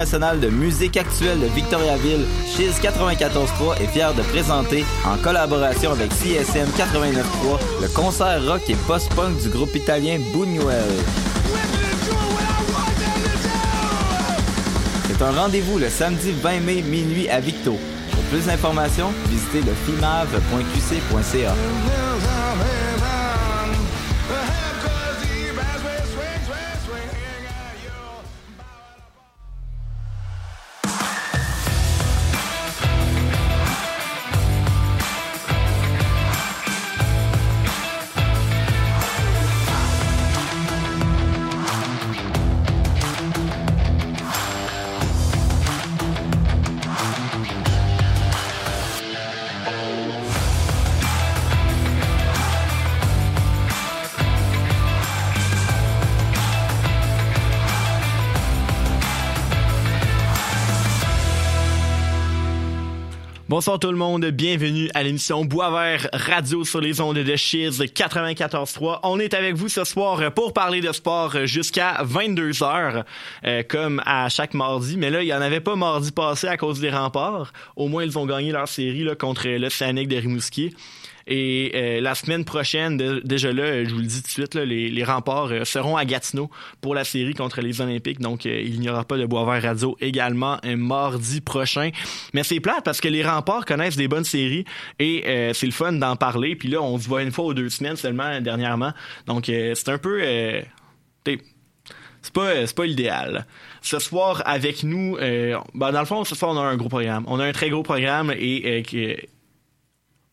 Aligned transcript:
national 0.00 0.38
de 0.38 0.48
musique 0.48 0.96
actuelle 0.96 1.40
de 1.40 1.46
Victoriaville, 1.46 2.24
Chiz 2.46 2.70
94.3 2.80 3.82
est 3.82 3.88
fier 3.88 4.14
de 4.14 4.22
présenter, 4.22 4.84
en 5.04 5.16
collaboration 5.16 5.90
avec 5.90 6.12
CSM 6.12 6.68
89.3, 6.68 7.82
le 7.82 7.88
concert 7.88 8.46
rock 8.46 8.62
et 8.70 8.76
post-punk 8.86 9.42
du 9.42 9.48
groupe 9.48 9.74
italien 9.74 10.20
Buñuel. 10.32 10.84
C'est 15.08 15.20
un 15.20 15.32
rendez-vous 15.32 15.80
le 15.80 15.88
samedi 15.88 16.30
20 16.30 16.60
mai 16.60 16.82
minuit 16.82 17.28
à 17.28 17.40
Victo. 17.40 17.76
Pour 18.12 18.22
plus 18.30 18.46
d'informations, 18.46 19.12
visitez 19.28 19.62
le 19.62 19.74
fimave.qc.ca. 19.84 21.54
Bonsoir 63.58 63.80
tout 63.80 63.90
le 63.90 63.96
monde, 63.96 64.24
bienvenue 64.26 64.88
à 64.94 65.02
l'émission 65.02 65.44
Bois 65.44 65.68
Vert 65.72 66.08
Radio 66.12 66.64
sur 66.64 66.80
les 66.80 67.00
ondes 67.00 67.18
de 67.18 67.34
Chiz 67.34 67.80
94.3. 67.80 69.00
On 69.02 69.18
est 69.18 69.34
avec 69.34 69.56
vous 69.56 69.68
ce 69.68 69.82
soir 69.82 70.32
pour 70.32 70.52
parler 70.52 70.80
de 70.80 70.92
sport 70.92 71.44
jusqu'à 71.44 72.04
22h, 72.04 73.02
euh, 73.44 73.64
comme 73.68 74.00
à 74.06 74.28
chaque 74.28 74.54
mardi. 74.54 74.96
Mais 74.96 75.10
là, 75.10 75.24
il 75.24 75.26
n'y 75.26 75.34
en 75.34 75.40
avait 75.40 75.58
pas 75.58 75.74
mardi 75.74 76.12
passé 76.12 76.46
à 76.46 76.56
cause 76.56 76.78
des 76.78 76.90
remparts. 76.90 77.52
Au 77.74 77.88
moins, 77.88 78.04
ils 78.04 78.16
ont 78.16 78.26
gagné 78.26 78.52
leur 78.52 78.68
série 78.68 79.02
là, 79.02 79.16
contre 79.16 79.48
l'Océanique 79.48 80.06
de 80.06 80.18
Rimouski. 80.18 80.72
Et 81.30 81.72
euh, 81.74 82.00
la 82.00 82.14
semaine 82.14 82.46
prochaine, 82.46 82.96
déjà 82.96 83.52
là, 83.52 83.84
je 83.84 83.90
vous 83.90 84.00
le 84.00 84.06
dis 84.06 84.22
tout 84.22 84.28
de 84.28 84.32
suite, 84.32 84.54
les, 84.54 85.04
remparts 85.04 85.52
euh, 85.52 85.64
seront 85.64 85.98
à 85.98 86.06
Gatineau 86.06 86.50
pour 86.80 86.94
la 86.94 87.04
série 87.04 87.34
contre 87.34 87.60
les 87.60 87.82
Olympiques. 87.82 88.18
Donc, 88.18 88.46
euh, 88.46 88.62
il 88.64 88.80
n'y 88.80 88.88
aura 88.88 89.04
pas 89.04 89.18
de 89.18 89.26
Boisvert 89.26 89.62
Radio 89.62 89.94
également 90.00 90.56
mardi 90.64 91.42
prochain. 91.42 91.90
Mais 92.32 92.44
c'est 92.44 92.60
plate 92.60 92.82
parce 92.82 93.02
que 93.02 93.08
les 93.08 93.22
remparts 93.22 93.66
connaissent 93.66 93.96
des 93.96 94.08
bonnes 94.08 94.24
séries 94.24 94.64
et 94.98 95.24
c'est 95.52 95.66
le 95.66 95.72
fun 95.72 95.92
d'en 95.92 96.16
parler. 96.16 96.56
Puis 96.56 96.68
là, 96.68 96.80
on 96.80 96.98
se 96.98 97.06
voit 97.06 97.22
une 97.22 97.30
fois 97.30 97.46
ou 97.46 97.54
deux 97.54 97.68
semaines 97.68 97.96
seulement 97.96 98.40
dernièrement. 98.40 98.92
Donc, 99.26 99.44
c'est 99.46 99.88
un 99.88 99.98
peu... 99.98 100.22
c'est 101.24 102.32
pas, 102.32 102.66
c'est 102.66 102.76
pas 102.76 102.86
l'idéal. 102.86 103.46
Ce 103.82 103.98
soir, 103.98 104.42
avec 104.46 104.82
nous, 104.82 105.16
ben, 105.18 105.92
dans 105.92 106.00
le 106.00 106.06
fond, 106.06 106.24
ce 106.24 106.34
soir, 106.34 106.52
on 106.52 106.58
a 106.58 106.62
un 106.62 106.76
gros 106.76 106.88
programme. 106.88 107.24
On 107.26 107.38
a 107.38 107.44
un 107.44 107.52
très 107.52 107.68
gros 107.68 107.82
programme 107.82 108.32
et 108.36 108.82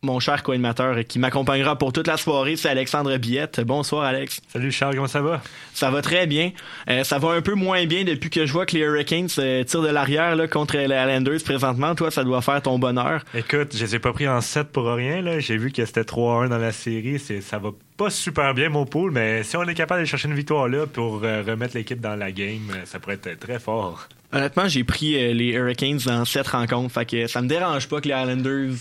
mon 0.05 0.19
cher 0.19 0.43
co-animateur 0.43 0.97
qui 1.07 1.19
m'accompagnera 1.19 1.77
pour 1.77 1.91
toute 1.91 2.07
la 2.07 2.15
soirée, 2.17 2.55
c'est 2.55 2.69
Alexandre 2.69 3.17
Biette. 3.17 3.59
Bonsoir 3.61 4.03
Alex. 4.03 4.39
Salut 4.47 4.71
Charles, 4.71 4.95
comment 4.95 5.07
ça 5.07 5.21
va? 5.21 5.41
Ça 5.73 5.89
va 5.89 6.01
très 6.01 6.27
bien. 6.27 6.51
Euh, 6.89 7.03
ça 7.03 7.17
va 7.17 7.31
un 7.31 7.41
peu 7.41 7.55
moins 7.55 7.85
bien 7.85 8.03
depuis 8.03 8.29
que 8.29 8.45
je 8.45 8.53
vois 8.53 8.65
que 8.65 8.75
les 8.77 8.83
Hurricanes 8.83 9.27
euh, 9.39 9.63
tirent 9.63 9.81
de 9.81 9.89
l'arrière 9.89 10.37
contre 10.49 10.77
les 10.77 10.85
Islanders 10.85 11.43
présentement. 11.43 11.95
Toi, 11.95 12.11
ça 12.11 12.23
doit 12.23 12.41
faire 12.41 12.61
ton 12.61 12.79
bonheur. 12.79 13.23
Écoute, 13.33 13.75
je 13.75 13.83
les 13.83 13.95
ai 13.95 13.99
pas 13.99 14.13
pris 14.13 14.27
en 14.27 14.39
7 14.39 14.71
pour 14.71 14.85
rien. 14.85 15.39
J'ai 15.39 15.57
vu 15.57 15.71
que 15.71 15.83
c'était 15.83 16.03
3-1 16.03 16.49
dans 16.49 16.57
la 16.57 16.71
série. 16.71 17.19
Ça 17.19 17.57
va 17.57 17.71
pas 17.97 18.09
super 18.09 18.53
bien 18.53 18.69
mon 18.69 18.85
pool, 18.85 19.11
mais 19.11 19.43
si 19.43 19.57
on 19.57 19.63
est 19.63 19.73
capable 19.73 20.01
de 20.01 20.05
chercher 20.05 20.27
une 20.27 20.35
victoire 20.35 20.67
là 20.67 20.85
pour 20.85 21.21
euh, 21.23 21.43
remettre 21.45 21.75
l'équipe 21.75 21.99
dans 21.99 22.15
la 22.15 22.31
game, 22.31 22.71
ça 22.85 22.99
pourrait 22.99 23.19
être 23.23 23.39
très 23.39 23.59
fort. 23.59 24.07
Honnêtement, 24.35 24.67
j'ai 24.67 24.83
pris 24.83 25.15
euh, 25.15 25.33
les 25.33 25.53
Hurricanes 25.53 25.99
dans 26.05 26.25
cette 26.25 26.47
rencontre. 26.47 26.93
Fait 26.93 27.05
que 27.05 27.25
ça 27.25 27.41
me 27.41 27.47
dérange 27.47 27.87
pas 27.87 28.01
que 28.01 28.09
les 28.09 28.13
Islanders 28.13 28.75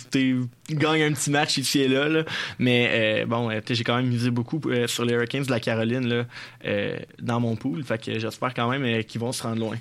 gagnent 0.68 1.02
un 1.04 1.12
petit 1.12 1.30
match 1.30 1.58
ici 1.58 1.82
et 1.82 1.86
là. 1.86 2.24
Mais 2.58 2.90
euh, 3.22 3.26
bon, 3.26 3.48
euh, 3.50 3.60
j'ai 3.64 3.84
quand 3.84 3.94
même 3.94 4.08
misé 4.08 4.30
beaucoup 4.30 4.60
sur 4.88 5.04
les 5.04 5.14
Hurricanes 5.14 5.44
de 5.44 5.52
la 5.52 5.60
Caroline 5.60 6.08
là, 6.08 6.24
dans 7.20 7.38
mon 7.38 7.54
pool. 7.54 7.84
Fait 7.84 8.04
que 8.04 8.18
j'espère 8.18 8.52
quand 8.52 8.68
même 8.68 9.04
qu'ils 9.04 9.20
vont 9.20 9.30
se 9.30 9.44
rendre 9.44 9.60
loin. 9.60 9.76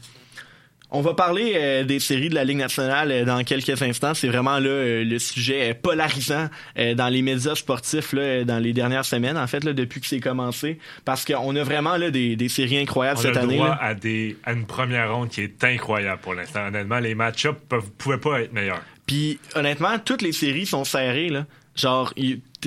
On 0.96 1.02
va 1.02 1.16
parler 1.16 1.54
euh, 1.56 1.84
des 1.84 2.00
séries 2.00 2.30
de 2.30 2.36
la 2.36 2.44
Ligue 2.44 2.58
nationale 2.58 3.12
euh, 3.12 3.26
dans 3.26 3.44
quelques 3.44 3.82
instants. 3.82 4.14
C'est 4.14 4.28
vraiment 4.28 4.60
là 4.60 4.70
euh, 4.70 5.04
le 5.04 5.18
sujet 5.18 5.74
polarisant 5.74 6.50
dans 6.76 7.10
les 7.10 7.24
médias 7.24 7.56
sportifs 7.56 8.14
là, 8.14 8.44
dans 8.44 8.60
les 8.60 8.74
dernières 8.74 9.04
semaines, 9.04 9.38
en 9.38 9.48
fait, 9.48 9.64
là, 9.64 9.74
depuis 9.74 10.02
que 10.02 10.08
c'est 10.08 10.20
commencé. 10.20 10.78
Parce 11.04 11.26
qu'on 11.26 11.56
a 11.56 11.64
vraiment 11.64 11.98
là, 11.98 12.12
des, 12.12 12.36
des 12.36 12.48
séries 12.48 12.78
incroyables 12.78 13.20
cette 13.20 13.38
année. 13.38 13.60
On 13.60 13.66
a 13.66 13.72
à, 13.74 13.96
des, 13.96 14.38
à 14.44 14.54
une 14.54 14.66
première 14.66 15.16
ronde 15.16 15.30
qui 15.30 15.42
est 15.42 15.64
incroyable 15.64 16.22
pour 16.22 16.36
l'instant. 16.36 16.68
Honnêtement, 16.68 17.00
les 17.00 17.16
match-ups 17.16 17.60
pouvaient 17.98 18.20
pas 18.20 18.42
être 18.42 18.54
meilleurs. 18.54 18.82
Puis 19.08 19.40
honnêtement, 19.56 19.98
toutes 19.98 20.22
les 20.22 20.32
séries 20.32 20.68
sont 20.68 20.84
serrées. 20.84 21.30
Là. 21.30 21.46
Genre, 21.76 22.14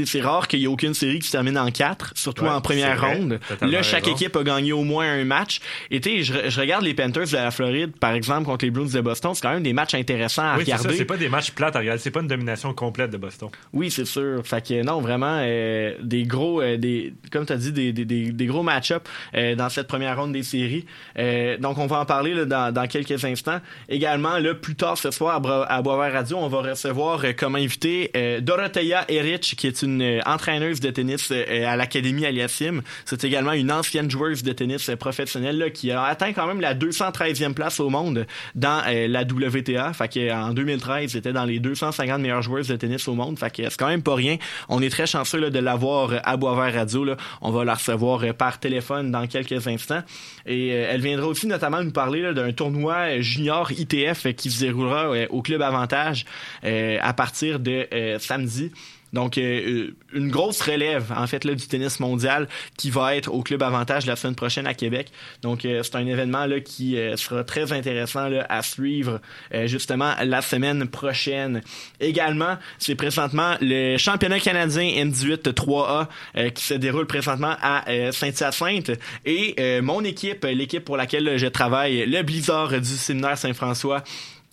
c'est 0.05 0.21
rare 0.21 0.49
qu'il 0.49 0.61
y 0.61 0.65
ait 0.65 0.69
aucune 0.69 0.95
série 0.95 1.19
qui 1.19 1.29
se 1.29 1.33
termine 1.33 1.59
en 1.59 1.71
quatre, 1.71 2.13
surtout 2.15 2.47
en 2.47 2.61
première 2.61 3.01
ronde. 3.01 3.41
Là, 3.63 3.83
chaque 3.83 4.09
équipe 4.09 4.37
a 4.37 4.43
gagné 4.43 4.73
au 4.73 4.85
moins 4.85 5.11
un 5.11 5.25
match. 5.25 5.61
Et 5.91 6.01
tu 6.01 6.23
je, 6.23 6.49
je, 6.49 6.61
regarde 6.61 6.85
les 6.85 6.95
Panthers 6.95 7.27
de 7.27 7.37
la 7.37 7.51
Floride, 7.51 7.93
par 7.99 8.13
exemple, 8.13 8.45
contre 8.45 8.65
les 8.65 8.71
Blues 8.71 8.93
de 8.93 9.01
Boston. 9.01 9.33
C'est 9.35 9.43
quand 9.43 9.53
même 9.53 9.63
des 9.63 9.73
matchs 9.73 9.95
intéressants 9.95 10.43
à 10.43 10.57
regarder. 10.57 10.97
C'est 10.97 11.05
pas 11.05 11.17
des 11.17 11.29
matchs 11.29 11.51
plates 11.53 11.77
à 11.77 11.81
regarder. 11.81 12.01
C'est 12.01 12.11
pas 12.11 12.21
une 12.21 12.29
domination 12.29 12.73
complète 12.75 13.11
de 13.11 13.17
Boston. 13.17 13.49
Oui, 13.73 13.91
c'est 13.91 14.05
sûr. 14.05 14.43
Fait 14.45 14.67
que 14.67 14.83
non, 14.83 15.01
vraiment, 15.01 15.41
euh, 15.41 15.95
des 16.03 16.25
gros, 16.25 16.61
euh, 16.61 16.77
des, 16.77 17.15
comme 17.31 17.47
tu 17.47 17.53
as 17.53 17.57
dit, 17.57 17.73
des, 17.73 17.93
des, 17.93 18.05
des, 18.05 18.47
gros 18.47 18.63
match-ups 18.63 19.09
euh, 19.35 19.55
dans 19.55 19.69
cette 19.69 19.89
première 19.89 20.19
ronde 20.19 20.33
des 20.33 20.43
séries. 20.43 20.85
donc, 21.59 21.79
on 21.79 21.87
va 21.87 22.01
en 22.01 22.05
parler 22.05 22.35
là, 22.35 22.45
dans, 22.45 22.73
dans, 22.73 22.87
quelques 22.87 23.25
instants. 23.25 23.61
Également, 23.89 24.39
là, 24.39 24.55
plus 24.55 24.75
tard 24.75 24.99
ce 24.99 25.11
soir 25.11 25.41
à, 25.69 25.83
Boisvert 25.83 26.13
Radio, 26.13 26.39
on 26.39 26.49
va 26.49 26.71
recevoir 26.71 27.23
comme 27.37 27.57
invité 27.57 28.11
Dorothea 28.43 29.05
Erich, 29.09 29.55
qui 29.57 29.67
est 29.67 29.83
une 29.87 30.03
euh, 30.03 30.21
entraîneuse 30.27 30.81
de 30.81 30.91
tennis 30.91 31.31
euh, 31.31 31.67
à 31.67 31.77
l'Académie 31.77 32.27
Aliasim. 32.27 32.83
C'est 33.05 33.25
également 33.25 33.53
une 33.53 33.73
ancienne 33.73 34.11
joueuse 34.11 34.43
de 34.43 34.53
tennis 34.53 34.89
euh, 34.91 34.97
professionnelle 34.97 35.71
qui 35.73 35.91
a 35.91 36.03
atteint 36.03 36.33
quand 36.33 36.47
même 36.47 36.61
la 36.61 36.75
213e 36.75 37.55
place 37.55 37.81
au 37.81 37.89
monde 37.89 38.27
dans 38.55 38.83
la 38.87 39.23
WTA. 39.23 39.93
Fait 39.93 40.09
qu'en 40.09 40.53
2013, 40.53 41.13
c'était 41.13 41.33
dans 41.33 41.45
les 41.45 41.61
250 41.61 42.21
meilleures 42.21 42.43
joueuses 42.43 42.69
de 42.69 42.77
tennis 42.77 43.07
au 43.09 43.15
monde. 43.15 43.39
Fait 43.39 43.51
que 43.51 43.63
c'est 43.65 43.77
quand 43.77 43.89
même 43.89 44.03
pas 44.03 44.15
rien. 44.15 44.37
On 44.69 44.83
est 44.83 44.91
très 44.91 45.07
chanceux 45.07 45.51
de 45.51 45.59
l'avoir 45.59 46.11
à 46.25 46.37
Boisvert 46.37 46.75
Radio. 46.75 47.05
Là. 47.05 47.17
On 47.41 47.51
va 47.51 47.65
la 47.65 47.75
recevoir 47.75 48.35
par 48.35 48.59
téléphone 48.59 49.11
dans 49.11 49.27
quelques 49.27 49.67
instants. 49.67 50.03
Et 50.47 50.69
elle 50.69 51.01
viendra 51.01 51.27
aussi 51.27 51.47
notamment 51.47 51.83
nous 51.83 51.93
parler 51.93 52.35
d'un 52.35 52.53
tournoi 52.53 53.21
junior 53.21 53.71
ITF 53.73 54.35
qui 54.35 54.51
se 54.51 54.61
déroulera 54.61 55.11
au 55.31 55.43
Club 55.43 55.63
Avantage 55.63 56.25
à 56.63 57.13
partir 57.15 57.61
de 57.61 57.87
samedi. 58.19 58.73
Donc, 59.17 59.39
euh, 59.39 59.93
une 60.13 60.29
grosse 60.31 60.61
relève, 60.61 61.11
en 61.17 61.27
fait, 61.27 61.45
là, 61.45 61.55
du 61.55 61.67
tennis 61.67 62.01
mondial 62.01 62.49
qui 62.77 62.91
va 62.91 63.17
être 63.17 63.33
au 63.33 63.43
Club 63.43 63.63
Avantage 63.63 64.05
la 64.05 64.15
semaine 64.15 64.35
prochaine 64.35 64.67
à 64.67 64.75
Québec. 64.75 65.11
Donc, 65.41 65.65
euh, 65.65 65.83
c'est 65.83 65.97
un 65.97 66.07
événement 66.07 66.45
là, 66.45 66.61
qui 66.61 66.99
euh, 66.99 67.17
sera 67.17 67.43
très 67.43 67.73
intéressant 67.73 68.29
là, 68.29 68.45
à 68.51 68.61
suivre 68.61 69.23
justement 69.65 70.13
la 70.23 70.43
semaine 70.43 70.87
prochaine. 70.87 71.63
Également, 71.99 72.59
c'est 72.79 72.95
présentement 72.95 73.55
le 73.63 73.97
championnat 73.97 74.39
canadien 74.39 74.85
N18 75.07 75.55
3A 75.55 76.53
qui 76.53 76.65
se 76.65 76.75
déroule 76.75 77.07
présentement 77.07 77.57
à 77.63 77.85
Saint-Hyacinthe. 78.13 78.91
Et 79.25 79.81
mon 79.81 80.05
équipe, 80.05 80.45
l'équipe 80.45 80.85
pour 80.85 80.97
laquelle 80.97 81.39
je 81.39 81.47
travaille, 81.47 82.05
le 82.07 82.23
Blizzard 82.23 82.81
du 82.81 82.85
séminaire 82.85 83.39
Saint-François, 83.39 84.03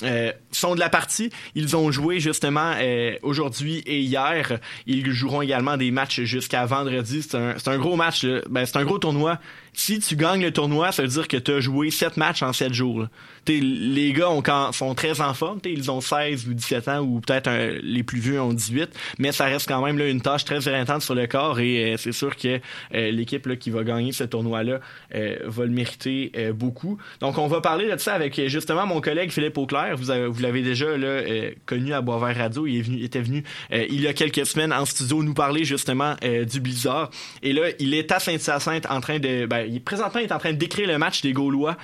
euh, 0.04 0.32
sont 0.52 0.76
de 0.76 0.80
la 0.80 0.90
partie. 0.90 1.30
Ils 1.56 1.76
ont 1.76 1.92
joué 1.92 2.20
justement 2.20 2.74
euh, 2.78 3.16
aujourd'hui 3.22 3.84
et 3.86 4.00
hier. 4.00 4.60
Ils 4.88 5.12
joueront 5.12 5.42
également 5.42 5.78
des 5.78 5.92
matchs 5.92 6.22
jusqu'à 6.22 6.66
vendredi. 6.66 7.22
C'est 7.22 7.36
un, 7.36 7.56
un, 7.66 7.78
gros 7.78 7.96
match. 7.96 8.26
Ben, 8.50 8.66
c'est 8.66 8.78
un 8.78 8.86
gros 8.86 9.00
tournoi 9.00 9.40
si 9.74 10.00
tu 10.00 10.16
gagnes 10.16 10.44
le 10.44 10.52
tournoi, 10.52 10.92
ça 10.92 11.02
veut 11.02 11.08
dire 11.08 11.28
que 11.28 11.38
tu 11.38 11.52
as 11.52 11.60
joué 11.60 11.90
7 11.90 12.18
matchs 12.18 12.44
en 12.44 12.54
7 12.54 12.74
jours. 12.74 13.08
Les 13.48 14.14
gars 14.14 14.30
ont, 14.30 14.42
quand, 14.42 14.72
sont 14.72 14.94
très 14.96 15.20
en 15.20 15.34
forme. 15.34 15.60
Ils 15.66 15.92
ont 15.92 16.00
16 16.00 16.48
ou 16.48 16.54
17 16.54 16.88
ans, 16.88 17.00
ou 17.00 17.20
peut-être 17.20 17.50
les 17.82 18.04
plus 18.04 18.20
vieux 18.20 18.40
ont 18.40 18.54
18, 18.54 18.90
mais 19.18 19.32
ça 19.32 19.46
reste 19.46 19.68
quand 19.68 19.84
même 19.84 19.98
là, 19.98 20.08
une 20.08 20.22
tâche 20.22 20.46
très 20.46 20.68
intense 20.68 21.06
sur 21.06 21.16
le 21.16 21.28
corps 21.28 21.60
et 21.60 21.94
euh, 21.94 21.98
c'est 21.98 22.12
sûr 22.12 22.36
que 22.38 22.60
euh, 22.94 23.12
l'équipe 23.12 23.58
qui 23.60 23.72
va 23.72 23.84
gagner 23.84 24.12
ce 24.12 24.24
tournoi-là 24.24 24.80
euh, 25.16 25.38
va 25.44 25.66
le 25.66 25.72
mériter 25.72 26.32
beaucoup. 26.54 26.98
Donc, 27.20 27.38
on 27.38 27.48
va 27.48 27.60
parler 27.60 27.90
de 27.90 27.98
ça 27.98 28.14
avec 28.14 28.40
justement 28.48 28.86
mon 28.86 29.02
collègue 29.02 29.32
Philippe 29.32 29.58
Auclair. 29.58 29.93
Vous, 29.96 30.12
avez- 30.12 30.28
vous 30.28 30.42
l'avez 30.42 30.62
déjà 30.62 30.86
euh, 30.86 31.52
connu 31.66 31.94
à 31.94 32.02
Boisvert 32.02 32.36
Radio. 32.38 32.68
Il 32.68 33.04
était 33.04 33.22
venu 33.22 33.44
euh, 33.72 33.86
il 33.90 34.02
y 34.02 34.08
a 34.08 34.14
quelques 34.14 34.46
semaines 34.46 34.74
en 34.74 34.86
studio 34.86 35.24
nous 35.24 35.34
parler 35.34 35.64
justement 35.66 36.16
euh, 36.24 36.46
du 36.46 36.60
Blizzard. 36.60 37.10
Et 37.42 37.54
là, 37.54 37.64
il 37.80 37.94
est 37.94 38.12
à 38.12 38.20
Saint-Hyacinthe 38.20 38.86
en 38.90 39.02
train 39.02 39.20
de... 39.20 39.46
Ben, 39.46 39.68
il, 39.70 39.82
présentement, 39.82 40.20
il 40.20 40.26
est 40.26 40.32
en 40.32 40.40
train 40.40 40.52
de 40.54 40.58
décrire 40.58 40.88
le 40.88 40.98
match 40.98 41.22
des 41.22 41.34
Gaulois 41.34 41.78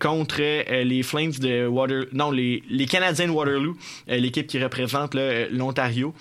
contre 0.00 0.40
les 0.40 1.02
Flames 1.02 1.32
de 1.32 1.66
Water... 1.66 2.04
Non, 2.12 2.30
les, 2.30 2.62
Canadiens 2.88 3.26
de 3.26 3.32
Waterloo, 3.32 3.76
l'équipe 4.06 4.46
qui 4.46 4.62
représente 4.62 5.16
l'Ontario. 5.50 6.14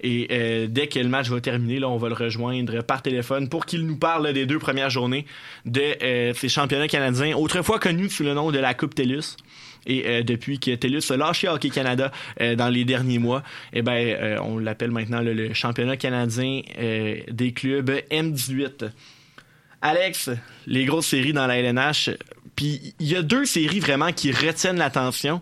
Et 0.00 0.66
dès 0.68 0.86
que 0.86 0.98
le 0.98 1.08
match 1.08 1.28
va 1.28 1.40
terminer, 1.40 1.80
là, 1.80 1.88
on 1.88 1.96
va 1.96 2.08
le 2.08 2.14
rejoindre 2.14 2.82
par 2.82 3.02
téléphone 3.02 3.48
pour 3.48 3.66
qu'il 3.66 3.86
nous 3.86 3.96
parle 3.96 4.32
des 4.32 4.46
deux 4.46 4.58
premières 4.58 4.90
journées 4.90 5.26
de 5.64 6.32
ces 6.34 6.48
championnats 6.48 6.88
canadiens, 6.88 7.36
autrefois 7.36 7.78
connus 7.78 8.10
sous 8.10 8.22
le 8.24 8.34
nom 8.34 8.50
de 8.50 8.58
la 8.58 8.74
Coupe 8.74 8.94
TELUS. 8.94 9.36
Et 9.86 10.06
euh, 10.06 10.22
depuis 10.22 10.58
que 10.58 10.74
TELUS 10.74 11.10
a 11.10 11.16
lâché 11.16 11.48
Hockey 11.48 11.70
Canada 11.70 12.10
euh, 12.40 12.54
dans 12.54 12.68
les 12.68 12.84
derniers 12.84 13.18
mois, 13.18 13.42
eh 13.72 13.82
ben, 13.82 13.92
euh, 13.92 14.38
on 14.42 14.58
l'appelle 14.58 14.90
maintenant 14.90 15.20
le 15.20 15.52
championnat 15.54 15.96
canadien 15.96 16.62
des 17.30 17.52
clubs 17.52 17.90
M18. 18.10 18.90
Alex, 19.80 20.30
les 20.66 20.84
grosses 20.84 21.06
séries 21.06 21.32
dans 21.32 21.46
la 21.46 21.58
LNH, 21.58 22.10
puis 22.56 22.94
il 22.98 23.06
y 23.06 23.16
a 23.16 23.22
deux 23.22 23.44
séries 23.44 23.80
vraiment 23.80 24.12
qui 24.12 24.32
retiennent 24.32 24.78
l'attention 24.78 25.40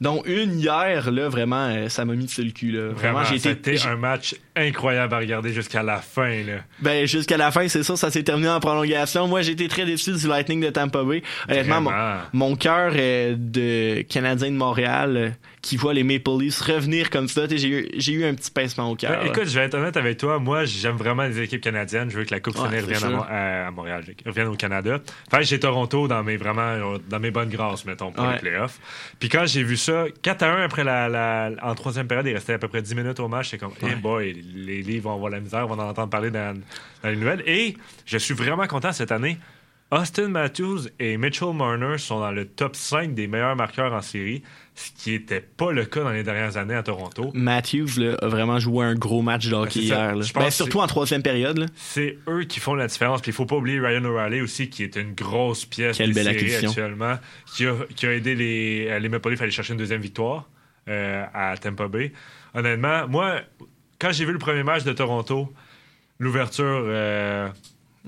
dont 0.00 0.22
une 0.24 0.58
hier, 0.58 1.10
là, 1.10 1.28
vraiment, 1.28 1.66
euh, 1.68 1.88
ça 1.88 2.04
m'a 2.04 2.14
mis 2.14 2.28
sur 2.28 2.44
le 2.44 2.50
cul. 2.50 2.72
Là. 2.72 2.90
Vraiment, 2.92 3.24
j'ai 3.24 3.36
été. 3.36 3.50
c'était 3.76 3.86
un 3.86 3.96
match 3.96 4.34
incroyable 4.56 5.14
à 5.14 5.18
regarder 5.18 5.52
jusqu'à 5.52 5.82
la 5.82 5.98
fin. 5.98 6.42
Là. 6.42 6.58
Ben, 6.80 7.06
jusqu'à 7.06 7.36
la 7.36 7.50
fin, 7.50 7.68
c'est 7.68 7.82
ça, 7.82 7.96
ça 7.96 8.10
s'est 8.10 8.22
terminé 8.22 8.48
en 8.48 8.60
prolongation. 8.60 9.26
Moi, 9.28 9.42
j'ai 9.42 9.52
été 9.52 9.68
très 9.68 9.84
déçu 9.84 10.12
du 10.12 10.26
Lightning 10.26 10.60
de 10.60 10.70
Tampa 10.70 11.02
Bay. 11.02 11.22
Honnêtement, 11.48 11.80
mon, 11.80 11.92
mon 12.32 12.56
cœur 12.56 12.92
euh, 12.94 13.34
de 13.36 14.02
Canadien 14.02 14.50
de 14.50 14.56
Montréal 14.56 15.16
euh, 15.16 15.30
qui 15.64 15.76
voit 15.78 15.94
les 15.94 16.04
Maple 16.04 16.30
Leafs 16.38 16.60
revenir 16.60 17.08
comme 17.10 17.26
ça, 17.26 17.46
j'ai 17.50 17.68
eu, 17.68 18.24
un 18.24 18.34
petit 18.34 18.50
pincement 18.50 18.90
au 18.90 18.96
cœur. 18.96 19.24
Écoute, 19.24 19.46
je 19.46 19.58
vais 19.58 19.64
être 19.64 19.74
honnête 19.74 19.96
avec 19.96 20.18
toi. 20.18 20.38
Moi, 20.38 20.66
j'aime 20.66 20.96
vraiment 20.96 21.22
les 21.24 21.40
équipes 21.40 21.62
canadiennes. 21.62 22.10
Je 22.10 22.18
veux 22.18 22.24
que 22.24 22.34
la 22.34 22.40
Coupe 22.40 22.54
Ouais, 22.56 22.68
c'est 22.70 22.80
revienne 22.82 23.18
à, 23.28 23.68
à 23.68 23.70
Montréal, 23.70 24.04
revienne 24.26 24.48
au 24.48 24.56
Canada. 24.56 25.00
Que 25.30 25.42
j'ai 25.42 25.58
Toronto 25.58 26.06
dans 26.06 26.22
mes 26.22 26.36
vraiment 26.36 26.98
dans 27.08 27.18
mes 27.18 27.30
bonnes 27.30 27.48
grâces, 27.48 27.84
mettons, 27.86 28.12
pour 28.12 28.24
Ouais. 28.24 28.34
les 28.34 28.38
playoffs. 28.40 28.78
Puis 29.18 29.28
quand 29.30 29.46
j'ai 29.46 29.62
vu 29.62 29.76
ça, 29.76 30.04
4 30.22 30.42
à 30.42 30.52
1 30.52 30.62
après 30.64 30.84
la, 30.84 31.08
la- 31.08 31.50
en 31.62 31.74
troisième 31.74 32.06
période, 32.06 32.26
il 32.26 32.34
restait 32.34 32.52
à 32.54 32.58
peu 32.58 32.68
près 32.68 32.82
10 32.82 32.94
minutes 32.94 33.18
au 33.20 33.28
match. 33.28 33.48
C'est 33.50 33.58
comme, 33.58 33.72
hey 33.82 33.94
boy, 33.96 34.32
les 34.54 34.82
livres 34.82 35.04
vont 35.08 35.14
avoir 35.16 35.30
la 35.30 35.40
misère, 35.40 35.66
on 35.68 35.74
va 35.74 35.82
en 35.84 35.88
entendre 35.88 36.10
parler 36.10 36.30
dans, 36.30 36.54
dans 37.02 37.08
les 37.08 37.16
nouvelles. 37.16 37.42
Et 37.46 37.76
je 38.04 38.18
suis 38.18 38.34
vraiment 38.34 38.66
content 38.66 38.92
cette 38.92 39.12
année. 39.12 39.38
Austin 39.90 40.28
Matthews 40.28 40.88
et 40.98 41.16
Mitchell 41.18 41.52
Marner 41.54 41.98
sont 41.98 42.18
dans 42.18 42.32
le 42.32 42.46
top 42.46 42.74
5 42.74 43.14
des 43.14 43.26
meilleurs 43.28 43.54
marqueurs 43.54 43.92
en 43.92 44.00
série, 44.00 44.42
ce 44.74 44.90
qui 44.90 45.12
n'était 45.12 45.40
pas 45.40 45.70
le 45.70 45.84
cas 45.84 46.02
dans 46.02 46.10
les 46.10 46.24
dernières 46.24 46.56
années 46.56 46.74
à 46.74 46.82
Toronto. 46.82 47.30
Matthews 47.34 47.90
là, 47.98 48.16
a 48.20 48.26
vraiment 48.26 48.58
joué 48.58 48.84
un 48.86 48.94
gros 48.96 49.22
match 49.22 49.46
de 49.46 49.54
hockey 49.54 49.80
Ben, 49.80 49.84
hier. 49.86 50.16
là. 50.16 50.22
Je 50.22 50.32
pense 50.32 50.42
Ben, 50.42 50.50
surtout 50.50 50.80
en 50.80 50.86
troisième 50.88 51.22
période. 51.22 51.66
C'est 51.76 52.18
eux 52.28 52.42
qui 52.44 52.58
font 52.58 52.74
la 52.74 52.88
différence. 52.88 53.20
Puis 53.20 53.30
il 53.30 53.34
faut 53.34 53.46
pas 53.46 53.54
oublier 53.56 53.78
Ryan 53.78 54.04
O'Reilly 54.04 54.40
aussi, 54.40 54.68
qui 54.68 54.82
est 54.82 54.96
une 54.96 55.12
grosse 55.14 55.64
pièce 55.64 55.96
Quelle 55.98 56.08
des 56.08 56.14
belle 56.14 56.24
séries 56.24 56.36
acquisition. 56.54 56.70
actuellement, 56.70 57.18
qui 57.54 57.66
a, 57.66 57.74
qui 57.94 58.06
a 58.06 58.14
aidé 58.14 58.34
les, 58.34 58.88
euh, 58.90 58.98
les 58.98 59.08
Maple 59.08 59.30
Leafs 59.30 59.40
à 59.42 59.44
aller 59.44 59.52
chercher 59.52 59.74
une 59.74 59.78
deuxième 59.78 60.00
victoire 60.00 60.48
euh, 60.88 61.24
à 61.32 61.56
Tampa 61.56 61.86
Bay. 61.86 62.12
Honnêtement, 62.54 63.06
moi, 63.06 63.42
quand 64.00 64.10
j'ai 64.10 64.24
vu 64.24 64.32
le 64.32 64.38
premier 64.38 64.64
match 64.64 64.82
de 64.82 64.92
Toronto, 64.92 65.52
l'ouverture 66.18 66.64
euh, 66.86 67.48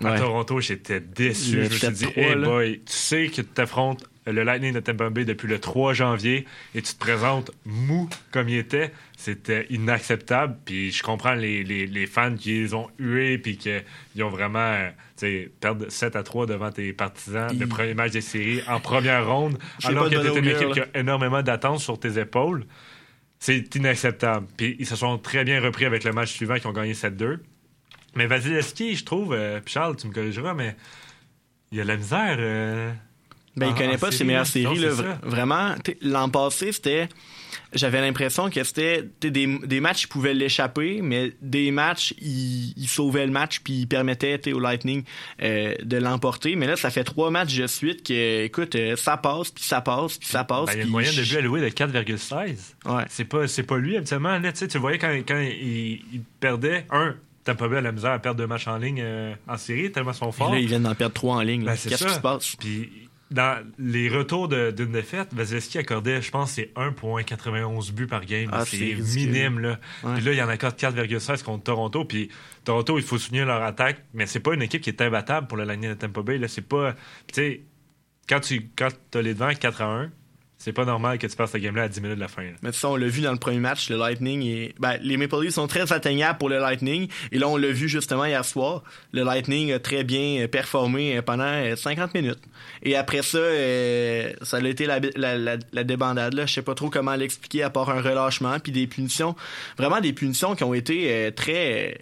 à 0.04 0.12
Ouais. 0.12 0.18
Toronto, 0.18 0.60
j'étais 0.60 1.00
déçu. 1.00 1.56
Le 1.56 1.62
Je 1.64 1.68
me 1.68 1.70
suis 1.74 1.88
dit, 1.90 2.04
7-3, 2.06 2.18
hey 2.18 2.34
là. 2.34 2.46
boy, 2.46 2.80
tu 2.84 2.92
sais 2.92 3.26
que 3.28 3.36
tu 3.36 3.44
t'affrontes 3.44 4.04
le 4.26 4.42
Lightning 4.42 4.72
de 4.72 4.80
Tampa 4.80 5.08
Bay 5.08 5.24
depuis 5.24 5.46
le 5.46 5.60
3 5.60 5.92
janvier 5.94 6.46
et 6.74 6.82
tu 6.82 6.92
te 6.94 6.98
présentes 6.98 7.52
mou 7.64 8.08
comme 8.32 8.48
il 8.48 8.56
était, 8.58 8.90
c'était 9.16 9.66
inacceptable. 9.70 10.56
Puis 10.64 10.90
je 10.90 11.02
comprends 11.02 11.34
les, 11.34 11.62
les, 11.62 11.86
les 11.86 12.06
fans 12.06 12.34
qui 12.34 12.54
les 12.54 12.74
ont 12.74 12.88
hués 12.98 13.38
puis 13.38 13.56
qu'ils 13.56 13.84
ont 14.24 14.28
vraiment, 14.28 14.74
euh, 15.22 15.46
perdre 15.60 15.86
7 15.88 16.16
à 16.16 16.22
3 16.24 16.46
devant 16.46 16.72
tes 16.72 16.92
partisans, 16.92 17.56
le 17.56 17.66
premier 17.66 17.94
match 17.94 18.12
des 18.12 18.20
séries 18.20 18.62
en 18.68 18.80
première 18.80 19.26
ronde, 19.28 19.58
alors 19.84 20.10
que 20.10 20.16
tu 20.16 20.38
une 20.38 20.48
équipe 20.48 20.72
qui 20.72 20.80
a 20.80 20.88
énormément 20.94 21.42
d'attentes 21.42 21.80
sur 21.80 21.98
tes 21.98 22.18
épaules. 22.18 22.64
C'est 23.38 23.74
inacceptable. 23.76 24.46
Puis 24.56 24.76
ils 24.78 24.86
se 24.86 24.96
sont 24.96 25.18
très 25.18 25.44
bien 25.44 25.60
repris 25.60 25.84
avec 25.84 26.04
le 26.04 26.12
match 26.12 26.32
suivant 26.32 26.56
qui 26.58 26.66
ont 26.66 26.72
gagné 26.72 26.94
7-2. 26.94 27.38
Mais 28.16 28.26
Vasilevski, 28.26 28.96
je 28.96 29.04
trouve, 29.04 29.32
euh, 29.34 29.60
puis 29.64 29.74
Charles, 29.74 29.96
tu 29.96 30.06
me 30.08 30.12
corrigeras, 30.12 30.54
mais 30.54 30.74
il 31.70 31.78
y 31.78 31.80
a 31.80 31.84
la 31.84 31.96
misère. 31.96 32.36
euh, 32.38 32.92
Ben, 33.56 33.68
il 33.68 33.74
connaît 33.74 33.98
pas 33.98 34.10
ses 34.10 34.24
meilleures 34.24 34.40
là. 34.40 34.44
séries. 34.46 34.78
Là, 34.78 34.90
vraiment, 35.22 35.74
l'an 36.02 36.28
passé, 36.28 36.72
c'était. 36.72 37.08
J'avais 37.72 38.00
l'impression 38.00 38.48
que 38.48 38.62
c'était 38.64 39.02
des, 39.20 39.30
des 39.58 39.80
matchs 39.80 40.02
qui 40.02 40.06
pouvaient 40.08 40.34
l'échapper, 40.34 41.00
mais 41.02 41.32
des 41.42 41.70
matchs, 41.70 42.14
il, 42.20 42.72
il 42.76 42.88
sauvait 42.88 43.26
le 43.26 43.32
match 43.32 43.60
puis 43.60 43.72
il 43.80 43.86
permettait 43.86 44.52
au 44.52 44.60
Lightning 44.60 45.04
euh, 45.42 45.74
de 45.82 45.96
l'emporter. 45.96 46.54
Mais 46.56 46.66
là, 46.66 46.76
ça 46.76 46.90
fait 46.90 47.04
trois 47.04 47.30
matchs 47.30 47.56
de 47.56 47.66
suite 47.66 48.06
que, 48.06 48.44
écoute, 48.44 48.74
euh, 48.76 48.94
ça 48.96 49.16
passe, 49.16 49.50
puis 49.50 49.64
ça 49.64 49.80
passe, 49.80 50.16
puis 50.18 50.28
ça 50.28 50.44
passe. 50.44 50.66
Ben, 50.66 50.72
il 50.74 50.78
y 50.78 50.80
a 50.82 50.84
une 50.84 50.90
moyenne 50.90 51.14
de 51.14 51.22
buts 51.22 51.36
alloués 51.36 51.60
de 51.60 51.68
4,16. 51.68 52.74
Ouais. 52.86 53.04
C'est 53.08 53.24
pas, 53.24 53.44
pas 53.66 53.78
lui, 53.78 53.96
habituellement. 53.96 54.38
Là, 54.38 54.52
tu 54.52 54.78
voyais 54.78 54.98
quand, 54.98 55.12
quand 55.26 55.40
il, 55.40 56.02
il 56.12 56.22
perdait, 56.40 56.86
un, 56.90 57.14
t'as 57.46 57.54
pas 57.54 57.68
bien 57.68 57.80
la 57.80 57.92
misère 57.92 58.10
à 58.10 58.18
perdre 58.18 58.38
deux 58.38 58.46
matchs 58.48 58.66
en 58.66 58.76
ligne 58.76 59.00
euh, 59.00 59.34
en 59.46 59.56
série, 59.56 59.92
tellement 59.92 60.10
ils 60.10 60.16
sont 60.16 60.32
forts. 60.32 60.52
là, 60.52 60.58
ils 60.58 60.66
viennent 60.66 60.82
d'en 60.82 60.96
perdre 60.96 61.14
trois 61.14 61.36
en 61.36 61.40
ligne. 61.40 61.64
Ben, 61.64 61.76
c'est 61.76 61.88
Qu'est-ce 61.88 62.04
qui 62.04 62.14
se 62.14 62.20
passe? 62.20 62.56
Puis 62.56 63.08
dans 63.30 63.64
les 63.78 64.08
retours 64.08 64.48
d'une 64.48 64.92
défaite, 64.92 65.32
Vasilevski 65.32 65.78
accordait, 65.78 66.20
je 66.22 66.30
pense, 66.30 66.52
c'est 66.52 66.72
1,91 66.74 67.92
buts 67.92 68.06
par 68.08 68.24
game. 68.24 68.50
Ah, 68.52 68.64
c'est 68.64 68.94
minime, 68.94 69.60
là. 69.60 69.78
Ouais. 70.02 70.14
Puis 70.14 70.24
là, 70.24 70.32
il 70.32 70.38
y 70.38 70.42
en 70.42 70.48
accorde 70.48 70.74
4,16 70.74 71.44
contre 71.44 71.64
Toronto. 71.64 72.04
Puis 72.04 72.30
Toronto, 72.64 72.98
il 72.98 73.04
faut 73.04 73.18
soutenir 73.18 73.46
leur 73.46 73.62
attaque, 73.62 74.04
mais 74.12 74.26
c'est 74.26 74.40
pas 74.40 74.54
une 74.54 74.62
équipe 74.62 74.82
qui 74.82 74.90
est 74.90 75.00
imbattable 75.00 75.46
pour 75.46 75.56
le 75.56 75.64
Lightning 75.64 75.90
de 75.90 75.94
Tampa 75.94 76.22
Bay. 76.22 76.38
Là, 76.38 76.48
c'est 76.48 76.66
pas. 76.66 76.94
Tu 77.28 77.34
sais, 77.34 77.60
quand 78.28 78.40
tu 78.40 78.70
quand 78.76 78.90
as 79.14 79.22
les 79.22 79.34
devants 79.34 79.54
4 79.54 79.82
à 79.82 79.86
1, 79.86 80.10
c'est 80.58 80.72
pas 80.72 80.84
normal 80.84 81.18
que 81.18 81.26
tu 81.26 81.36
passes 81.36 81.52
ta 81.52 81.60
game-là 81.60 81.84
à 81.84 81.88
10 81.88 82.00
minutes 82.00 82.16
de 82.16 82.20
la 82.20 82.28
fin. 82.28 82.44
Mais 82.62 82.72
ça, 82.72 82.88
on 82.88 82.96
l'a 82.96 83.08
vu 83.08 83.20
dans 83.20 83.32
le 83.32 83.38
premier 83.38 83.58
match, 83.58 83.90
le 83.90 83.96
Lightning 83.96 84.42
et 84.42 84.74
ben, 84.78 84.98
les 85.02 85.16
Maple 85.16 85.42
Leafs 85.42 85.54
sont 85.54 85.66
très 85.66 85.92
atteignables 85.92 86.38
pour 86.38 86.48
le 86.48 86.58
Lightning 86.58 87.08
et 87.32 87.38
là 87.38 87.48
on 87.48 87.56
l'a 87.56 87.70
vu 87.70 87.88
justement 87.88 88.24
hier 88.24 88.44
soir, 88.44 88.82
le 89.12 89.22
Lightning 89.22 89.72
a 89.72 89.78
très 89.78 90.04
bien 90.04 90.44
euh, 90.44 90.48
performé 90.48 91.16
euh, 91.16 91.22
pendant 91.22 91.44
euh, 91.44 91.76
50 91.76 92.14
minutes. 92.14 92.40
Et 92.82 92.96
après 92.96 93.22
ça, 93.22 93.38
euh, 93.38 94.32
ça 94.42 94.58
a 94.58 94.60
été 94.60 94.86
la, 94.86 95.00
la, 95.16 95.56
la, 95.72 95.84
débandade 95.84 96.34
là, 96.34 96.46
je 96.46 96.54
sais 96.54 96.62
pas 96.62 96.74
trop 96.74 96.90
comment 96.90 97.14
l'expliquer 97.14 97.62
à 97.62 97.70
part 97.70 97.90
un 97.90 98.00
relâchement 98.00 98.58
puis 98.60 98.72
des 98.72 98.86
punitions, 98.86 99.34
vraiment 99.76 100.00
des 100.00 100.12
punitions 100.12 100.54
qui 100.54 100.64
ont 100.64 100.74
été 100.74 101.12
euh, 101.12 101.30
très 101.30 101.90
euh, 101.90 101.94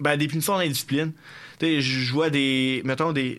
ben 0.00 0.16
des 0.16 0.28
punitions 0.28 0.58
d'indiscipline. 0.58 1.12
Tu 1.58 1.66
sais, 1.66 1.80
je 1.80 2.12
vois 2.12 2.30
des 2.30 2.82
mettons 2.84 3.12
des 3.12 3.38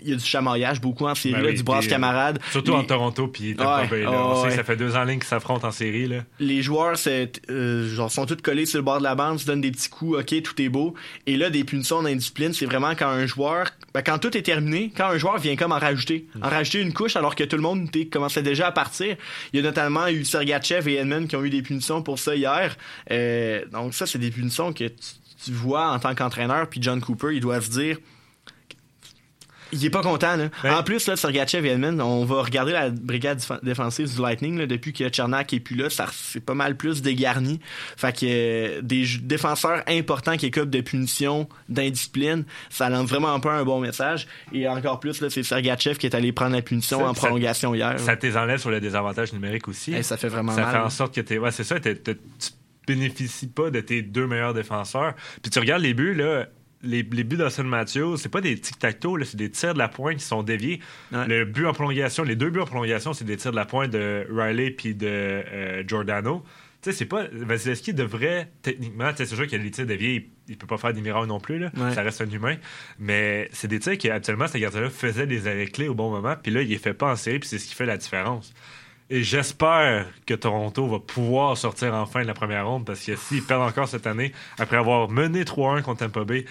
il 0.00 0.10
y 0.10 0.12
a 0.12 0.16
du 0.16 0.24
chamaillage 0.24 0.80
beaucoup 0.80 1.06
en 1.06 1.14
série, 1.14 1.34
Ben 1.34 1.42
là, 1.42 1.48
oui, 1.50 1.56
du 1.56 1.62
brasse 1.62 1.86
euh, 1.86 1.90
camarade. 1.90 2.38
Surtout 2.50 2.72
Les- 2.72 2.78
en 2.78 2.84
Toronto 2.84 3.28
puis 3.28 3.54
Ouais, 3.58 3.64
ouais, 3.90 4.06
On 4.06 4.36
sait 4.36 4.42
que 4.42 4.50
ouais. 4.50 4.56
ça 4.56 4.64
fait 4.64 4.76
deux 4.76 4.94
ans 4.96 5.00
en 5.00 5.04
ligne 5.04 5.18
qu'ils 5.18 5.28
s'affrontent 5.28 5.66
en 5.66 5.70
série. 5.72 6.06
Là. 6.06 6.18
les 6.40 6.62
joueurs 6.62 6.96
euh, 7.06 7.88
genre, 7.94 8.10
sont 8.10 8.26
tous 8.26 8.36
collés 8.42 8.66
sur 8.66 8.78
le 8.78 8.82
bord 8.84 8.98
de 8.98 9.02
la 9.04 9.14
bande, 9.14 9.38
se 9.38 9.46
donnent 9.46 9.60
des 9.60 9.70
petits 9.70 9.88
coups, 9.88 10.18
ok, 10.18 10.42
tout 10.42 10.60
est 10.62 10.68
beau. 10.68 10.94
Et 11.26 11.36
là, 11.36 11.50
des 11.50 11.64
punitions 11.64 12.02
d'indiscipline, 12.02 12.52
c'est 12.52 12.66
vraiment 12.66 12.90
quand 12.94 13.08
un 13.08 13.26
joueur, 13.26 13.68
ben, 13.94 14.02
quand 14.02 14.18
tout 14.18 14.36
est 14.36 14.42
terminé, 14.42 14.92
quand 14.96 15.06
un 15.08 15.18
joueur 15.18 15.38
vient 15.38 15.56
comme 15.56 15.72
en 15.72 15.78
rajouter, 15.78 16.26
en 16.42 16.48
rajouter 16.48 16.80
une 16.80 16.92
couche 16.92 17.16
alors 17.16 17.34
que 17.34 17.44
tout 17.44 17.56
le 17.56 17.62
monde 17.62 17.88
commençait 18.12 18.42
déjà 18.42 18.68
à 18.68 18.72
partir. 18.72 19.16
Il 19.52 19.56
y 19.56 19.60
a 19.60 19.62
notamment 19.62 20.08
eu 20.08 20.24
Sergachev 20.24 20.88
et 20.90 20.96
Edmund 20.96 21.28
qui 21.28 21.36
ont 21.36 21.44
eu 21.44 21.50
des 21.50 21.62
punitions 21.62 22.02
pour 22.02 22.18
ça 22.18 22.34
hier. 22.34 22.76
Euh, 23.10 23.64
donc 23.72 23.94
ça, 23.94 24.06
c'est 24.06 24.18
des 24.18 24.30
punitions 24.30 24.72
que 24.72 24.84
tu, 24.84 24.94
tu 25.44 25.52
vois 25.52 25.88
en 25.92 25.98
tant 25.98 26.14
qu'entraîneur, 26.14 26.68
puis 26.68 26.80
John 26.82 27.00
Cooper, 27.00 27.28
il 27.34 27.40
doit 27.40 27.60
se 27.60 27.70
dire... 27.70 27.98
Il 29.72 29.84
est 29.84 29.90
pas 29.90 30.02
content, 30.02 30.36
là. 30.36 30.48
En 30.78 30.82
plus, 30.82 31.06
là, 31.08 31.16
Sergachev 31.16 31.66
et 31.66 31.70
Edmund, 31.72 32.00
on 32.00 32.24
va 32.24 32.42
regarder 32.42 32.72
la 32.72 32.90
brigade 32.90 33.40
défensive 33.62 34.14
du 34.14 34.20
Lightning, 34.22 34.58
là, 34.58 34.66
depuis 34.66 34.92
que 34.92 35.12
Chernak 35.12 35.52
est 35.52 35.60
plus 35.60 35.74
là, 35.76 35.90
ça, 35.90 36.06
c'est 36.12 36.40
pas 36.44 36.54
mal 36.54 36.76
plus 36.76 37.02
dégarni. 37.02 37.58
Fait 37.96 38.12
que 38.16 38.26
euh, 38.26 38.80
des 38.82 39.04
défenseurs 39.22 39.82
importants 39.88 40.36
qui 40.36 40.46
écopent 40.46 40.70
de 40.70 40.80
punitions, 40.80 41.48
d'indiscipline, 41.68 42.44
ça 42.70 42.88
lance 42.90 43.08
vraiment 43.08 43.38
pas 43.40 43.52
un 43.54 43.64
bon 43.64 43.80
message. 43.80 44.28
Et 44.52 44.68
encore 44.68 45.00
plus, 45.00 45.20
là, 45.20 45.30
c'est 45.30 45.42
Sergachev 45.42 45.96
qui 45.96 46.06
est 46.06 46.14
allé 46.14 46.32
prendre 46.32 46.54
la 46.54 46.62
punition 46.62 46.98
Ça- 47.00 47.04
en 47.10 47.14
ça- 47.14 47.20
prolongation 47.26 47.74
hier. 47.74 47.98
Ça 47.98 48.16
t'enlève 48.16 48.58
sur 48.60 48.70
le 48.70 48.80
désavantage 48.80 49.32
numérique 49.32 49.66
aussi. 49.68 49.92
Hey, 49.92 50.04
ça 50.04 50.16
fait 50.16 50.28
vraiment 50.28 50.52
ça 50.54 50.62
mal. 50.62 50.70
fait 50.72 50.78
en 50.80 50.90
sorte 50.90 51.14
que 51.14 51.20
t'es. 51.20 51.38
Ouais, 51.38 51.50
c'est 51.50 51.64
ça, 51.64 51.80
tu 51.80 51.92
bénéficies 52.86 53.48
pas 53.48 53.70
de 53.70 53.80
tes 53.80 54.02
deux 54.02 54.26
meilleurs 54.26 54.54
défenseurs. 54.54 55.14
Puis 55.42 55.50
tu 55.50 55.58
regardes 55.58 55.82
les 55.82 55.94
buts, 55.94 56.14
là. 56.14 56.46
Les, 56.82 57.02
les 57.02 57.24
buts 57.24 57.36
d'Austin 57.36 57.62
Matthews, 57.62 58.18
c'est 58.18 58.28
pas 58.28 58.40
des 58.40 58.58
tic-tac-toe, 58.58 59.24
c'est 59.24 59.36
des 59.36 59.50
tirs 59.50 59.72
de 59.72 59.78
la 59.78 59.88
pointe 59.88 60.18
qui 60.18 60.24
sont 60.24 60.42
déviés. 60.42 60.80
Ouais. 61.10 61.26
Le 61.26 61.44
but 61.44 61.66
en 61.66 61.72
prolongation, 61.72 62.22
les 62.22 62.36
deux 62.36 62.50
buts 62.50 62.60
en 62.60 62.66
prolongation, 62.66 63.12
c'est 63.14 63.24
des 63.24 63.36
tirs 63.36 63.50
de 63.50 63.56
la 63.56 63.64
pointe 63.64 63.90
de 63.90 64.26
Riley 64.30 64.70
puis 64.70 64.94
de 64.94 65.06
euh, 65.06 65.82
Giordano. 65.86 66.44
Tu 66.82 66.90
sais, 66.90 66.98
c'est 66.98 67.06
pas. 67.06 67.26
Vasilevski 67.32 67.94
devrait, 67.94 68.50
techniquement, 68.62 69.10
tu 69.10 69.16
sais, 69.16 69.26
c'est 69.26 69.36
sûr 69.36 69.46
qu'il 69.46 69.58
y 69.58 69.60
a 69.60 69.64
des 69.64 69.70
tirs 69.70 69.86
déviés, 69.86 70.30
il, 70.46 70.52
il 70.52 70.58
peut 70.58 70.66
pas 70.66 70.76
faire 70.76 70.92
des 70.92 71.00
miracles 71.00 71.26
non 71.26 71.40
plus, 71.40 71.58
là. 71.58 71.70
Ouais. 71.76 71.94
Ça 71.94 72.02
reste 72.02 72.20
un 72.20 72.30
humain. 72.30 72.56
Mais 72.98 73.48
c'est 73.52 73.68
des 73.68 73.80
tirs 73.80 73.96
qui, 73.96 74.10
actuellement, 74.10 74.46
ce 74.46 74.58
gardien-là 74.58 74.90
faisait 74.90 75.26
des 75.26 75.46
arrêts 75.48 75.66
clés 75.66 75.88
au 75.88 75.94
bon 75.94 76.10
moment, 76.10 76.36
puis 76.40 76.52
là, 76.52 76.60
il 76.60 76.68
les 76.68 76.78
fait 76.78 76.94
pas 76.94 77.10
en 77.10 77.16
série, 77.16 77.38
puis 77.38 77.48
c'est 77.48 77.58
ce 77.58 77.66
qui 77.66 77.74
fait 77.74 77.86
la 77.86 77.96
différence. 77.96 78.52
Et 79.08 79.22
j'espère 79.22 80.06
que 80.26 80.34
Toronto 80.34 80.88
va 80.88 80.98
pouvoir 80.98 81.56
sortir 81.56 81.94
enfin 81.94 82.22
de 82.22 82.26
la 82.26 82.34
première 82.34 82.66
ronde 82.66 82.84
parce 82.84 83.04
que 83.04 83.14
s'ils 83.14 83.42
perdent 83.42 83.62
encore 83.62 83.88
cette 83.88 84.06
année, 84.06 84.32
après 84.58 84.76
avoir 84.76 85.08
mené 85.08 85.44
3-1 85.44 85.82
contre 85.82 86.00
Tampa 86.00 86.24
Bay, 86.24 86.44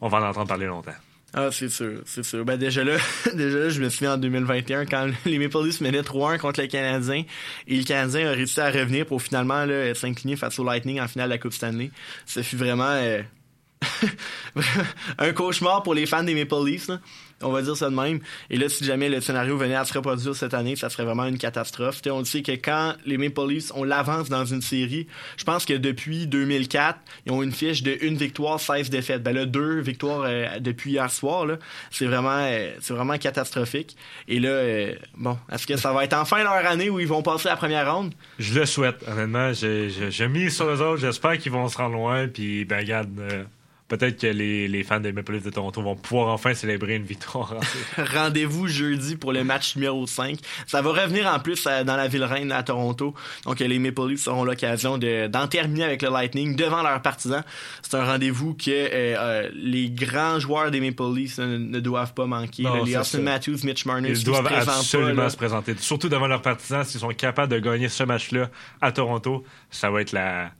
on 0.00 0.08
va 0.08 0.18
en 0.18 0.30
entendre 0.30 0.48
parler 0.48 0.66
longtemps. 0.66 0.92
Ah, 1.34 1.50
c'est 1.52 1.68
sûr, 1.68 2.00
c'est 2.06 2.24
sûr. 2.24 2.46
Ben, 2.46 2.56
déjà 2.56 2.82
là, 2.82 2.96
déjà 3.34 3.58
là, 3.58 3.68
je 3.68 3.82
me 3.82 3.90
souviens 3.90 4.14
en 4.14 4.16
2021 4.16 4.86
quand 4.86 5.10
les 5.26 5.38
Maple 5.38 5.62
Leafs 5.64 5.82
menaient 5.82 6.00
3-1 6.00 6.38
contre 6.38 6.62
les 6.62 6.68
Canadiens 6.68 7.24
et 7.66 7.76
le 7.76 7.84
Canadien 7.84 8.30
a 8.30 8.32
réussi 8.32 8.60
à 8.60 8.70
revenir 8.70 9.04
pour 9.04 9.20
finalement 9.20 9.66
s'incliner 9.94 10.36
face 10.36 10.58
au 10.58 10.64
Lightning 10.64 11.00
en 11.00 11.08
finale 11.08 11.28
de 11.28 11.34
la 11.34 11.38
Coupe 11.38 11.52
Stanley. 11.52 11.90
Ça 12.24 12.42
fut 12.42 12.56
vraiment 12.56 12.88
euh, 12.88 13.22
un 15.18 15.32
cauchemar 15.32 15.82
pour 15.82 15.92
les 15.92 16.06
fans 16.06 16.24
des 16.24 16.34
Maple 16.34 16.64
Leafs. 16.64 16.90
On 17.42 17.52
va 17.52 17.62
dire 17.62 17.76
ça 17.76 17.88
de 17.88 17.94
même. 17.94 18.18
Et 18.50 18.56
là, 18.56 18.68
si 18.68 18.84
jamais 18.84 19.08
le 19.08 19.20
scénario 19.20 19.56
venait 19.56 19.76
à 19.76 19.84
se 19.84 19.94
reproduire 19.94 20.34
cette 20.34 20.54
année, 20.54 20.74
ça 20.74 20.90
serait 20.90 21.04
vraiment 21.04 21.24
une 21.24 21.38
catastrophe. 21.38 22.00
On 22.10 22.24
sait 22.24 22.42
que 22.42 22.52
quand 22.52 22.94
les 23.06 23.16
Maple 23.16 23.48
Leafs 23.48 23.72
ont 23.74 23.84
l'avance 23.84 24.28
dans 24.28 24.44
une 24.44 24.62
série, 24.62 25.06
je 25.36 25.44
pense 25.44 25.64
que 25.64 25.74
depuis 25.74 26.26
2004, 26.26 26.98
ils 27.26 27.32
ont 27.32 27.42
une 27.42 27.52
fiche 27.52 27.84
de 27.84 27.96
une 28.00 28.16
victoire, 28.16 28.58
16 28.58 28.90
défaites. 28.90 29.22
Ben 29.22 29.34
là, 29.34 29.46
deux 29.46 29.80
victoires 29.80 30.22
euh, 30.24 30.58
depuis 30.58 30.92
hier 30.92 31.10
soir. 31.10 31.46
Là, 31.46 31.58
c'est 31.92 32.06
vraiment, 32.06 32.40
euh, 32.40 32.72
c'est 32.80 32.94
vraiment 32.94 33.18
catastrophique. 33.18 33.96
Et 34.26 34.40
là, 34.40 34.48
euh, 34.48 34.94
bon, 35.16 35.38
est-ce 35.52 35.66
que 35.66 35.76
ça 35.76 35.92
va 35.92 36.04
être 36.04 36.14
enfin 36.14 36.42
leur 36.42 36.66
année 36.66 36.90
où 36.90 36.98
ils 36.98 37.06
vont 37.06 37.22
passer 37.22 37.48
la 37.48 37.56
première 37.56 37.94
ronde? 37.94 38.14
Je 38.40 38.58
le 38.58 38.66
souhaite. 38.66 39.04
Honnêtement, 39.06 39.52
j'ai, 39.52 40.28
mis 40.28 40.50
sur 40.50 40.66
eux 40.66 40.82
autres. 40.82 41.00
J'espère 41.00 41.38
qu'ils 41.38 41.52
vont 41.52 41.68
se 41.68 41.78
rendre 41.78 41.94
loin. 41.94 42.26
Puis, 42.26 42.64
ben, 42.64 42.78
regarde 42.78 43.08
peut-être 43.88 44.20
que 44.20 44.26
les, 44.26 44.68
les, 44.68 44.84
fans 44.84 45.00
des 45.00 45.12
Maple 45.12 45.32
Leafs 45.32 45.44
de 45.44 45.50
Toronto 45.50 45.82
vont 45.82 45.96
pouvoir 45.96 46.28
enfin 46.28 46.54
célébrer 46.54 46.96
une 46.96 47.04
victoire. 47.04 47.54
Rendez-vous 47.96 48.68
jeudi 48.68 49.16
pour 49.16 49.32
le 49.32 49.44
match 49.44 49.76
numéro 49.76 50.06
5. 50.06 50.38
Ça 50.66 50.82
va 50.82 50.90
revenir 50.90 51.26
en 51.26 51.38
plus 51.38 51.66
euh, 51.66 51.84
dans 51.84 51.96
la 51.96 52.06
ville 52.06 52.24
reine 52.24 52.52
à 52.52 52.62
Toronto. 52.62 53.14
Donc 53.44 53.60
les 53.60 53.78
Maple 53.78 54.08
Leafs 54.08 54.28
auront 54.28 54.44
l'occasion 54.44 54.98
d'en 54.98 55.46
terminer 55.48 55.84
avec 55.84 56.02
le 56.02 56.10
Lightning 56.10 56.54
devant 56.54 56.82
leurs 56.82 57.02
partisans. 57.02 57.42
C'est 57.82 57.96
un 57.96 58.04
rendez-vous 58.04 58.54
que 58.54 58.70
euh, 58.70 58.88
euh, 59.18 59.50
les 59.54 59.90
grands 59.90 60.38
joueurs 60.38 60.70
des 60.70 60.80
Maple 60.80 61.14
Leafs 61.14 61.38
ne, 61.38 61.80
doivent 61.80 62.14
pas 62.14 62.26
manquer. 62.26 62.64
les 62.84 62.96
Austin 62.96 63.20
Matthews, 63.20 63.58
Mitch 63.64 63.86
Marner, 63.86 64.10
ils 64.10 64.24
doivent 64.24 64.46
absolument 64.46 65.28
se 65.28 65.36
présenter. 65.36 65.74
Surtout 65.78 66.08
devant 66.08 66.26
leurs 66.26 66.42
partisans, 66.42 66.84
s'ils 66.84 67.00
sont 67.00 67.08
capables 67.08 67.52
de 67.52 67.58
gagner 67.58 67.88
ce 67.88 68.02
match-là 68.02 68.50
à 68.80 68.92
Toronto, 68.92 69.44
ça 69.70 69.90
va 69.90 70.02
être 70.02 70.12
la 70.12 70.50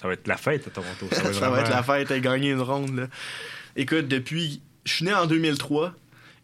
ça 0.00 0.08
va 0.08 0.14
être 0.14 0.26
la 0.26 0.36
fête 0.36 0.66
à 0.66 0.70
Toronto. 0.70 1.08
Ça 1.12 1.22
va, 1.50 1.60
être 1.60 1.70
la 1.70 1.82
fête 1.82 2.10
à 2.10 2.18
gagner 2.20 2.50
une 2.50 2.62
ronde. 2.62 3.08
Écoute, 3.76 4.08
depuis. 4.08 4.62
Je 4.86 4.94
suis 4.94 5.04
né 5.04 5.12
en 5.12 5.26
2003 5.26 5.92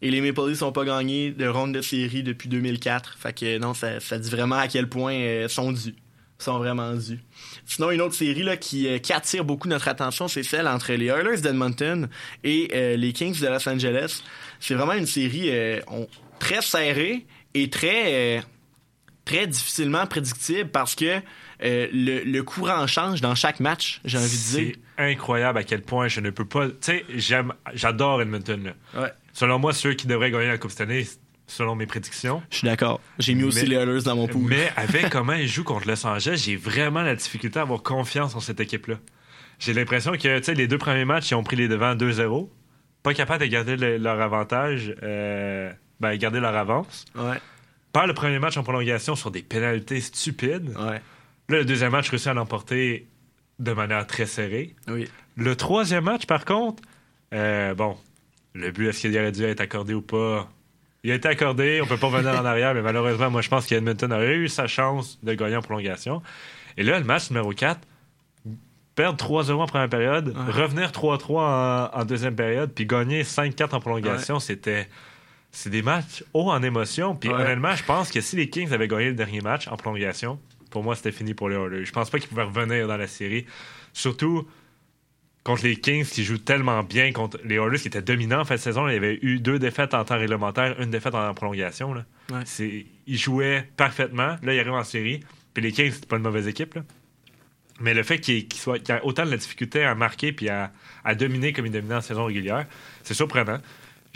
et 0.03 0.11
les 0.11 0.21
Maple 0.21 0.49
Leafs 0.49 0.61
n'ont 0.61 0.71
pas 0.71 0.85
gagné 0.85 1.31
de 1.31 1.47
ronde 1.47 1.73
de 1.73 1.81
série 1.81 2.21
depuis 2.21 2.49
2004. 2.49 3.17
Fait 3.17 3.33
que 3.33 3.57
non, 3.57 3.73
ça, 3.73 3.97
dit 4.19 4.29
vraiment 4.29 4.57
à 4.57 4.67
quel 4.67 4.87
point 4.87 5.15
euh, 5.15 5.47
sont 5.47 5.71
dus. 5.71 5.95
sont 6.37 6.59
vraiment 6.59 6.93
dus. 6.93 7.19
Sinon, 7.65 7.89
une 7.89 8.01
autre 8.01 8.13
série 8.13 8.43
là, 8.43 8.57
qui, 8.57 8.87
euh, 8.87 8.99
qui 8.99 9.11
attire 9.11 9.43
beaucoup 9.43 9.67
notre 9.67 9.87
attention, 9.87 10.27
c'est 10.27 10.43
celle 10.43 10.67
entre 10.67 10.93
les 10.93 11.07
Oilers 11.07 11.41
d'Edmonton 11.41 12.09
et 12.43 12.69
euh, 12.75 12.95
les 12.95 13.11
Kings 13.11 13.39
de 13.39 13.47
Los 13.47 13.67
Angeles. 13.67 14.21
C'est 14.59 14.75
vraiment 14.75 14.93
une 14.93 15.07
série 15.07 15.49
très 16.37 16.61
serrée 16.61 17.25
et 17.55 17.71
très, 17.71 18.43
très 19.25 19.47
difficilement 19.47 20.05
prédictible 20.05 20.69
parce 20.69 20.93
que 20.93 21.21
euh, 21.63 21.87
le, 21.91 22.41
courant 22.41 22.85
change 22.87 23.21
dans 23.21 23.35
chaque 23.35 23.59
match, 23.59 23.99
j'ai 24.05 24.17
envie 24.17 24.27
de 24.27 24.57
dire. 24.57 24.75
C'est 24.97 25.03
incroyable 25.11 25.59
à 25.59 25.63
quel 25.63 25.81
point 25.81 26.07
je 26.07 26.21
ne 26.21 26.29
peux 26.29 26.45
pas. 26.45 26.67
Tu 26.67 26.75
sais, 26.81 27.05
j'adore 27.73 28.21
Edmonton. 28.21 28.73
Selon 29.33 29.59
moi, 29.59 29.73
ceux 29.73 29.93
qui 29.93 30.07
devraient 30.07 30.31
gagner 30.31 30.47
la 30.47 30.57
Coupe 30.57 30.71
cette 30.71 30.81
année, 30.81 31.05
selon 31.47 31.75
mes 31.75 31.85
prédictions. 31.85 32.41
Je 32.51 32.57
suis 32.57 32.67
d'accord. 32.67 32.99
J'ai 33.19 33.33
mis 33.33 33.43
aussi 33.43 33.65
les 33.65 33.75
Oilers 33.75 34.03
dans 34.03 34.15
mon 34.15 34.27
pool. 34.27 34.43
Mais 34.49 34.71
avec 34.75 35.09
comment 35.09 35.33
ils 35.33 35.47
jouent 35.47 35.63
contre 35.63 35.87
Los 35.87 36.05
Angeles, 36.05 36.43
j'ai 36.45 36.55
vraiment 36.55 37.01
la 37.01 37.15
difficulté 37.15 37.59
à 37.59 37.63
avoir 37.63 37.81
confiance 37.81 38.35
en 38.35 38.39
cette 38.39 38.59
équipe-là. 38.59 38.95
J'ai 39.59 39.73
l'impression 39.73 40.11
que 40.11 40.37
tu 40.37 40.43
sais, 40.43 40.53
les 40.53 40.67
deux 40.67 40.77
premiers 40.77 41.05
matchs, 41.05 41.31
ils 41.31 41.35
ont 41.35 41.43
pris 41.43 41.55
les 41.55 41.67
devants 41.67 41.95
2-0. 41.95 42.49
Pas 43.01 43.13
capable 43.13 43.43
de 43.43 43.49
garder 43.49 43.75
leur 43.75 44.21
avantage, 44.21 44.93
euh, 45.01 45.71
ben, 45.99 46.15
garder 46.17 46.39
leur 46.39 46.55
avance. 46.55 47.05
Ouais. 47.15 47.37
Par 47.93 48.05
le 48.05 48.13
premier 48.13 48.37
match 48.37 48.57
en 48.57 48.63
prolongation 48.63 49.15
sur 49.15 49.31
des 49.31 49.41
pénalités 49.41 50.01
stupides. 50.01 50.75
Ouais. 50.77 51.01
Là, 51.49 51.59
le 51.59 51.65
deuxième 51.65 51.91
match, 51.91 52.09
réussit 52.09 52.27
à 52.27 52.33
l'emporter 52.33 53.07
de 53.59 53.73
manière 53.73 54.05
très 54.05 54.25
serrée. 54.25 54.75
Oui. 54.87 55.09
Le 55.35 55.55
troisième 55.55 56.03
match, 56.03 56.25
par 56.25 56.45
contre, 56.45 56.83
euh, 57.33 57.73
bon, 57.73 57.97
le 58.53 58.71
but, 58.71 58.87
est-ce 58.87 59.01
qu'il 59.01 59.17
aurait 59.17 59.31
dû 59.31 59.43
être 59.43 59.61
accordé 59.61 59.93
ou 59.93 60.01
pas? 60.01 60.49
Il 61.03 61.11
a 61.11 61.15
été 61.15 61.27
accordé, 61.27 61.79
on 61.81 61.85
peut 61.85 61.97
pas 61.97 62.07
revenir 62.07 62.33
en 62.39 62.45
arrière, 62.45 62.73
mais 62.73 62.81
malheureusement, 62.81 63.29
moi, 63.29 63.41
je 63.41 63.49
pense 63.49 63.65
qu'Edmonton 63.65 64.11
aurait 64.11 64.35
eu 64.35 64.49
sa 64.49 64.67
chance 64.67 65.19
de 65.23 65.33
gagner 65.33 65.55
en 65.55 65.61
prolongation. 65.61 66.21
Et 66.75 66.83
là, 66.83 66.99
le 66.99 67.05
match 67.05 67.29
numéro 67.29 67.51
4, 67.51 67.79
perdre 68.95 69.23
3-0 69.23 69.51
en 69.53 69.65
première 69.67 69.89
période, 69.89 70.35
revenir 70.49 70.91
3-3 70.91 71.91
en, 71.93 72.05
deuxième 72.05 72.35
période, 72.35 72.71
puis 72.73 72.85
gagner 72.85 73.23
5-4 73.23 73.75
en 73.75 73.79
prolongation, 73.79 74.39
c'était. 74.39 74.89
C'est 75.49 75.69
des 75.69 75.81
matchs 75.81 76.25
hauts 76.33 76.51
en 76.51 76.61
émotion. 76.61 77.15
Puis 77.15 77.29
honnêtement, 77.29 77.73
je 77.73 77.83
pense 77.83 78.11
que 78.11 78.19
si 78.19 78.35
les 78.35 78.49
Kings 78.49 78.73
avaient 78.73 78.89
gagné 78.89 79.05
le 79.05 79.13
dernier 79.13 79.39
match 79.39 79.67
en 79.69 79.77
prolongation, 79.77 80.39
pour 80.77 80.83
moi, 80.83 80.95
c'était 80.95 81.11
fini 81.11 81.33
pour 81.33 81.49
les 81.49 81.55
Oilers. 81.55 81.85
Je 81.85 81.91
pense 81.91 82.11
pas 82.11 82.19
qu'ils 82.19 82.29
pouvaient 82.29 82.43
revenir 82.43 82.87
dans 82.87 82.97
la 82.97 83.07
série. 83.07 83.47
Surtout 83.93 84.47
contre 85.43 85.63
les 85.63 85.75
Kings 85.75 86.05
qui 86.05 86.23
jouent 86.23 86.37
tellement 86.37 86.83
bien 86.83 87.11
contre 87.11 87.39
les 87.43 87.55
Oilers 87.55 87.79
qui 87.79 87.87
étaient 87.87 88.03
dominants 88.03 88.41
en 88.41 88.45
fin 88.45 88.53
de 88.53 88.59
saison. 88.59 88.87
Il 88.87 88.93
y 88.93 88.95
avait 88.95 89.17
eu 89.23 89.39
deux 89.39 89.57
défaites 89.57 89.95
en 89.95 90.05
temps 90.05 90.19
réglementaire, 90.19 90.79
une 90.79 90.91
défaite 90.91 91.15
en 91.15 91.33
prolongation. 91.33 91.95
Là. 91.95 92.05
Ils 92.59 93.17
jouaient 93.17 93.67
parfaitement. 93.75 94.37
Là, 94.43 94.53
ils 94.53 94.59
arrivent 94.59 94.73
en 94.73 94.83
série. 94.83 95.21
Puis 95.55 95.63
les 95.63 95.71
Kings, 95.71 95.93
c'est 95.93 96.05
pas 96.05 96.17
une 96.17 96.21
mauvaise 96.21 96.47
équipe. 96.47 96.77
Mais 97.79 97.95
le 97.95 98.03
fait 98.03 98.19
qu'il 98.19 98.47
qu 98.47 98.69
y 98.69 98.91
ait 98.91 99.01
autant 99.01 99.25
de 99.25 99.31
la 99.31 99.37
difficulté 99.37 99.83
à 99.83 99.95
marquer 99.95 100.31
puis 100.31 100.47
à, 100.47 100.71
à 101.03 101.15
dominer 101.15 101.53
comme 101.53 101.65
ils 101.65 101.71
dominaient 101.71 101.95
en 101.95 102.01
saison 102.01 102.25
régulière, 102.25 102.67
c'est 103.01 103.15
surprenant. 103.15 103.57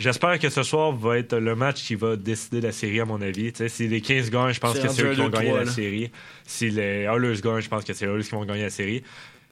J'espère 0.02 0.38
que 0.40 0.48
ce 0.48 0.64
soir 0.64 0.90
va 0.90 1.18
être 1.18 1.36
le 1.36 1.54
match 1.54 1.84
qui 1.84 1.94
va 1.94 2.16
décider 2.16 2.60
la 2.60 2.72
série, 2.72 2.98
à 2.98 3.04
mon 3.04 3.22
avis. 3.22 3.52
si 3.68 3.86
les 3.86 4.00
15 4.00 4.30
gagnent, 4.30 4.52
je 4.52 4.58
pense 4.58 4.76
que 4.76 4.88
c'est 4.88 5.04
eux 5.04 5.14
qui 5.14 5.20
vont 5.20 5.28
gagner 5.28 5.52
la 5.52 5.66
série. 5.66 6.10
Si 6.44 6.70
les 6.70 7.02
Oilers 7.02 7.40
gagnent, 7.40 7.60
je 7.60 7.68
pense 7.68 7.84
que 7.84 7.92
c'est 7.92 8.06
eux 8.06 8.20
qui 8.20 8.30
vont 8.30 8.44
gagner 8.44 8.62
la 8.62 8.70
série. 8.70 9.04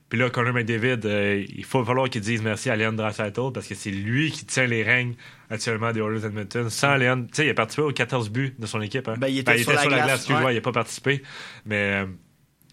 Puis 0.09 0.19
là, 0.19 0.29
Connor 0.29 0.53
McDavid, 0.53 0.99
euh, 1.05 1.45
il 1.49 1.65
faut 1.65 1.85
falloir 1.85 2.11
qu'il 2.11 2.21
dise 2.21 2.43
merci 2.43 2.69
à 2.69 2.75
Leon 2.75 2.95
Draisaitl 2.95 3.53
parce 3.55 3.69
que 3.69 3.77
c'est 3.77 3.93
lui 3.93 4.33
qui 4.33 4.45
tient 4.45 4.67
les 4.67 4.83
règnes 4.83 5.15
actuellement 5.49 5.93
des 5.93 6.01
Oilers 6.01 6.27
Edmonton. 6.27 6.69
Sans 6.69 6.97
Leon, 6.97 7.23
tu 7.23 7.29
sais, 7.35 7.47
il 7.47 7.51
a 7.51 7.55
participé 7.55 7.83
aux 7.83 7.93
14 7.93 8.29
buts 8.29 8.53
de 8.59 8.67
son 8.67 8.81
équipe. 8.81 9.07
Hein. 9.07 9.15
Ben, 9.19 9.29
il 9.29 9.39
était, 9.39 9.55
ben, 9.55 9.63
sur, 9.63 9.73
la 9.89 10.01
glace, 10.01 10.27
il 10.29 10.35
n'a 10.35 10.61
pas 10.61 10.73
participé. 10.73 11.23
Mais 11.65 12.03
euh, 12.03 12.07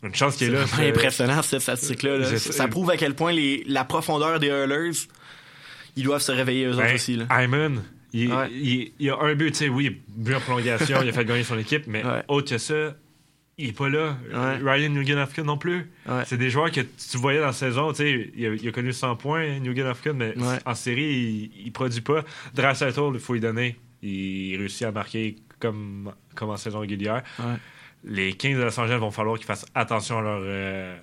une 0.01 0.15
chance 0.15 0.35
qu'il 0.35 0.47
est, 0.47 0.51
là. 0.51 0.65
C'est 0.65 0.89
impressionnant 0.89 1.43
cette 1.43 1.61
statistique-là. 1.61 2.37
Ça 2.37 2.67
prouve 2.67 2.89
à 2.89 2.97
quel 2.97 3.13
point 3.13 3.31
les, 3.31 3.63
la 3.67 3.83
profondeur 3.83 4.39
des 4.39 4.47
Oilers, 4.47 4.97
ils 5.97 6.03
doivent 6.03 6.21
se 6.21 6.31
réveiller 6.31 6.65
eux 6.65 6.73
autres 6.73 6.83
ben, 6.83 6.95
aussi. 6.95 7.15
Là. 7.15 7.27
Hyman, 7.31 7.83
il, 8.13 8.91
y 8.99 9.09
a 9.09 9.17
un 9.19 9.35
but, 9.35 9.51
tu 9.51 9.57
sais, 9.57 9.69
oui, 9.69 10.01
but 10.15 10.35
en 10.35 10.39
prolongation, 10.39 11.01
il 11.01 11.09
a 11.09 11.11
fait 11.11 11.25
gagner 11.25 11.43
son 11.43 11.57
équipe, 11.57 11.87
mais 11.87 12.03
autre 12.27 12.49
que 12.49 12.57
ça, 12.57 12.95
il 13.57 13.69
est 13.69 13.77
pas 13.77 13.89
là. 13.89 14.17
Ryan 14.63 14.89
Nugent 14.89 15.43
non 15.43 15.57
plus. 15.57 15.91
C'est 16.25 16.37
des 16.37 16.49
joueurs 16.49 16.71
que 16.71 16.81
tu 16.81 17.17
voyais 17.17 17.39
dans 17.39 17.47
la 17.47 17.53
saison, 17.53 17.91
tu 17.91 17.97
sais, 17.97 18.31
il, 18.35 18.67
a 18.67 18.71
connu 18.71 18.93
100 18.93 19.15
points, 19.17 19.59
Nugent 19.59 19.95
mais 20.15 20.33
en 20.65 20.75
série, 20.75 21.51
il, 21.65 21.71
produit 21.71 22.01
pas. 22.01 22.23
Drassaitl, 22.53 23.11
il 23.13 23.19
faut 23.19 23.33
lui 23.33 23.41
donner. 23.41 23.77
Il 24.03 24.55
réussit 24.57 24.83
à 24.83 24.91
marquer 24.91 25.37
comme, 25.59 26.13
comme 26.35 26.51
en 26.51 26.57
saison 26.57 26.79
régulière. 26.79 27.23
Les 28.03 28.33
Kings 28.33 28.55
de 28.55 28.61
Los 28.61 28.79
Angeles 28.79 28.99
vont 28.99 29.11
falloir 29.11 29.37
qu'ils 29.37 29.47
fassent 29.47 29.65
attention 29.73 30.19
à 30.19 30.21
leur, 30.21 30.41
euh, 30.43 30.95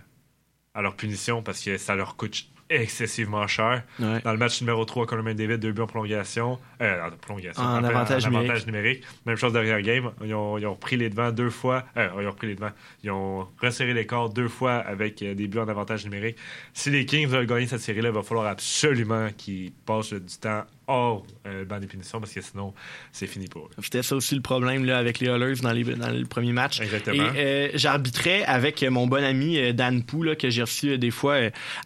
à 0.75 0.81
leur 0.81 0.95
punition 0.95 1.43
parce 1.43 1.63
que 1.63 1.77
ça 1.77 1.97
leur 1.97 2.17
coûte 2.17 2.47
excessivement 2.75 3.47
cher. 3.47 3.83
Dans 3.99 4.33
le 4.33 4.39
match 4.39 4.61
numéro 4.61 4.85
3, 4.85 5.07
Conor 5.07 5.25
David, 5.35 5.59
deux 5.59 5.73
buts 5.73 5.83
en 5.83 5.87
prolongation. 5.87 6.59
Euh, 6.81 7.07
en 7.07 7.11
prolongation. 7.17 7.63
En, 7.63 7.85
avantage, 7.85 8.27
numérique. 8.67 9.03
Même 9.27 9.37
chose 9.37 9.53
derrière 9.53 9.81
game. 9.83 10.11
Ils 10.25 10.35
ont, 10.35 10.59
ils 10.59 10.67
ont 10.67 10.75
repris 10.75 10.97
les 10.97 11.11
devants 11.11 11.31
deux 11.31 11.51
fois. 11.51 11.85
Euh, 11.97 12.09
ils 12.21 12.27
ont 12.27 12.31
repris 12.31 12.49
les 12.49 12.55
devants. 12.55 12.73
Ils 13.03 13.11
ont 13.11 13.49
resserré 13.61 13.95
deux 14.35 14.49
fois 14.49 14.75
avec 14.75 15.23
euh, 15.23 15.35
des 15.35 15.49
buts 15.49 15.59
en 15.59 15.69
avantage 15.69 16.05
numérique. 16.05 16.37
Si 16.73 16.91
les 16.91 17.07
Kings 17.07 17.27
veulent 17.27 17.47
gagner 17.47 17.67
cette 17.67 17.81
série-là, 17.81 18.09
il 18.09 18.15
va 18.15 18.23
falloir 18.23 18.47
absolument 18.47 19.29
qu'ils 19.37 19.73
passent 19.73 20.13
du 20.13 20.37
temps 20.41 20.65
hors 20.87 21.27
euh, 21.47 21.65
banc 21.65 21.79
des 21.79 21.87
punitions 21.87 22.21
parce 22.21 22.33
que 22.33 22.41
sinon, 22.41 22.75
c'est 23.13 23.27
fini 23.27 23.49
pour 23.49 23.67
eux. 23.67 23.71
C'était 23.83 24.03
ça 24.03 24.17
aussi 24.17 24.35
le 24.35 24.41
problème 24.41 24.85
là, 24.85 24.99
avec 24.99 25.21
les 25.21 25.29
Oilers 25.29 25.57
dans, 25.63 25.73
les, 25.73 25.85
dans 25.85 26.11
le 26.11 26.27
premier 26.27 26.53
match. 26.53 26.81
Exactement. 26.81 27.33
Et 27.35 27.39
euh, 27.39 27.69
j'arbitrais 27.75 28.45
avec 28.45 28.83
mon 28.83 29.07
bon 29.07 29.25
ami 29.25 29.59
euh, 29.59 29.73
Dan 29.73 30.03
Pou, 30.03 30.25
que 30.39 30.51
j'ai 30.51 30.63
reçu 30.63 30.99
des 30.99 31.11
fois 31.11 31.37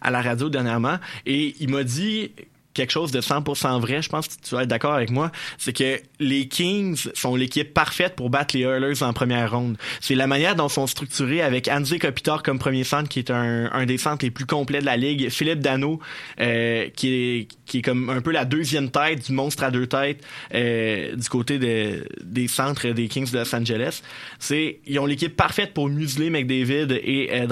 à 0.01 0.11
la 0.11 0.21
radio 0.21 0.49
dernièrement, 0.49 0.97
et 1.25 1.55
il 1.59 1.69
m'a 1.69 1.83
dit 1.83 2.31
quelque 2.79 2.91
chose 2.91 3.11
de 3.11 3.19
100% 3.19 3.81
vrai, 3.81 4.01
je 4.01 4.07
pense 4.07 4.29
que 4.29 4.33
tu 4.41 4.55
vas 4.55 4.63
être 4.63 4.69
d'accord 4.69 4.93
avec 4.93 5.11
moi, 5.11 5.33
c'est 5.57 5.73
que 5.73 5.99
les 6.21 6.47
Kings 6.47 7.09
sont 7.13 7.35
l'équipe 7.35 7.73
parfaite 7.73 8.15
pour 8.15 8.29
battre 8.29 8.55
les 8.55 8.63
Oilers 8.63 9.03
en 9.03 9.11
première 9.11 9.51
ronde. 9.51 9.77
C'est 9.99 10.15
la 10.15 10.27
manière 10.27 10.55
dont 10.55 10.69
sont 10.69 10.87
structurés 10.87 11.41
avec 11.41 11.67
Andy 11.67 11.99
Kopitar 11.99 12.41
comme 12.41 12.57
premier 12.57 12.85
centre, 12.85 13.09
qui 13.09 13.19
est 13.19 13.31
un, 13.31 13.85
des 13.85 13.97
centres 13.97 14.23
les 14.23 14.31
plus 14.31 14.45
complets 14.45 14.79
de 14.79 14.85
la 14.85 14.95
ligue, 14.95 15.29
Philippe 15.29 15.59
Dano, 15.59 15.99
euh, 16.39 16.87
qui, 16.95 17.47
est, 17.73 17.81
comme 17.81 18.09
un 18.09 18.21
peu 18.21 18.31
la 18.31 18.45
deuxième 18.45 18.89
tête 18.91 19.25
du 19.25 19.33
monstre 19.33 19.63
à 19.63 19.71
deux 19.71 19.87
têtes 19.87 20.23
euh, 20.53 21.15
du 21.15 21.27
côté 21.27 21.59
de, 21.59 22.07
des 22.23 22.47
centres 22.47 22.87
des 22.87 23.09
Kings 23.09 23.29
de 23.29 23.39
Los 23.39 23.53
Angeles. 23.53 24.01
C'est, 24.39 24.79
ils 24.85 24.99
ont 24.99 25.05
l'équipe 25.05 25.35
parfaite 25.35 25.73
pour 25.73 25.89
museler 25.89 26.29
McDavid 26.29 26.97
et 27.03 27.29
euh, 27.33 27.47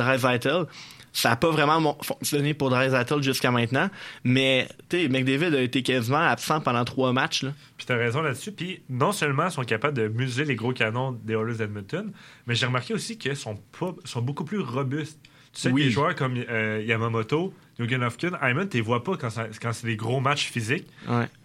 ça 1.17 1.29
n'a 1.29 1.35
pas 1.35 1.49
vraiment 1.49 1.97
fonctionné 2.03 2.53
pour 2.53 2.69
Dreisaitl 2.69 3.23
jusqu'à 3.23 3.49
maintenant, 3.49 3.89
mais 4.23 4.67
McDavid 4.93 5.55
a 5.55 5.61
été 5.61 5.81
quasiment 5.81 6.19
absent 6.19 6.61
pendant 6.61 6.85
trois 6.85 7.11
matchs. 7.11 7.41
Là. 7.41 7.53
Puis 7.75 7.87
t'as 7.87 7.95
raison 7.95 8.21
là-dessus. 8.21 8.51
Puis 8.51 8.83
non 8.87 9.11
seulement 9.11 9.49
sont 9.49 9.63
capables 9.63 9.97
de 9.97 10.09
museler 10.09 10.45
les 10.45 10.55
gros 10.55 10.73
canons 10.73 11.13
des 11.13 11.33
Oilers 11.33 11.55
d'Edmonton, 11.55 12.11
mais 12.45 12.53
j'ai 12.53 12.67
remarqué 12.67 12.93
aussi 12.93 13.17
qu'ils 13.17 13.35
sont, 13.35 13.55
pas, 13.79 13.95
sont 14.05 14.21
beaucoup 14.21 14.45
plus 14.45 14.59
robustes. 14.59 15.19
Tu 15.53 15.61
sais, 15.61 15.71
des 15.71 15.89
joueurs 15.89 16.13
comme 16.13 16.35
euh, 16.37 16.83
Yamamoto, 16.85 17.51
Yugen 17.79 18.03
Hofkin, 18.03 18.37
Hyman, 18.43 18.69
tu 18.69 18.77
les 18.77 18.81
vois 18.81 19.03
pas 19.03 19.17
quand, 19.17 19.29
quand 19.59 19.73
c'est 19.73 19.87
des 19.87 19.95
gros 19.95 20.19
matchs 20.19 20.51
physiques. 20.51 20.87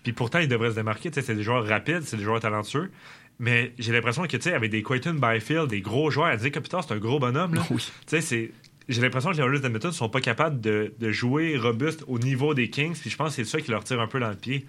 Puis 0.02 0.12
pourtant, 0.12 0.40
ils 0.40 0.48
devraient 0.48 0.70
se 0.70 0.74
démarquer. 0.74 1.10
Tu 1.10 1.14
sais, 1.14 1.26
c'est 1.26 1.34
des 1.34 1.42
joueurs 1.42 1.66
rapides, 1.66 2.02
c'est 2.02 2.18
des 2.18 2.24
joueurs 2.24 2.40
talentueux. 2.40 2.90
Mais 3.38 3.72
j'ai 3.78 3.92
l'impression 3.92 4.22
que, 4.24 4.36
tu 4.36 4.42
sais, 4.42 4.52
avec 4.52 4.70
des 4.70 4.82
Quayton 4.82 5.14
Byfield, 5.14 5.68
des 5.68 5.80
gros 5.80 6.10
joueurs, 6.10 6.28
à 6.28 6.36
dire 6.36 6.52
Kopitar, 6.52 6.84
c'est 6.84 6.92
un 6.92 6.98
gros 6.98 7.18
bonhomme. 7.18 7.54
Là. 7.54 7.62
Tu 7.68 7.78
sais, 8.06 8.20
c'est 8.20 8.52
j'ai 8.88 9.00
l'impression 9.00 9.30
que 9.30 9.36
les 9.36 9.42
Oilers 9.42 9.60
d'Edmonton 9.60 9.88
ne 9.88 9.94
sont 9.94 10.08
pas 10.08 10.20
capables 10.20 10.60
de, 10.60 10.92
jouer 11.10 11.56
robuste 11.56 12.04
au 12.06 12.18
niveau 12.18 12.54
des 12.54 12.70
Kings. 12.70 12.98
Puis 12.98 13.10
je 13.10 13.16
pense 13.16 13.36
que 13.36 13.44
c'est 13.44 13.50
ça 13.50 13.60
qui 13.60 13.70
leur 13.70 13.84
tire 13.84 14.00
un 14.00 14.06
peu 14.06 14.20
dans 14.20 14.30
le 14.30 14.36
pied. 14.36 14.66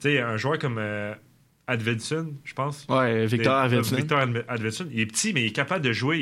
Tu 0.00 0.08
sais, 0.08 0.20
un 0.20 0.36
joueur 0.36 0.58
comme 0.58 0.78
euh, 0.78 1.14
Advidson, 1.66 2.34
je 2.44 2.54
pense. 2.54 2.86
Ouais, 2.88 3.26
Victor 3.26 3.54
Advidson. 3.54 3.96
Victor 3.96 4.18
Advidson. 4.48 4.86
Il 4.90 5.00
est 5.00 5.06
petit, 5.06 5.32
mais 5.32 5.42
il 5.42 5.46
est 5.48 5.52
capable 5.52 5.84
de 5.84 5.92
jouer. 5.92 6.18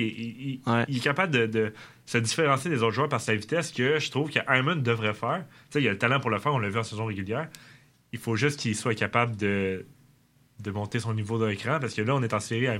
Il, 0.88 0.96
est 0.96 1.00
capable 1.00 1.32
de, 1.50 1.72
se 2.06 2.18
différencier 2.18 2.70
des 2.70 2.82
autres 2.82 2.94
joueurs 2.94 3.08
par 3.08 3.20
sa 3.20 3.34
vitesse 3.34 3.72
que 3.72 3.99
je 3.99 4.10
trouve 4.10 4.30
que 4.30 4.75
devrait 4.80 5.14
faire. 5.14 5.44
Tu 5.70 5.75
sais, 5.75 5.82
il 5.82 5.88
a 5.88 5.92
le 5.92 5.99
talent 5.99 6.20
pour 6.20 6.30
le 6.30 6.38
faire. 6.38 6.52
On 6.52 6.58
l'a 6.58 6.68
vu 6.68 6.78
en 6.78 6.82
saison 6.82 7.06
régulière. 7.06 7.49
Il 8.12 8.18
faut 8.18 8.37
juste 8.37 8.58
qu'il 8.58 8.75
soit 8.75 8.94
capable 8.94 9.37
de 9.37 9.87
de 10.62 10.71
monter 10.71 11.00
son 11.00 11.14
niveau 11.14 11.45
d'écran 11.45 11.79
parce 11.81 11.95
que 11.95 12.02
là, 12.02 12.14
on 12.14 12.23
est 12.23 12.35
en 12.35 12.40
série 12.40 12.69
à 12.69 12.79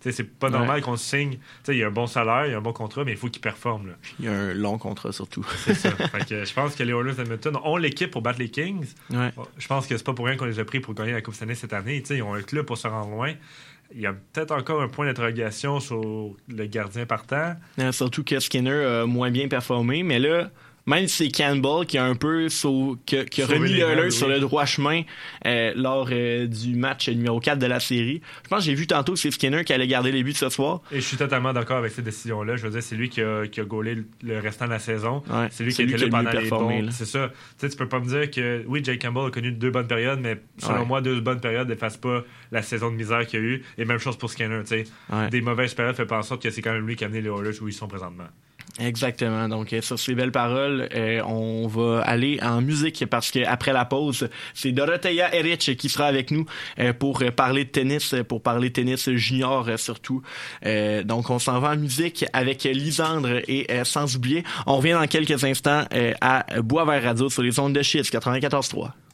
C'est 0.00 0.24
pas 0.38 0.50
normal 0.50 0.82
qu'on 0.82 0.96
signe. 0.96 1.38
il 1.68 1.76
y 1.76 1.82
a 1.82 1.88
un 1.88 1.90
bon 1.90 2.06
salaire, 2.06 2.46
il 2.46 2.52
y 2.52 2.54
a 2.54 2.58
un 2.58 2.62
bon 2.62 2.72
contrat, 2.72 3.04
mais 3.04 3.12
il 3.12 3.18
faut 3.18 3.28
qu'il 3.28 3.40
performe. 3.40 3.88
Là. 3.88 3.94
Il 4.18 4.24
y 4.26 4.28
a 4.28 4.32
un 4.32 4.54
long 4.54 4.78
contrat 4.78 5.12
surtout. 5.12 5.46
C'est 5.64 5.74
ça. 5.74 5.90
je 6.28 6.54
pense 6.54 6.74
que 6.74 6.82
les 6.82 6.92
Oilers 6.92 7.14
d'Edmonton 7.14 7.58
ont 7.64 7.76
l'équipe 7.76 8.10
pour 8.10 8.22
battre 8.22 8.38
les 8.38 8.50
Kings. 8.50 8.86
Je 9.10 9.66
pense 9.66 9.86
que 9.86 9.96
c'est 9.96 10.04
pas 10.04 10.14
pour 10.14 10.26
rien 10.26 10.36
qu'on 10.36 10.44
les 10.44 10.58
a 10.58 10.64
pris 10.64 10.80
pour 10.80 10.94
gagner 10.94 11.12
la 11.12 11.22
Coupe 11.22 11.34
Stanley 11.34 11.54
cette 11.54 11.72
année. 11.72 12.02
ils 12.08 12.22
ont 12.22 12.34
un 12.34 12.42
club 12.42 12.66
pour 12.66 12.78
se 12.78 12.88
rendre 12.88 13.10
loin. 13.10 13.32
Il 13.94 14.00
y 14.00 14.06
a 14.06 14.12
peut-être 14.12 14.50
encore 14.50 14.82
un 14.82 14.88
point 14.88 15.06
d'interrogation 15.06 15.78
sur 15.78 16.34
le 16.48 16.66
gardien 16.66 17.06
partant. 17.06 17.54
surtout 17.92 18.24
que 18.24 18.40
Skinner 18.40 18.84
a 18.84 19.06
moins 19.06 19.30
bien 19.30 19.48
performé, 19.48 20.02
mais 20.02 20.18
là, 20.18 20.50
même 20.86 21.08
si 21.08 21.24
c'est 21.24 21.30
Campbell 21.30 21.86
qui 21.86 21.98
a 21.98 22.04
un 22.04 22.14
peu 22.14 22.46
qui, 23.06 23.42
a 23.42 23.46
remis 23.46 23.74
le 23.74 24.10
sur 24.10 24.28
le 24.28 24.38
droit 24.38 24.64
chemin 24.64 25.02
euh, 25.44 25.72
lors 25.74 26.08
euh, 26.12 26.46
du 26.46 26.76
match 26.76 27.08
numéro 27.08 27.40
4 27.40 27.58
de 27.58 27.66
la 27.66 27.80
série. 27.80 28.22
Je 28.44 28.48
pense 28.48 28.60
que 28.60 28.64
j'ai 28.66 28.74
vu 28.74 28.86
tantôt 28.86 29.14
que 29.14 29.18
c'est 29.18 29.30
Skinner 29.30 29.64
qui 29.64 29.72
allait 29.72 29.88
garder 29.88 30.12
les 30.12 30.22
buts 30.22 30.32
ce 30.32 30.48
soir. 30.48 30.80
Et 30.92 30.96
je 30.96 31.06
suis 31.06 31.16
totalement 31.16 31.52
d'accord 31.52 31.78
avec 31.78 31.92
cette 31.92 32.04
décision-là. 32.04 32.56
Je 32.56 32.62
veux 32.62 32.70
dire, 32.70 32.82
c'est 32.82 32.94
lui 32.94 33.08
qui 33.08 33.20
a, 33.20 33.46
qui 33.46 33.60
a 33.60 33.64
gaulé 33.64 33.98
le 34.22 34.38
restant 34.38 34.66
de 34.66 34.70
la 34.70 34.78
saison. 34.78 35.22
c'est 35.50 35.64
lui 35.64 35.72
qui 35.72 35.82
a 35.82 35.84
été 35.84 35.96
là 35.96 36.08
pendant 36.08 36.30
les 36.30 36.48
bons. 36.48 36.90
C'est 36.90 37.04
ça. 37.04 37.28
Tu 37.28 37.34
sais, 37.58 37.68
tu 37.68 37.76
peux 37.76 37.88
pas 37.88 38.00
me 38.00 38.06
dire 38.06 38.30
que 38.30 38.64
oui, 38.66 38.80
Jake 38.82 39.02
Campbell 39.02 39.26
a 39.26 39.30
connu 39.30 39.52
deux 39.52 39.70
bonnes 39.70 39.88
périodes, 39.88 40.20
mais 40.20 40.40
selon 40.58 40.86
moi, 40.86 41.00
deux 41.00 41.20
bonnes 41.20 41.40
périodes 41.40 41.68
n'effacent 41.68 41.96
pas 41.96 42.22
la 42.52 42.62
saison 42.62 42.90
de 42.90 42.96
misère 42.96 43.26
qu'il 43.26 43.40
y 43.40 43.42
a 43.42 43.46
eu. 43.46 43.62
Et 43.78 43.84
même 43.84 43.98
chose 43.98 44.16
pour 44.16 44.30
Skinner. 44.30 44.60
Tu 44.62 44.84
sais, 44.84 45.30
des 45.30 45.40
mauvaises 45.40 45.74
périodes 45.74 45.96
fait 45.96 46.06
pas 46.06 46.18
en 46.18 46.22
sorte 46.22 46.42
que 46.42 46.50
c'est 46.50 46.62
quand 46.62 46.72
même 46.72 46.86
lui 46.86 46.96
qui 46.96 47.04
a 47.04 47.08
amené 47.08 47.22
les 47.22 47.30
Oilers 47.30 47.60
où 47.60 47.68
ils 47.68 47.72
sont 47.72 47.88
présentement. 47.88 48.28
Exactement. 48.78 49.48
Donc, 49.48 49.72
euh, 49.72 49.80
sur 49.80 49.98
ces 49.98 50.14
belles 50.14 50.32
paroles, 50.32 50.88
euh, 50.94 51.22
on 51.26 51.66
va 51.66 52.02
aller 52.02 52.38
en 52.42 52.60
musique 52.60 53.06
parce 53.06 53.30
que 53.30 53.44
après 53.46 53.72
la 53.72 53.84
pause, 53.84 54.28
c'est 54.54 54.72
Dorothea 54.72 55.34
Erich 55.34 55.76
qui 55.76 55.88
sera 55.88 56.06
avec 56.06 56.30
nous 56.30 56.44
euh, 56.78 56.92
pour 56.92 57.22
parler 57.34 57.64
de 57.64 57.70
tennis, 57.70 58.14
pour 58.28 58.42
parler 58.42 58.68
de 58.68 58.74
tennis 58.74 59.10
junior 59.10 59.66
surtout. 59.76 60.22
donc, 61.04 61.30
on 61.30 61.38
s'en 61.38 61.60
va 61.60 61.70
en 61.70 61.76
musique 61.76 62.24
avec 62.32 62.64
Lisandre 62.64 63.40
et 63.48 63.66
sans 63.84 64.16
oublier, 64.16 64.44
on 64.66 64.76
revient 64.76 64.92
dans 64.92 65.06
quelques 65.06 65.44
instants 65.44 65.84
à 66.20 66.44
Boisvert 66.62 67.02
Radio 67.02 67.28
sur 67.28 67.42
les 67.42 67.58
ondes 67.58 67.72
de 67.72 67.82
Chiz 67.82 68.02
94.3. 68.10 69.05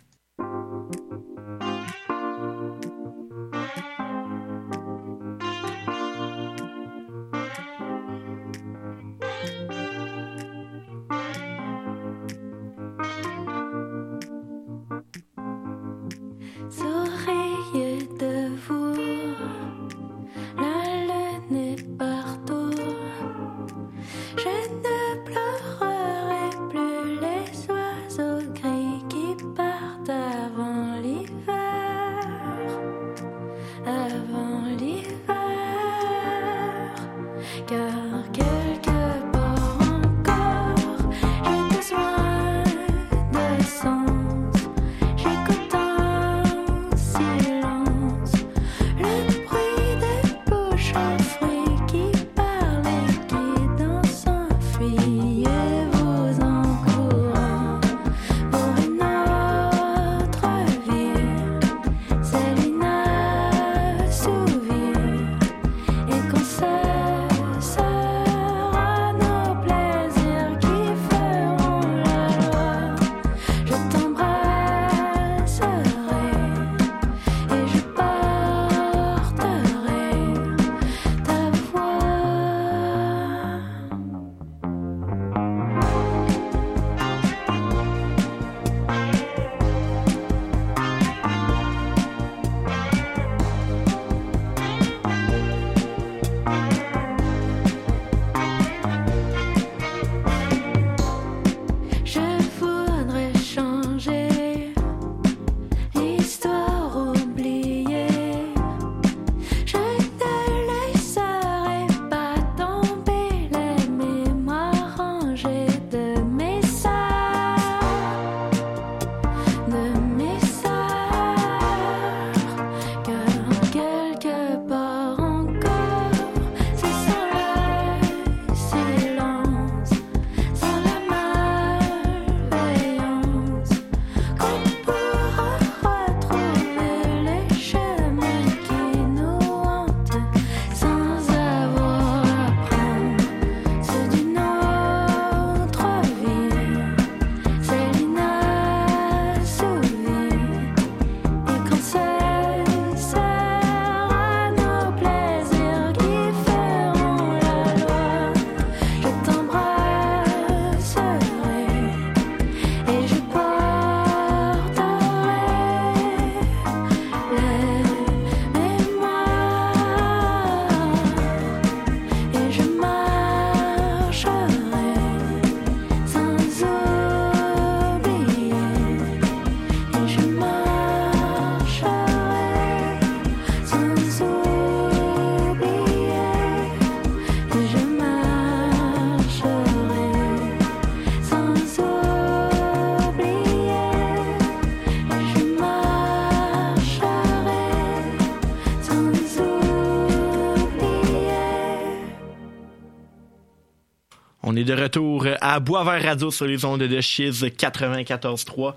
à 205.52 205.60
Boisvert 205.60 206.02
Radio 206.02 206.30
sur 206.30 206.46
les 206.46 206.64
ondes 206.64 206.80
de 206.80 207.00
Chiz 207.02 207.44
94.3. 207.44 208.72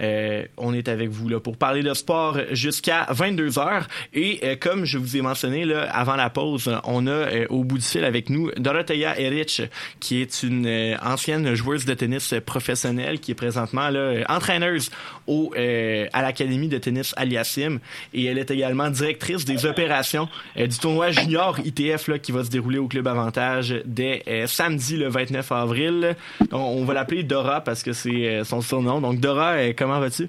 Euh, 0.00 0.44
on 0.56 0.74
est 0.74 0.88
avec 0.88 1.08
vous 1.08 1.28
là 1.28 1.40
pour 1.40 1.56
parler 1.56 1.82
de 1.82 1.94
sport 1.94 2.38
jusqu'à 2.52 3.06
22 3.10 3.58
heures. 3.58 3.86
Et 4.12 4.40
euh, 4.42 4.56
comme 4.58 4.84
je 4.84 4.98
vous 4.98 5.16
ai 5.16 5.22
mentionné 5.22 5.64
là, 5.64 5.82
avant 5.92 6.16
la 6.16 6.30
pause, 6.30 6.70
on 6.84 7.06
a 7.06 7.10
euh, 7.10 7.46
au 7.48 7.64
bout 7.64 7.78
du 7.78 7.84
fil 7.84 8.04
avec 8.04 8.30
nous 8.30 8.50
Dorothea 8.56 9.18
Erich, 9.18 9.62
qui 10.00 10.20
est 10.20 10.42
une 10.42 10.66
euh, 10.66 10.96
ancienne 11.02 11.54
joueuse 11.54 11.84
de 11.84 11.94
tennis 11.94 12.34
professionnelle, 12.44 13.20
qui 13.20 13.32
est 13.32 13.34
présentement 13.34 13.90
là, 13.90 14.24
entraîneuse 14.28 14.90
au, 15.26 15.52
à 15.56 16.22
l'Académie 16.22 16.68
de 16.68 16.78
tennis 16.78 17.14
Aliasim. 17.16 17.78
Et 18.14 18.24
elle 18.24 18.38
est 18.38 18.50
également 18.50 18.90
directrice 18.90 19.44
des 19.44 19.66
opérations 19.66 20.28
du 20.56 20.78
tournoi 20.78 21.10
junior 21.10 21.58
ITF 21.64 22.08
là, 22.08 22.18
qui 22.18 22.32
va 22.32 22.44
se 22.44 22.50
dérouler 22.50 22.78
au 22.78 22.88
Club 22.88 23.06
Avantage 23.06 23.74
dès 23.84 24.22
samedi 24.46 24.96
le 24.96 25.08
29 25.08 25.52
avril. 25.52 26.16
On, 26.52 26.84
va 26.84 26.94
l'appeler 26.94 27.22
Dora 27.22 27.60
parce 27.60 27.82
que 27.82 27.92
c'est 27.92 28.42
son 28.44 28.60
surnom. 28.60 29.00
Donc 29.00 29.20
Dora, 29.20 29.72
comment 29.90 30.00
vas-tu? 30.00 30.28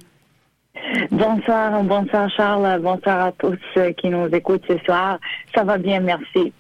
Bonsoir, 1.12 1.84
bonsoir 1.84 2.30
Charles, 2.36 2.80
bonsoir 2.82 3.28
à 3.28 3.32
tous 3.32 3.60
qui 3.98 4.10
nous 4.10 4.28
écoutent 4.28 4.64
ce 4.68 4.78
soir. 4.80 5.20
Ça 5.54 5.64
va 5.64 5.78
bien, 5.78 6.00
merci. 6.00 6.52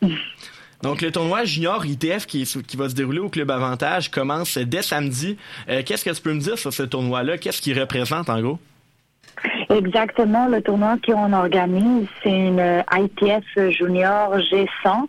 Donc, 0.83 1.01
le 1.01 1.11
tournoi 1.11 1.43
junior 1.45 1.83
ITF 1.83 2.27
qui, 2.27 2.43
qui, 2.43 2.77
va 2.77 2.89
se 2.89 2.95
dérouler 2.95 3.19
au 3.19 3.29
Club 3.29 3.49
Avantage 3.49 4.09
commence 4.09 4.57
dès 4.57 4.81
samedi. 4.81 5.37
Euh, 5.69 5.81
qu'est-ce 5.85 6.05
que 6.05 6.09
tu 6.11 6.21
peux 6.21 6.33
me 6.33 6.39
dire 6.39 6.57
sur 6.57 6.73
ce 6.73 6.83
tournoi-là? 6.83 7.37
Qu'est-ce 7.37 7.61
qu'il 7.61 7.79
représente 7.79 8.29
en 8.29 8.39
gros? 8.41 8.59
Exactement, 9.69 10.47
le 10.47 10.61
tournoi 10.61 10.97
qu'on 11.05 11.33
organise, 11.33 12.07
c'est 12.21 12.29
une 12.29 12.83
ITF 12.93 13.71
junior 13.71 14.37
G100. 14.37 15.07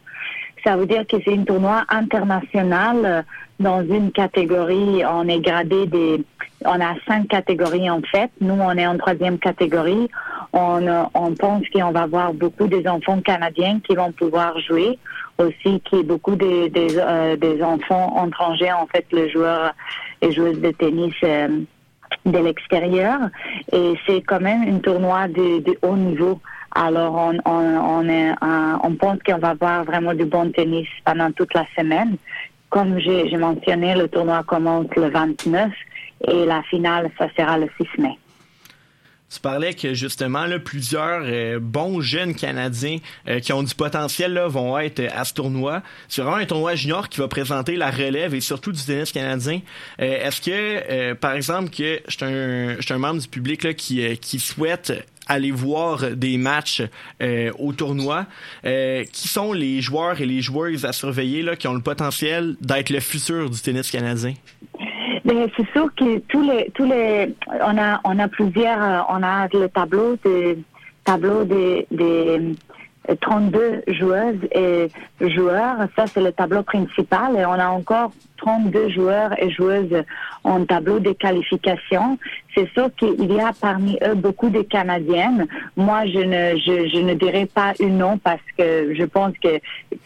Ça 0.65 0.77
veut 0.77 0.87
dire 0.87 1.05
que 1.07 1.17
c'est 1.25 1.37
un 1.37 1.45
tournoi 1.45 1.85
international 1.89 3.25
dans 3.63 3.83
une 3.83 4.13
catégorie. 4.13 5.03
On 5.07 5.27
est 5.29 5.41
gradé 5.41 5.87
des 5.87 6.25
on 6.65 6.81
a 6.81 6.95
cinq 7.07 7.29
catégories 7.29 7.91
en 7.91 8.01
fait. 8.03 8.31
Nous, 8.41 8.55
on 8.55 8.73
est 8.73 8.87
en 8.87 8.99
troisième 8.99 9.39
catégorie. 9.39 10.09
On, 10.53 11.35
pense 11.39 11.63
qu'on 11.71 11.93
va 11.93 12.03
avoir 12.03 12.35
beaucoup 12.35 12.67
des 12.67 12.87
enfants 12.87 13.21
canadiens 13.21 13.81
qui 13.81 13.95
vont 13.95 14.13
pouvoir 14.13 14.59
jouer. 14.61 14.99
Aussi, 15.39 15.81
qu'il 15.81 15.99
y 15.99 16.01
ait 16.03 16.05
beaucoup 16.05 16.37
euh, 16.43 17.37
des, 17.37 17.63
enfants 17.63 18.27
étrangers, 18.27 18.73
en 18.73 18.87
fait, 18.87 19.07
les 19.13 19.31
joueurs 19.31 19.73
et 20.21 20.31
joueuses 20.31 20.61
de 20.61 20.71
tennis 20.73 21.15
euh, 21.25 21.49
de 22.27 22.39
l'extérieur. 22.39 23.19
Et 23.73 23.95
c'est 24.07 24.21
quand 24.21 24.41
même 24.41 24.63
un 24.63 24.79
tournoi 24.79 25.29
de, 25.29 25.65
haut 25.83 25.97
niveau. 25.97 26.39
Alors, 26.75 27.15
on, 27.15 27.39
on, 27.47 28.09
est, 28.09 28.31
euh, 28.31 28.77
on 28.85 28.95
pense 28.95 29.19
qu'on 29.27 29.39
va 29.39 29.51
avoir 29.51 29.85
vraiment 29.85 30.13
du 30.15 30.27
bon 30.27 30.51
tennis 30.53 30.89
pendant 31.05 31.33
toute 31.33 31.55
la 31.55 31.65
semaine. 31.77 32.17
Comme 32.73 32.99
j'ai 33.01 33.37
mentionné, 33.37 33.95
le 33.95 34.09
tournoi 34.09 34.43
commence 34.45 34.87
le 34.97 35.11
29 35.11 35.71
et 36.27 36.47
la 36.47 36.63
finale, 36.63 37.11
ça 37.19 37.29
sera 37.37 37.59
le 37.59 37.69
6 37.77 38.01
mai. 38.01 38.17
Tu 39.29 39.41
parlais 39.41 39.75
que 39.75 39.93
justement 39.93 40.47
là, 40.47 40.59
plusieurs 40.59 41.23
euh, 41.23 41.59
bons 41.61 42.01
jeunes 42.01 42.35
Canadiens 42.35 42.97
euh, 43.29 43.41
qui 43.41 43.53
ont 43.53 43.63
du 43.63 43.75
potentiel 43.75 44.33
là, 44.33 44.49
vont 44.49 44.79
être 44.79 45.03
à 45.15 45.27
ce 45.27 45.35
tournoi. 45.35 45.83
C'est 46.09 46.23
vraiment 46.23 46.39
un 46.39 46.47
tournoi 46.47 46.75
junior 46.75 47.11
qui 47.11 47.21
va 47.21 47.29
présenter 47.29 47.77
la 47.77 47.91
relève 47.91 48.35
et 48.35 48.41
surtout 48.41 48.73
du 48.73 48.83
tennis 48.83 49.13
canadien. 49.13 49.61
Euh, 50.01 50.27
est-ce 50.27 50.41
que, 50.41 51.13
par 51.13 51.33
exemple, 51.33 51.69
que 51.69 52.01
je 52.09 52.17
suis 52.17 52.25
un, 52.25 52.95
un, 52.97 52.99
membre 52.99 53.21
du 53.21 53.29
public 53.29 53.65
là, 53.65 53.75
qui, 53.75 54.17
qui 54.17 54.39
souhaite 54.39 55.07
aller 55.27 55.51
voir 55.51 56.11
des 56.17 56.37
matchs 56.39 56.83
au 57.59 57.73
tournoi. 57.73 58.27
qui 58.63 59.29
sont 59.29 59.53
les 59.53 59.81
joueurs 59.81 60.21
et 60.21 60.27
les 60.27 60.43
joueuses 60.43 60.85
à 60.85 60.93
surveiller 60.93 61.43
là, 61.43 61.57
qui 61.57 61.69
ont 61.69 61.75
le 61.75 61.81
potentiel 61.81 62.57
d'être 62.61 62.91
le 62.91 63.01
futur 63.01 63.51
du 63.51 63.61
tennis 63.61 63.91
canadien? 63.91 64.35
Mais 65.25 65.47
c'est 65.57 65.71
sûr 65.73 65.89
que 65.95 66.19
tous 66.19 66.43
les, 66.43 66.71
tous 66.75 66.85
les, 66.85 67.35
on 67.49 67.79
a, 67.79 68.01
on 68.05 68.19
a 68.19 68.29
plusieurs, 68.29 68.83
euh, 68.83 69.01
on 69.09 69.23
a 69.23 69.47
le 69.53 69.69
tableau 69.69 70.17
de, 70.25 70.59
tableau 71.05 71.45
des, 71.45 71.87
des 71.91 72.57
32 73.21 73.83
joueuses 73.89 74.41
et 74.53 74.89
joueurs. 75.21 75.77
Ça, 75.97 76.07
c'est 76.07 76.21
le 76.21 76.33
tableau 76.33 76.63
principal 76.63 77.37
et 77.37 77.47
on 77.47 77.53
a 77.53 77.69
encore 77.69 78.13
32 78.43 78.91
joueurs 78.91 79.31
et 79.41 79.51
joueuses 79.51 80.03
en 80.45 80.65
tableau 80.65 80.99
de 80.99 81.13
qualification. 81.13 82.19
C'est 82.55 82.69
sûr 82.73 82.91
qu'il 82.97 83.33
y 83.33 83.41
a 83.41 83.53
parmi 83.59 83.97
eux 84.05 84.15
beaucoup 84.15 84.51
de 84.51 84.63
Canadiennes. 84.63 85.47
Moi, 85.77 86.07
je 86.07 86.19
ne, 86.19 86.59
je, 86.59 87.01
ne 87.01 87.15
dirais 87.15 87.47
pas 87.47 87.73
une 87.81 87.99
nom 87.99 88.19
parce 88.19 88.43
que 88.59 88.95
je 88.95 89.05
pense 89.05 89.33
que 89.43 89.61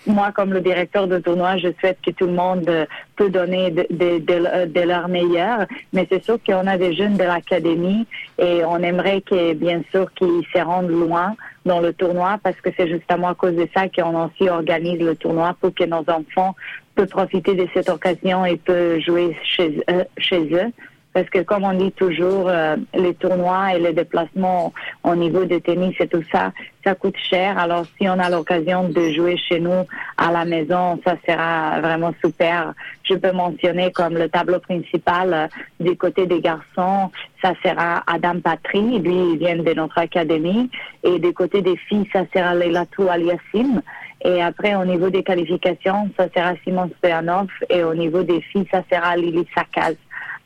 moi, 0.06 0.30
comme 0.32 0.52
le 0.52 0.60
directeur 0.60 1.08
de 1.08 1.18
tournoi, 1.18 1.56
je 1.56 1.68
souhaite 1.80 1.98
que 2.04 2.10
tout 2.10 2.26
le 2.26 2.34
monde 2.34 2.70
peut 3.16 3.30
donner 3.30 3.70
de, 3.70 3.86
de, 3.90 4.18
de, 4.18 4.66
de 4.66 4.80
leur 4.80 5.08
meilleur. 5.08 5.66
Mais 5.92 6.06
c'est 6.10 6.22
sûr 6.22 6.38
qu'on 6.46 6.66
a 6.66 6.76
des 6.76 6.94
jeunes 6.94 7.16
de 7.16 7.24
l'académie 7.24 8.06
et 8.38 8.64
on 8.64 8.78
aimerait 8.78 9.22
que, 9.22 9.54
bien 9.54 9.80
sûr, 9.90 10.12
qu'ils 10.12 10.44
se 10.54 10.58
rendent 10.58 10.90
loin 10.90 11.34
dans 11.64 11.80
le 11.80 11.92
tournoi 11.92 12.38
parce 12.42 12.60
que 12.60 12.70
c'est 12.76 12.88
justement 12.88 13.28
à 13.28 13.34
cause 13.34 13.56
de 13.56 13.66
ça 13.74 13.88
qu'on 13.88 14.26
aussi 14.26 14.48
organise 14.48 15.00
le 15.00 15.16
tournoi 15.16 15.56
pour 15.60 15.74
que 15.74 15.84
nos 15.84 16.04
enfants 16.08 16.54
peuvent 16.96 17.08
profiter 17.08 17.54
de 17.54 17.66
cette 17.72 17.88
occasion 17.88 18.44
et 18.44 18.56
peuvent 18.56 18.98
jouer 19.00 19.36
chez 19.44 19.80
eux. 19.90 20.04
Chez 20.18 20.42
eux. 20.52 20.72
Parce 21.16 21.30
que 21.30 21.38
comme 21.38 21.64
on 21.64 21.72
dit 21.72 21.92
toujours, 21.92 22.46
euh, 22.50 22.76
les 22.92 23.14
tournois 23.14 23.74
et 23.74 23.78
les 23.78 23.94
déplacements 23.94 24.74
au 25.02 25.14
niveau 25.14 25.46
de 25.46 25.58
tennis 25.58 25.94
et 25.98 26.08
tout 26.08 26.22
ça, 26.30 26.52
ça 26.84 26.94
coûte 26.94 27.16
cher. 27.16 27.56
Alors 27.58 27.86
si 27.96 28.06
on 28.06 28.18
a 28.18 28.28
l'occasion 28.28 28.90
de 28.90 29.10
jouer 29.12 29.38
chez 29.38 29.58
nous 29.58 29.86
à 30.18 30.30
la 30.30 30.44
maison, 30.44 31.00
ça 31.06 31.16
sera 31.26 31.80
vraiment 31.80 32.12
super. 32.22 32.74
Je 33.02 33.14
peux 33.14 33.32
mentionner 33.32 33.92
comme 33.92 34.12
le 34.12 34.28
tableau 34.28 34.58
principal 34.58 35.32
euh, 35.32 35.46
du 35.80 35.96
côté 35.96 36.26
des 36.26 36.42
garçons, 36.42 37.10
ça 37.40 37.54
sera 37.64 38.02
Adam 38.06 38.40
Patry, 38.40 38.98
lui 38.98 39.32
il 39.32 39.38
vient 39.38 39.56
de 39.56 39.72
notre 39.72 39.96
académie, 39.96 40.68
et 41.02 41.18
du 41.18 41.32
côté 41.32 41.62
des 41.62 41.78
filles, 41.78 42.06
ça 42.12 42.24
sera 42.34 42.54
Leilatou 42.54 43.08
Aliassim. 43.08 43.80
Et 44.22 44.42
après, 44.42 44.74
au 44.74 44.84
niveau 44.84 45.10
des 45.10 45.22
qualifications, 45.22 46.08
ça 46.16 46.28
sera 46.34 46.54
Simon 46.64 46.90
Stoyanov. 46.98 47.48
Et 47.70 47.84
au 47.84 47.94
niveau 47.94 48.22
des 48.22 48.40
filles, 48.40 48.66
ça 48.70 48.82
sera 48.90 49.16
Lily 49.16 49.46
Sakaz. 49.54 49.96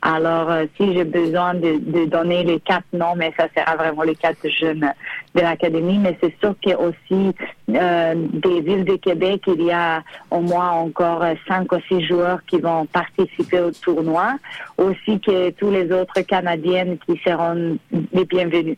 Alors, 0.03 0.49
euh, 0.49 0.65
si 0.77 0.93
j'ai 0.93 1.03
besoin 1.03 1.53
de, 1.53 1.77
de, 1.77 2.05
donner 2.05 2.43
les 2.43 2.59
quatre 2.59 2.87
noms, 2.91 3.15
mais 3.15 3.31
ça 3.37 3.47
sera 3.55 3.75
vraiment 3.75 4.01
les 4.01 4.15
quatre 4.15 4.49
jeunes 4.49 4.91
de 5.35 5.41
l'académie. 5.41 5.99
Mais 5.99 6.17
c'est 6.19 6.35
sûr 6.39 6.55
qu'il 6.59 6.71
y 6.71 6.73
a 6.73 6.79
aussi 6.79 7.35
euh, 7.69 8.15
des 8.15 8.61
villes 8.61 8.83
de 8.83 8.95
Québec, 8.95 9.43
il 9.45 9.61
y 9.61 9.71
a 9.71 10.01
au 10.31 10.39
moins 10.39 10.71
encore 10.71 11.23
cinq 11.47 11.71
ou 11.71 11.77
six 11.87 12.03
joueurs 12.07 12.39
qui 12.45 12.59
vont 12.59 12.87
participer 12.87 13.59
au 13.59 13.71
tournoi. 13.71 14.37
Aussi 14.77 15.19
que 15.19 15.51
tous 15.51 15.69
les 15.69 15.91
autres 15.91 16.21
Canadiennes 16.21 16.97
qui 17.05 17.21
seront 17.23 17.77
les 17.91 18.25
bienvenus. 18.25 18.77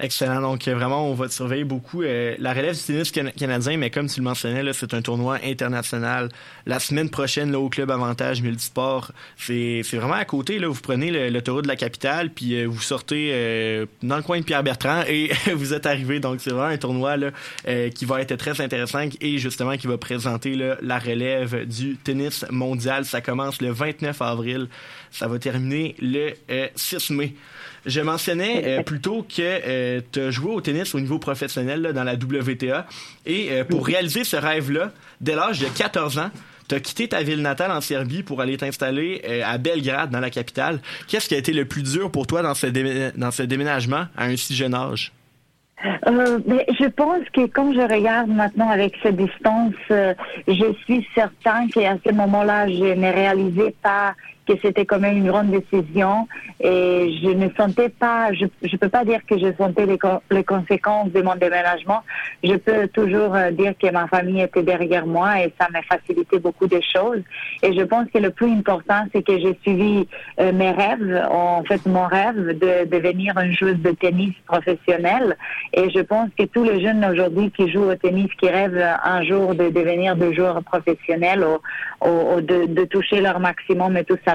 Excellent. 0.00 0.40
Donc, 0.40 0.66
euh, 0.66 0.74
vraiment, 0.74 1.08
on 1.08 1.14
va 1.14 1.28
te 1.28 1.32
surveiller 1.32 1.62
beaucoup. 1.62 2.02
Euh, 2.02 2.34
la 2.40 2.52
relève 2.52 2.74
du 2.74 2.82
tennis 2.82 3.12
canadien, 3.12 3.76
mais 3.76 3.90
comme 3.90 4.08
tu 4.08 4.18
le 4.18 4.24
mentionnais, 4.24 4.72
c'est 4.72 4.92
un 4.92 5.02
tournoi 5.02 5.38
international. 5.44 6.30
La 6.66 6.80
semaine 6.80 7.10
prochaine, 7.10 7.52
là, 7.52 7.60
au 7.60 7.68
Club 7.68 7.92
Avantage 7.92 8.42
Multisport, 8.42 9.12
c'est 9.38 9.82
vraiment 9.92 10.14
à 10.14 10.24
côté. 10.24 10.58
Là, 10.58 10.66
vous 10.66 10.80
prenez 10.80 11.12
le, 11.12 11.28
le 11.28 11.40
de 11.40 11.68
la 11.68 11.76
capitale, 11.76 12.30
puis 12.30 12.56
euh, 12.56 12.66
vous 12.66 12.80
sortez 12.80 13.86
dans 14.02 14.16
le 14.16 14.22
coin 14.22 14.40
de 14.40 14.44
Pierre-Bertrand 14.44 15.02
et 15.06 15.30
vous 15.54 15.72
êtes 15.72 15.86
arrivé. 15.86 16.18
Donc, 16.18 16.40
c'est 16.40 16.50
vraiment 16.50 16.72
un 16.72 16.76
tournoi 16.76 17.16
là, 17.16 17.30
qui 17.90 18.04
va 18.04 18.20
être 18.20 18.34
très 18.34 18.60
intéressant 18.60 19.06
et 19.20 19.38
justement 19.38 19.76
qui 19.76 19.86
va 19.86 19.96
présenter 19.96 20.56
là, 20.56 20.76
la 20.82 20.98
relève 20.98 21.68
du 21.68 21.96
tennis 21.98 22.44
mondial. 22.50 23.04
Ça 23.04 23.20
commence 23.20 23.62
le 23.62 23.70
29 23.70 24.20
avril. 24.22 24.68
Ça 25.12 25.28
va 25.28 25.38
terminer 25.38 25.94
le 26.00 26.32
6 26.74 27.10
mai. 27.10 27.34
Je 27.86 28.00
mentionnais 28.00 28.62
euh, 28.64 28.82
plutôt 28.82 29.22
que 29.22 29.42
euh, 29.42 30.00
tu 30.10 30.20
as 30.20 30.30
joué 30.30 30.52
au 30.52 30.60
tennis 30.60 30.94
au 30.94 31.00
niveau 31.00 31.18
professionnel 31.18 31.82
là, 31.82 31.92
dans 31.92 32.04
la 32.04 32.14
WTA. 32.14 32.86
Et 33.26 33.48
euh, 33.50 33.64
pour 33.64 33.86
réaliser 33.86 34.24
ce 34.24 34.36
rêve-là, 34.36 34.90
dès 35.20 35.34
l'âge 35.34 35.60
de 35.60 35.66
14 35.66 36.18
ans, 36.18 36.30
tu 36.68 36.74
as 36.74 36.80
quitté 36.80 37.08
ta 37.08 37.22
ville 37.22 37.42
natale 37.42 37.70
en 37.70 37.82
Serbie 37.82 38.22
pour 38.22 38.40
aller 38.40 38.56
t'installer 38.56 39.20
à 39.44 39.58
Belgrade, 39.58 40.10
dans 40.10 40.20
la 40.20 40.30
capitale. 40.30 40.80
Qu'est-ce 41.08 41.28
qui 41.28 41.34
a 41.34 41.38
été 41.38 41.52
le 41.52 41.66
plus 41.66 41.82
dur 41.82 42.10
pour 42.10 42.26
toi 42.26 42.40
dans 42.40 42.54
ce, 42.54 42.66
dans 43.18 43.30
ce 43.30 43.42
déménagement 43.42 44.06
à 44.16 44.24
un 44.24 44.36
si 44.36 44.54
jeune 44.54 44.74
âge? 44.74 45.12
Euh, 46.08 46.38
mais 46.46 46.64
je 46.80 46.86
pense 46.86 47.28
que 47.34 47.44
quand 47.46 47.74
je 47.74 47.80
regarde 47.80 48.30
maintenant 48.30 48.70
avec 48.70 48.94
cette 49.02 49.16
distance, 49.16 49.74
je 49.90 50.74
suis 50.84 51.06
certain 51.14 51.68
qu'à 51.68 51.98
ce 52.02 52.12
moment-là, 52.12 52.66
je 52.68 52.94
ne 52.94 53.12
réalisais 53.12 53.74
pas 53.82 54.14
que 54.46 54.52
c'était 54.62 54.84
quand 54.84 54.98
même 54.98 55.16
une 55.16 55.26
grande 55.28 55.50
décision 55.50 56.28
et 56.60 57.18
je 57.22 57.30
ne 57.30 57.48
sentais 57.56 57.88
pas, 57.88 58.32
je 58.32 58.44
ne 58.44 58.76
peux 58.76 58.88
pas 58.88 59.04
dire 59.04 59.20
que 59.26 59.38
je 59.38 59.52
sentais 59.56 59.86
les, 59.86 59.98
les, 60.30 60.44
conséquences 60.44 61.10
de 61.10 61.22
mon 61.22 61.34
déménagement. 61.36 62.00
Je 62.42 62.54
peux 62.54 62.88
toujours 62.88 63.34
euh, 63.34 63.50
dire 63.50 63.74
que 63.80 63.90
ma 63.90 64.06
famille 64.08 64.42
était 64.42 64.62
derrière 64.62 65.06
moi 65.06 65.40
et 65.40 65.52
ça 65.58 65.68
m'a 65.72 65.82
facilité 65.82 66.38
beaucoup 66.38 66.66
de 66.66 66.80
choses. 66.80 67.22
Et 67.62 67.72
je 67.72 67.82
pense 67.82 68.06
que 68.12 68.18
le 68.18 68.30
plus 68.30 68.50
important, 68.50 69.06
c'est 69.12 69.22
que 69.22 69.38
j'ai 69.38 69.58
suivi 69.62 70.06
euh, 70.40 70.52
mes 70.52 70.70
rêves, 70.70 71.26
en 71.30 71.62
fait 71.64 71.84
mon 71.86 72.06
rêve 72.06 72.58
de 72.58 72.86
devenir 72.86 73.36
une 73.38 73.52
joueuse 73.52 73.78
de 73.78 73.90
tennis 73.92 74.34
professionnelle. 74.46 75.36
Et 75.72 75.90
je 75.90 76.00
pense 76.00 76.28
que 76.38 76.44
tous 76.44 76.64
les 76.64 76.82
jeunes 76.82 77.04
aujourd'hui 77.04 77.50
qui 77.50 77.70
jouent 77.70 77.90
au 77.90 77.94
tennis, 77.94 78.28
qui 78.38 78.48
rêvent 78.48 78.84
un 79.02 79.22
jour 79.22 79.54
de 79.54 79.70
devenir 79.70 80.16
des 80.16 80.34
joueurs 80.34 80.62
professionnels 80.62 81.44
ou, 81.44 82.08
ou, 82.08 82.40
de, 82.40 82.66
de 82.66 82.84
toucher 82.84 83.20
leur 83.20 83.40
maximum 83.40 83.96
et 83.96 84.04
tout 84.04 84.18
ça 84.24 84.33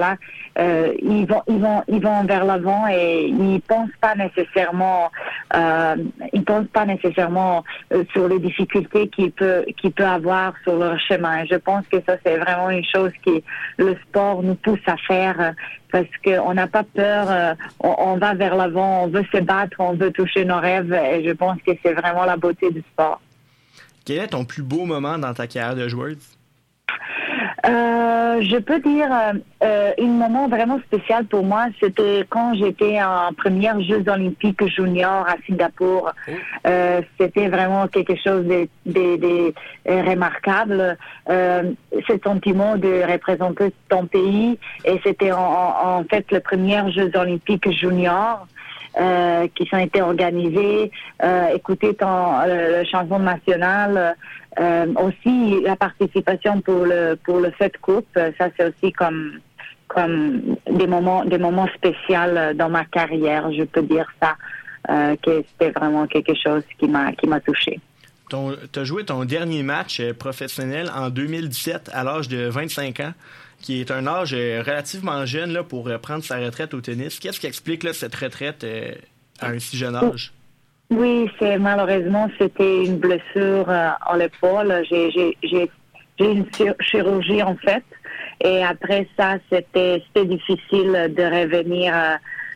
euh, 0.57 0.93
ils 1.01 1.25
vont, 1.25 1.41
ils 1.47 1.59
vont, 1.59 1.83
ils 1.87 2.01
vont 2.01 2.23
vers 2.25 2.45
l'avant 2.45 2.87
et 2.87 3.27
ils 3.27 3.61
pensent 3.61 3.89
pas 4.01 4.15
nécessairement, 4.15 5.11
euh, 5.55 5.95
ils 6.33 6.43
pensent 6.43 6.67
pas 6.73 6.85
nécessairement 6.85 7.63
euh, 7.93 8.03
sur 8.11 8.27
les 8.27 8.39
difficultés 8.39 9.07
qu'ils 9.09 9.31
peut, 9.31 9.63
qu'ils 9.77 9.91
peut 9.91 10.05
avoir 10.05 10.53
sur 10.63 10.77
leur 10.77 10.99
chemin. 10.99 11.45
je 11.45 11.55
pense 11.55 11.85
que 11.87 11.97
ça 12.05 12.17
c'est 12.25 12.37
vraiment 12.37 12.69
une 12.69 12.85
chose 12.85 13.11
qui 13.23 13.43
le 13.77 13.95
sport 14.07 14.43
nous 14.43 14.55
pousse 14.55 14.79
à 14.87 14.97
faire 14.97 15.53
parce 15.91 16.07
qu'on 16.23 16.53
n'a 16.53 16.67
pas 16.67 16.83
peur, 16.83 17.55
on, 17.79 17.95
on, 17.97 18.17
va 18.17 18.35
vers 18.35 18.55
l'avant, 18.55 19.05
on 19.05 19.07
veut 19.07 19.25
se 19.31 19.39
battre, 19.39 19.77
on 19.79 19.93
veut 19.93 20.11
toucher 20.11 20.45
nos 20.45 20.59
rêves 20.59 20.93
et 20.93 21.25
je 21.25 21.31
pense 21.31 21.57
que 21.65 21.71
c'est 21.83 21.93
vraiment 21.93 22.25
la 22.25 22.37
beauté 22.37 22.69
du 22.69 22.81
sport. 22.91 23.21
Quel 24.05 24.19
est 24.19 24.27
ton 24.27 24.45
plus 24.45 24.63
beau 24.63 24.85
moment 24.85 25.17
dans 25.17 25.33
ta 25.33 25.47
carrière 25.47 25.75
de 25.75 25.87
joueuse? 25.87 26.38
Euh, 27.65 28.41
je 28.41 28.57
peux 28.57 28.79
dire 28.79 29.09
euh, 29.11 29.33
euh, 29.63 29.91
un 29.99 30.07
moment 30.07 30.47
vraiment 30.47 30.79
spécial 30.79 31.25
pour 31.25 31.43
moi, 31.43 31.65
c'était 31.79 32.25
quand 32.29 32.53
j'étais 32.55 33.01
en 33.01 33.33
première 33.33 33.79
Jeux 33.81 34.03
olympiques 34.07 34.65
junior 34.67 35.27
à 35.27 35.35
Singapour. 35.47 36.11
Euh, 36.65 37.01
c'était 37.19 37.49
vraiment 37.49 37.87
quelque 37.87 38.15
chose 38.15 38.45
de, 38.45 38.67
de, 38.85 39.17
de 39.17 39.53
remarquable. 39.85 40.97
Euh, 41.29 41.71
ce 42.07 42.13
sentiment 42.23 42.77
de 42.77 43.03
représenter 43.11 43.73
ton 43.89 44.05
pays 44.05 44.57
et 44.85 44.99
c'était 45.03 45.31
en, 45.31 45.39
en, 45.39 46.03
fait 46.05 46.25
le 46.31 46.39
premier 46.39 46.91
Jeux 46.91 47.11
olympiques 47.15 47.69
junior. 47.71 48.47
Euh, 48.97 49.47
qui 49.55 49.67
sont 49.67 49.77
été 49.77 50.01
organisés, 50.01 50.91
euh, 51.23 51.57
ton, 51.99 52.39
euh, 52.41 52.79
le 52.79 52.85
chanson 52.85 53.19
national, 53.19 54.15
euh, 54.59 54.85
aussi 54.95 55.61
la 55.61 55.75
participation 55.75 56.59
pour 56.61 56.85
le 56.85 57.15
pour 57.23 57.39
le 57.39 57.51
coupe, 57.81 58.07
ça 58.15 58.49
c'est 58.57 58.67
aussi 58.67 58.91
comme 58.91 59.39
comme 59.87 60.55
des 60.71 60.87
moments 60.87 61.23
des 61.23 61.37
moments 61.37 61.67
spéciaux 61.67 62.55
dans 62.55 62.69
ma 62.69 62.83
carrière, 62.85 63.51
je 63.51 63.63
peux 63.63 63.83
dire 63.83 64.07
ça, 64.19 64.35
que 65.21 65.43
c'était 65.51 65.71
vraiment 65.71 66.07
quelque 66.07 66.33
chose 66.33 66.63
qui 66.79 66.87
m'a 66.87 67.11
qui 67.11 67.27
m'a 67.27 67.39
touché. 67.39 67.79
Tu 68.31 68.79
as 68.79 68.83
joué 68.83 69.05
ton 69.05 69.23
dernier 69.23 69.61
match 69.61 70.01
professionnel 70.13 70.89
en 70.95 71.11
2017 71.11 71.91
à 71.93 72.03
l'âge 72.03 72.27
de 72.27 72.49
25 72.49 72.99
ans 73.01 73.13
qui 73.61 73.81
est 73.81 73.91
un 73.91 74.07
âge 74.07 74.33
euh, 74.33 74.63
relativement 74.65 75.25
jeune 75.25 75.53
là, 75.53 75.63
pour 75.63 75.87
euh, 75.87 75.97
prendre 75.97 76.23
sa 76.23 76.37
retraite 76.37 76.73
au 76.73 76.81
tennis. 76.81 77.19
Qu'est-ce 77.19 77.39
qui 77.39 77.47
explique 77.47 77.87
cette 77.93 78.15
retraite 78.15 78.63
euh, 78.63 78.93
à 79.39 79.49
un 79.49 79.59
si 79.59 79.77
jeune 79.77 79.95
âge? 79.95 80.33
Oui, 80.89 81.29
c'est 81.37 81.57
malheureusement 81.59 82.29
c'était 82.39 82.85
une 82.85 82.97
blessure 82.97 83.69
euh, 83.69 83.89
en 84.07 84.15
l'épaule. 84.15 84.83
J'ai 84.89 85.69
une 86.19 86.45
chirurgie 86.81 87.43
en 87.43 87.55
fait, 87.55 87.83
et 88.43 88.63
après 88.63 89.07
ça 89.17 89.37
c'était 89.51 90.03
c'était 90.07 90.25
difficile 90.25 91.13
de 91.15 91.23
revenir 91.23 91.93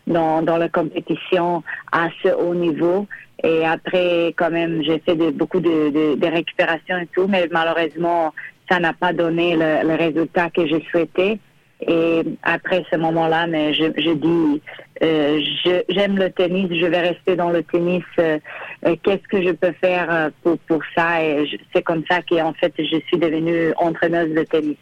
dans 0.08 0.42
dans 0.42 0.58
la 0.58 0.68
compétition 0.68 1.64
à 1.92 2.10
ce 2.22 2.30
haut 2.30 2.56
niveau. 2.56 3.08
Et 3.46 3.66
après, 3.66 4.34
quand 4.38 4.52
même, 4.52 4.82
j'ai 4.84 5.00
fait 5.00 5.18
de, 5.18 5.30
beaucoup 5.32 5.60
de, 5.60 5.90
de, 5.90 6.16
de 6.16 6.28
récupération 6.28 6.98
et 6.98 7.08
tout, 7.08 7.28
mais 7.28 7.50
malheureusement, 7.52 8.34
ça 8.74 8.80
n'a 8.80 8.94
pas 8.94 9.14
donné 9.14 9.56
le, 9.56 9.96
résultat 9.96 10.50
que 10.50 10.66
je 10.66 10.80
souhaitais. 10.90 11.38
Et 11.86 12.24
après 12.44 12.84
ce 12.90 12.96
moment-là, 12.96 13.46
mais 13.46 13.74
je, 13.74 14.14
dis, 14.14 14.62
euh, 15.04 15.42
j'aime 15.90 16.18
le 16.18 16.32
tennis, 16.32 16.70
je 16.72 16.86
vais 16.86 17.02
rester 17.02 17.36
dans 17.36 17.52
le 17.52 17.62
tennis. 17.62 18.04
Euh, 18.20 18.40
euh, 18.86 18.96
Qu'est-ce 19.04 19.28
que 19.28 19.44
je 19.44 19.52
peux 19.52 19.74
faire 19.74 20.32
pour, 20.42 20.58
pour 20.60 20.82
ça? 20.96 21.24
Et 21.24 21.60
c'est 21.74 21.84
comme 21.84 22.04
ça 22.10 22.22
qu'en 22.22 22.54
fait, 22.54 22.74
je 22.80 23.00
suis 23.08 23.18
devenue 23.18 23.74
entraîneuse 23.78 24.34
de 24.34 24.44
tennis. 24.44 24.78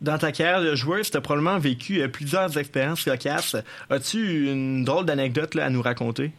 Dans 0.00 0.18
ta 0.18 0.30
carrière 0.30 0.60
de 0.60 0.74
joueuse, 0.74 1.10
tu 1.10 1.16
as 1.16 1.20
probablement 1.20 1.58
vécu 1.58 2.06
plusieurs 2.10 2.58
expériences 2.58 3.04
cocasses. 3.04 3.56
As-tu 3.88 4.52
une 4.52 4.84
drôle 4.84 5.06
d'anecdote 5.06 5.56
à 5.56 5.70
nous 5.70 5.82
raconter? 5.82 6.32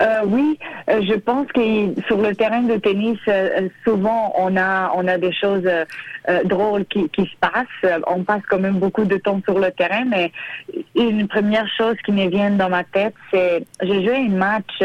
Euh, 0.00 0.20
oui, 0.26 0.58
euh, 0.90 1.00
je 1.02 1.14
pense 1.14 1.46
que 1.48 2.00
sur 2.06 2.20
le 2.20 2.34
terrain 2.34 2.62
de 2.62 2.76
tennis, 2.76 3.18
euh, 3.28 3.68
souvent 3.84 4.32
on 4.36 4.56
a 4.56 4.92
on 4.94 5.06
a 5.06 5.18
des 5.18 5.32
choses 5.32 5.68
drôles 6.44 6.84
qui, 6.86 7.08
se 7.16 7.36
passent. 7.40 8.02
On 8.06 8.22
passe 8.22 8.42
quand 8.48 8.60
même 8.60 8.78
beaucoup 8.78 9.04
de 9.04 9.16
temps 9.16 9.40
sur 9.44 9.58
le 9.58 9.72
terrain, 9.72 10.04
mais 10.04 10.30
une 10.94 11.26
première 11.26 11.68
chose 11.76 11.96
qui 12.04 12.12
me 12.12 12.28
vient 12.28 12.50
dans 12.50 12.68
ma 12.68 12.84
tête, 12.84 13.14
c'est 13.32 13.64
j'ai 13.82 14.04
joué 14.04 14.16
un 14.16 14.28
match 14.28 14.82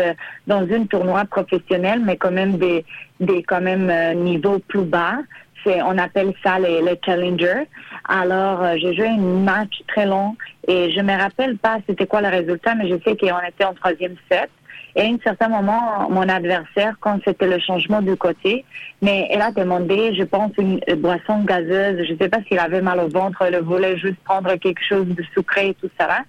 dans 0.47 0.65
une 0.65 0.88
tournoi 0.88 1.25
professionnelle, 1.25 2.01
mais 2.03 2.17
quand 2.17 2.32
même 2.32 2.58
des 2.58 2.86
des 3.19 3.43
quand 3.43 3.62
même 3.62 3.91
niveaux 4.23 4.60
plus 4.67 4.84
bas. 4.84 5.17
On 5.65 5.98
appelle 5.98 6.34
ça 6.43 6.60
les, 6.60 6.82
les 6.82 7.00
challengers. 7.06 7.63
Alors 8.08 8.63
j'ai 8.78 8.96
joué 8.96 9.08
un 9.08 9.17
match 9.17 9.82
très 9.88 10.06
long 10.06 10.36
et 10.67 10.91
je 10.91 11.02
me 11.02 11.17
rappelle 11.17 11.58
pas 11.58 11.78
c'était 11.88 12.08
quoi 12.08 12.22
le 12.22 12.30
résultat, 12.30 12.76
mais 12.76 12.88
je 12.88 12.96
sais 13.04 13.17
qu'on 13.17 13.48
était 13.48 13.65
en 13.65 13.74
troisième 13.74 14.15
set. 14.32 14.50
Et 14.95 15.02
à 15.02 15.06
un 15.06 15.17
certain 15.23 15.50
moment, 15.50 16.10
mon 16.10 16.28
adversaire, 16.28 16.95
quand 17.00 17.19
c'était 17.23 17.47
le 17.47 17.60
changement 17.60 18.02
du 18.02 18.15
côté, 18.15 18.65
mais 19.02 19.28
elle 19.30 19.41
a 19.41 19.52
demandé, 19.52 20.15
je 20.15 20.23
pense, 20.23 20.52
une 20.58 20.80
boisson 20.97 21.43
gazeuse. 21.43 22.04
Je 22.08 22.13
ne 22.13 22.17
sais 22.17 22.30
pas 22.30 22.39
s'il 22.47 22.58
avait 22.58 22.82
mal 22.82 23.00
au 23.00 23.08
ventre, 23.08 23.43
elle 23.43 23.62
voulait 23.62 23.97
juste 23.97 24.17
prendre 24.23 24.56
quelque 24.56 24.84
chose 24.84 25.06
de 25.08 25.23
sucré 25.34 25.69
et 25.69 25.73
tout 25.76 25.89
ça. 26.00 26.19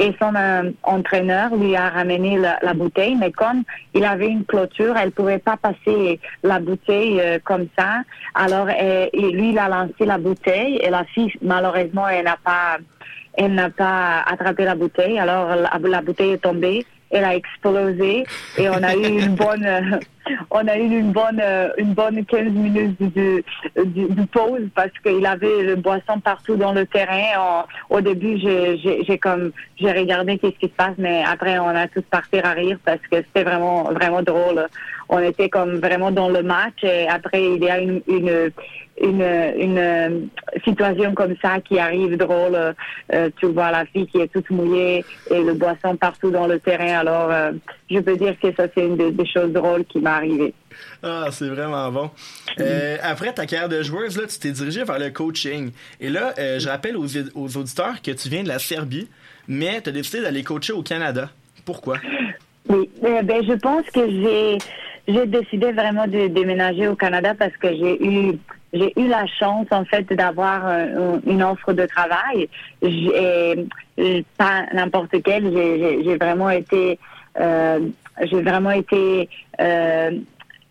Et 0.00 0.12
son 0.20 0.34
euh, 0.34 0.70
entraîneur 0.82 1.54
lui 1.54 1.76
a 1.76 1.88
ramené 1.88 2.38
la, 2.38 2.74
bouteille, 2.74 3.16
mais 3.16 3.30
comme 3.30 3.62
il 3.94 4.04
avait 4.04 4.28
une 4.28 4.44
clôture, 4.44 4.96
elle 4.96 5.12
pouvait 5.12 5.38
pas 5.38 5.56
passer 5.56 6.18
la 6.42 6.58
bouteille 6.58 7.20
euh, 7.20 7.38
comme 7.44 7.68
ça. 7.78 8.02
Alors, 8.34 8.66
lui, 8.66 9.50
il 9.50 9.58
a 9.58 9.68
lancé 9.68 10.04
la 10.04 10.18
bouteille 10.18 10.80
et 10.82 10.90
la 10.90 11.04
fille, 11.04 11.32
malheureusement, 11.42 12.08
elle 12.08 12.24
n'a 12.24 12.36
pas 12.42 12.78
elle 13.36 13.54
n'a 13.54 13.70
pas 13.70 14.22
attrapé 14.26 14.64
la 14.64 14.74
bouteille, 14.74 15.18
alors 15.18 15.54
la, 15.54 16.00
bouteille 16.00 16.32
est 16.32 16.42
tombée 16.42 16.86
elle 17.10 17.24
a 17.24 17.34
explosé 17.34 18.24
et 18.58 18.68
on 18.68 18.82
a 18.82 18.94
eu 18.94 19.06
une 19.06 19.34
bonne, 19.36 20.00
on 20.50 20.66
a 20.66 20.76
eu 20.76 20.98
une 20.98 21.12
bonne, 21.12 21.42
une 21.78 21.94
bonne 21.94 22.24
15 22.24 22.44
minutes 22.50 23.00
de, 23.00 23.42
de, 23.76 24.14
de 24.14 24.24
pause 24.26 24.68
parce 24.74 24.92
qu'il 25.02 25.24
avait 25.24 25.62
le 25.62 25.76
boisson 25.76 26.20
partout 26.20 26.56
dans 26.56 26.72
le 26.72 26.86
terrain. 26.86 27.64
au 27.90 28.00
début, 28.00 28.38
j'ai 28.38 29.18
comme, 29.18 29.52
j'ai 29.78 29.92
regardé 29.92 30.38
qu'est-ce 30.38 30.58
qui 30.58 30.66
se 30.66 30.76
passe, 30.76 30.94
mais 30.98 31.22
après, 31.24 31.58
on 31.58 31.68
a 31.68 31.86
tous 31.88 32.02
parti 32.02 32.38
à 32.38 32.50
rire 32.50 32.78
parce 32.84 33.00
que 33.10 33.16
c'était 33.16 33.44
vraiment, 33.44 33.84
vraiment 33.84 34.22
drôle. 34.22 34.66
On 35.08 35.18
était 35.18 35.48
comme 35.48 35.76
vraiment 35.76 36.10
dans 36.10 36.28
le 36.28 36.42
match 36.42 36.82
et 36.82 37.06
après, 37.08 37.42
il 37.44 37.62
y 37.62 37.70
a 37.70 37.78
une, 37.78 38.02
une 38.08 38.50
une, 39.00 39.22
une 39.22 40.28
situation 40.64 41.14
comme 41.14 41.34
ça 41.42 41.60
qui 41.60 41.78
arrive 41.78 42.16
drôle. 42.16 42.74
Euh, 43.12 43.30
tu 43.38 43.46
vois 43.46 43.70
la 43.70 43.84
fille 43.86 44.06
qui 44.06 44.18
est 44.18 44.28
toute 44.28 44.48
mouillée 44.50 45.04
et 45.30 45.42
le 45.42 45.54
boisson 45.54 45.96
partout 45.96 46.30
dans 46.30 46.46
le 46.46 46.58
terrain. 46.58 47.00
Alors, 47.00 47.30
euh, 47.30 47.52
je 47.90 47.98
peux 47.98 48.16
dire 48.16 48.36
que 48.40 48.54
ça, 48.54 48.64
c'est 48.74 48.84
une 48.84 48.96
des, 48.96 49.12
des, 49.12 49.26
choses 49.26 49.52
drôles 49.52 49.84
qui 49.84 49.98
m'est 49.98 50.10
arrivée. 50.10 50.54
Ah, 51.02 51.26
c'est 51.30 51.48
vraiment 51.48 51.90
bon. 51.90 52.10
Euh, 52.60 52.96
après 53.02 53.32
ta 53.32 53.46
carrière 53.46 53.68
de 53.68 53.82
joueuse, 53.82 54.16
là, 54.18 54.26
tu 54.26 54.38
t'es 54.38 54.50
dirigée 54.50 54.84
vers 54.84 54.98
le 54.98 55.10
coaching. 55.10 55.72
Et 56.00 56.08
là, 56.08 56.34
euh, 56.38 56.58
je 56.58 56.68
rappelle 56.68 56.96
aux, 56.96 57.06
aux 57.34 57.56
auditeurs 57.56 58.00
que 58.02 58.10
tu 58.10 58.28
viens 58.28 58.42
de 58.42 58.48
la 58.48 58.58
Serbie, 58.58 59.08
mais 59.48 59.80
tu 59.82 59.90
as 59.90 59.92
décidé 59.92 60.22
d'aller 60.22 60.42
coacher 60.42 60.72
au 60.72 60.82
Canada. 60.82 61.30
Pourquoi? 61.64 61.98
Oui, 62.68 62.88
ben, 63.00 63.44
je 63.46 63.54
pense 63.54 63.84
que 63.92 64.08
j'ai 64.10 64.58
j'ai 65.08 65.26
décidé 65.26 65.72
vraiment 65.72 66.06
de 66.06 66.28
déménager 66.28 66.88
au 66.88 66.96
Canada 66.96 67.34
parce 67.38 67.56
que 67.56 67.68
j'ai 67.68 68.04
eu 68.04 68.38
j'ai 68.72 68.92
eu 69.00 69.06
la 69.08 69.26
chance 69.26 69.66
en 69.70 69.84
fait 69.84 70.12
d'avoir 70.12 70.66
euh, 70.66 71.18
une 71.26 71.42
offre 71.42 71.72
de 71.72 71.86
travail. 71.86 72.48
J'ai 72.82 74.24
pas 74.36 74.64
n'importe 74.74 75.22
quelle. 75.22 75.50
J'ai 76.04 76.16
vraiment 76.16 76.50
été 76.50 76.98
euh, 77.40 77.80
j'ai 78.22 78.42
vraiment 78.42 78.70
été 78.70 79.28
euh, 79.60 80.10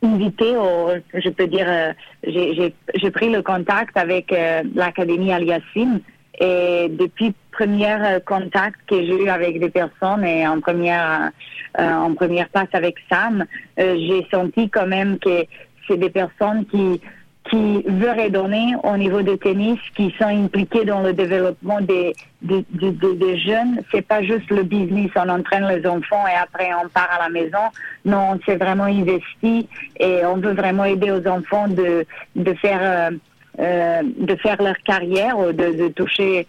invitée 0.01 0.55
au, 0.55 0.89
je 1.13 1.29
peux 1.29 1.47
dire, 1.47 1.65
euh, 1.67 1.93
j'ai 2.23 3.11
pris 3.11 3.29
le 3.29 3.41
contact 3.41 3.97
avec 3.97 4.31
euh, 4.31 4.63
l'Académie 4.73 5.31
Aliasim 5.31 5.99
et 6.39 6.89
depuis 6.89 7.33
premier 7.51 7.97
contact 8.25 8.79
que 8.87 8.95
j'ai 8.95 9.23
eu 9.23 9.29
avec 9.29 9.59
des 9.59 9.69
personnes 9.69 10.25
et 10.25 10.47
en 10.47 10.59
première 10.59 11.31
en 11.77 12.13
première 12.13 12.49
place 12.49 12.67
avec 12.73 12.95
Sam, 13.09 13.45
j'ai 13.77 14.25
senti 14.31 14.69
quand 14.69 14.87
même 14.87 15.17
que 15.19 15.45
c'est 15.87 15.97
des 15.97 16.09
personnes 16.09 16.65
qui 16.65 17.01
qui 17.49 17.83
veut 17.83 18.11
redonner 18.11 18.73
au 18.83 18.97
niveau 18.97 19.21
de 19.21 19.35
tennis, 19.35 19.79
qui 19.95 20.13
sont 20.17 20.25
impliqués 20.25 20.83
dans 20.83 21.01
le 21.01 21.13
développement 21.13 21.79
des, 21.79 22.13
des, 22.41 22.65
des, 22.71 22.91
des 22.91 23.37
jeunes. 23.37 23.81
C'est 23.91 24.01
pas 24.01 24.23
juste 24.23 24.49
le 24.49 24.63
business, 24.63 25.11
on 25.15 25.29
entraîne 25.29 25.67
les 25.67 25.85
enfants 25.85 26.25
et 26.27 26.35
après 26.35 26.69
on 26.83 26.89
part 26.89 27.09
à 27.11 27.23
la 27.23 27.29
maison. 27.29 27.59
Non, 28.03 28.31
on 28.33 28.39
s'est 28.45 28.55
vraiment 28.57 28.85
investi 28.85 29.67
et 29.99 30.25
on 30.25 30.37
veut 30.37 30.53
vraiment 30.53 30.85
aider 30.85 31.11
aux 31.11 31.27
enfants 31.27 31.67
de, 31.67 32.05
de 32.35 32.53
faire 32.55 32.79
euh, 32.81 33.11
euh, 33.59 34.01
de 34.03 34.35
faire 34.35 34.61
leur 34.61 34.77
carrière 34.79 35.39
ou 35.39 35.51
de, 35.51 35.71
de 35.71 35.87
toucher 35.89 36.47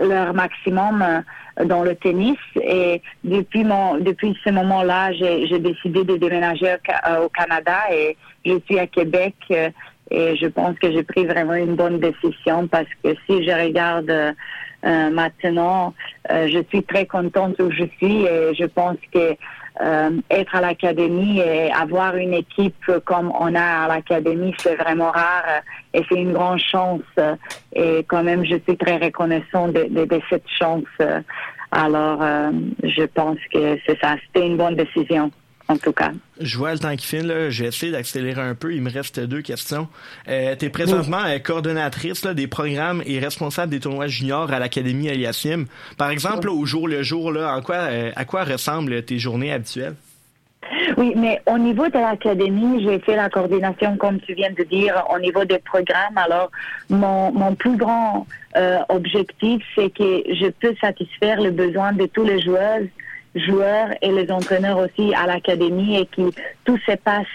leur 0.00 0.34
maximum 0.34 1.02
euh, 1.02 1.64
dans 1.64 1.82
le 1.82 1.94
tennis. 1.94 2.38
Et 2.60 3.00
depuis 3.24 3.64
mon, 3.64 3.98
depuis 3.98 4.36
ce 4.44 4.50
moment-là, 4.50 5.12
j'ai 5.12 5.58
décidé 5.58 6.04
de 6.04 6.16
déménager 6.16 6.66
au, 6.74 7.24
au, 7.24 7.28
Canada 7.28 7.78
et 7.92 8.16
je 8.44 8.58
suis 8.66 8.78
à 8.78 8.86
Québec. 8.86 9.34
Euh, 9.50 9.70
et 10.10 10.36
je 10.36 10.46
pense 10.46 10.78
que 10.78 10.90
j'ai 10.90 11.02
pris 11.02 11.26
vraiment 11.26 11.54
une 11.54 11.76
bonne 11.76 12.00
décision 12.00 12.66
parce 12.66 12.88
que 13.02 13.14
si 13.26 13.44
je 13.44 13.50
regarde 13.50 14.10
euh, 14.10 15.10
maintenant, 15.10 15.94
euh, 16.30 16.48
je 16.48 16.62
suis 16.70 16.82
très 16.82 17.04
contente 17.04 17.60
où 17.60 17.70
je 17.70 17.84
suis 17.98 18.24
et 18.24 18.54
je 18.54 18.64
pense 18.64 18.96
que 19.12 19.34
euh, 19.80 20.10
être 20.30 20.54
à 20.54 20.60
l'académie 20.60 21.40
et 21.40 21.72
avoir 21.72 22.16
une 22.16 22.34
équipe 22.34 22.90
comme 23.04 23.32
on 23.38 23.54
a 23.54 23.84
à 23.84 23.88
l'académie, 23.88 24.54
c'est 24.58 24.76
vraiment 24.76 25.10
rare 25.10 25.62
et 25.94 26.02
c'est 26.08 26.16
une 26.18 26.32
grande 26.32 26.58
chance. 26.58 27.02
Et 27.72 28.04
quand 28.08 28.22
même, 28.22 28.44
je 28.44 28.56
suis 28.66 28.76
très 28.76 28.96
reconnaissant 28.96 29.68
de, 29.68 29.84
de, 29.84 30.04
de 30.04 30.20
cette 30.30 30.48
chance. 30.48 30.84
Alors, 31.70 32.22
euh, 32.22 32.50
je 32.82 33.04
pense 33.04 33.38
que 33.52 33.78
c'est 33.86 33.98
ça. 34.00 34.16
C'était 34.26 34.46
une 34.46 34.56
bonne 34.56 34.74
décision 34.74 35.30
en 35.68 35.76
tout 35.76 35.92
cas. 35.92 36.12
Je 36.40 36.56
vois 36.56 36.72
le 36.72 36.78
temps 36.78 36.96
qui 36.96 37.06
file, 37.06 37.26
là. 37.26 37.50
J'ai 37.50 37.66
essayé 37.66 37.92
d'accélérer 37.92 38.40
un 38.40 38.54
peu. 38.54 38.74
Il 38.74 38.82
me 38.82 38.90
reste 38.90 39.20
deux 39.20 39.42
questions. 39.42 39.88
Euh, 40.28 40.56
tu 40.56 40.66
es 40.66 40.70
présentement 40.70 41.22
oui. 41.26 41.42
coordonnatrice 41.42 42.24
là, 42.24 42.34
des 42.34 42.46
programmes 42.46 43.02
et 43.06 43.18
responsable 43.18 43.70
des 43.70 43.80
tournois 43.80 44.06
juniors 44.06 44.50
à 44.52 44.58
l'Académie 44.58 45.10
Aliasim. 45.10 45.66
Par 45.98 46.10
exemple, 46.10 46.46
là, 46.46 46.52
au 46.52 46.64
jour 46.64 46.88
le 46.88 47.02
jour, 47.02 47.32
là, 47.32 47.54
en 47.54 47.60
quoi, 47.60 47.76
euh, 47.76 48.10
à 48.16 48.24
quoi 48.24 48.44
ressemblent 48.44 49.02
tes 49.02 49.18
journées 49.18 49.52
habituelles? 49.52 49.94
Oui, 50.96 51.12
mais 51.16 51.40
au 51.46 51.58
niveau 51.58 51.86
de 51.86 51.98
l'académie, 51.98 52.82
j'ai 52.82 52.98
fait 53.00 53.16
la 53.16 53.28
coordination, 53.28 53.96
comme 53.96 54.20
tu 54.20 54.34
viens 54.34 54.50
de 54.50 54.64
dire, 54.64 55.04
au 55.14 55.18
niveau 55.18 55.44
des 55.44 55.58
programmes. 55.58 56.16
Alors, 56.16 56.50
mon, 56.90 57.32
mon 57.32 57.54
plus 57.54 57.76
grand 57.76 58.26
euh, 58.56 58.78
objectif, 58.88 59.62
c'est 59.74 59.90
que 59.90 60.22
je 60.34 60.48
peux 60.48 60.74
satisfaire 60.80 61.40
le 61.40 61.50
besoin 61.50 61.92
de 61.92 62.06
tous 62.06 62.24
les 62.24 62.40
joueurs 62.40 62.80
joueurs 63.40 63.88
et 64.02 64.12
les 64.12 64.30
entraîneurs 64.30 64.78
aussi 64.78 65.14
à 65.14 65.26
l'académie 65.26 65.98
et 65.98 66.06
qui 66.06 66.24
tout 66.64 66.78
se 66.86 66.96
passe, 66.96 67.26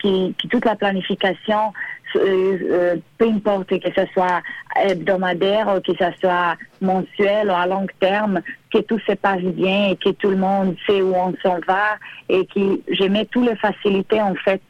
qui, 0.00 0.34
qui 0.38 0.48
toute 0.48 0.64
la 0.64 0.76
planification, 0.76 1.72
euh, 2.16 2.58
euh, 2.70 2.96
peu 3.18 3.26
importe 3.26 3.68
que 3.68 3.92
ce 3.94 4.06
soit 4.12 4.42
hebdomadaire 4.82 5.68
ou 5.76 5.80
que 5.80 5.96
ce 5.98 6.10
soit 6.20 6.56
mensuel 6.80 7.48
ou 7.48 7.52
à 7.52 7.66
long 7.66 7.86
terme, 8.00 8.40
que 8.72 8.78
tout 8.78 8.98
se 9.00 9.12
passe 9.12 9.42
bien 9.42 9.90
et 9.90 9.96
que 9.96 10.10
tout 10.10 10.30
le 10.30 10.36
monde 10.36 10.76
sait 10.86 11.02
où 11.02 11.14
on 11.14 11.34
s'en 11.42 11.58
va 11.66 11.96
et 12.28 12.46
que 12.46 12.80
je 12.90 13.04
mets 13.04 13.26
toutes 13.26 13.46
les 13.46 13.56
facilités 13.56 14.22
en 14.22 14.34
fait 14.34 14.62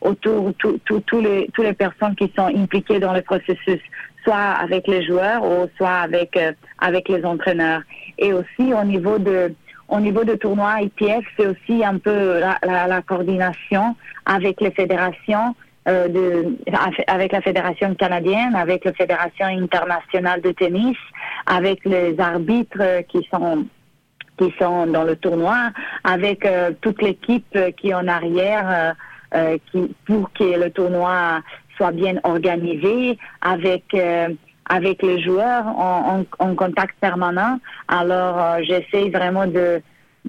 autour 0.00 0.52
tout, 0.58 0.80
les 1.20 1.48
toutes 1.52 1.64
les 1.64 1.74
personnes 1.74 2.14
qui 2.14 2.32
sont 2.36 2.46
impliquées 2.46 2.98
dans 2.98 3.12
le 3.12 3.22
processus 3.22 3.80
soit 4.24 4.36
avec 4.36 4.88
les 4.88 5.04
joueurs 5.04 5.44
ou 5.44 5.68
soit 5.76 5.98
avec 5.98 6.36
euh, 6.36 6.52
avec 6.78 7.08
les 7.08 7.24
entraîneurs. 7.24 7.82
Et 8.18 8.32
aussi 8.32 8.72
au 8.72 8.84
niveau 8.84 9.18
de 9.18 9.54
au 9.88 10.00
niveau 10.00 10.24
de 10.24 10.34
tournoi 10.34 10.82
IPF, 10.82 11.24
c'est 11.36 11.46
aussi 11.46 11.84
un 11.84 11.98
peu 11.98 12.40
la, 12.40 12.58
la, 12.64 12.86
la, 12.86 13.02
coordination 13.02 13.96
avec 14.24 14.60
les 14.60 14.72
fédérations, 14.72 15.54
euh, 15.88 16.08
de, 16.08 16.56
avec 17.06 17.32
la 17.32 17.40
fédération 17.40 17.94
canadienne, 17.94 18.56
avec 18.56 18.84
la 18.84 18.92
fédération 18.92 19.46
internationale 19.46 20.40
de 20.40 20.50
tennis, 20.50 20.96
avec 21.46 21.84
les 21.84 22.18
arbitres 22.18 23.02
qui 23.08 23.26
sont 23.32 23.66
qui 24.38 24.52
sont 24.58 24.86
dans 24.86 25.04
le 25.04 25.16
tournoi, 25.16 25.70
avec 26.04 26.44
euh, 26.44 26.72
toute 26.82 27.00
l'équipe 27.00 27.58
qui 27.78 27.88
est 27.88 27.94
en 27.94 28.06
arrière, 28.06 28.94
euh, 29.34 29.56
qui 29.70 29.94
pour 30.04 30.30
que 30.32 30.44
le 30.44 30.70
tournoi 30.70 31.40
soit 31.76 31.92
bien 31.92 32.16
organisé, 32.24 33.16
avec 33.40 33.84
avec 34.68 35.02
les 35.02 35.22
joueurs 35.22 35.66
en, 35.66 36.24
en, 36.40 36.44
en 36.44 36.54
contact 36.54 36.94
permanent. 37.00 37.58
Alors, 37.88 38.38
euh, 38.38 38.58
j'essaie 38.62 39.10
vraiment 39.10 39.46
de, 39.46 39.80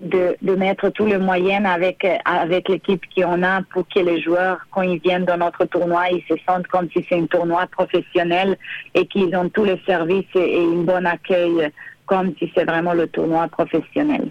de, 0.01 0.35
de, 0.41 0.55
mettre 0.55 0.89
tous 0.89 1.05
les 1.05 1.17
moyens 1.17 1.65
avec, 1.65 2.05
avec 2.25 2.69
l'équipe 2.69 3.03
qu'on 3.15 3.43
a 3.43 3.61
pour 3.73 3.87
que 3.87 3.99
les 3.99 4.21
joueurs, 4.21 4.59
quand 4.71 4.83
ils 4.83 4.99
viennent 4.99 5.25
dans 5.25 5.37
notre 5.37 5.65
tournoi, 5.65 6.09
ils 6.11 6.23
se 6.27 6.35
sentent 6.47 6.67
comme 6.67 6.87
si 6.95 7.05
c'est 7.09 7.17
un 7.17 7.25
tournoi 7.25 7.65
professionnel 7.67 8.57
et 8.93 9.05
qu'ils 9.07 9.35
ont 9.35 9.49
tous 9.49 9.63
les 9.63 9.81
services 9.85 10.25
et, 10.35 10.61
et 10.61 10.65
un 10.65 10.83
bon 10.83 11.05
accueil 11.05 11.71
comme 12.05 12.33
si 12.37 12.51
c'est 12.55 12.65
vraiment 12.65 12.93
le 12.93 13.07
tournoi 13.07 13.47
professionnel. 13.47 14.29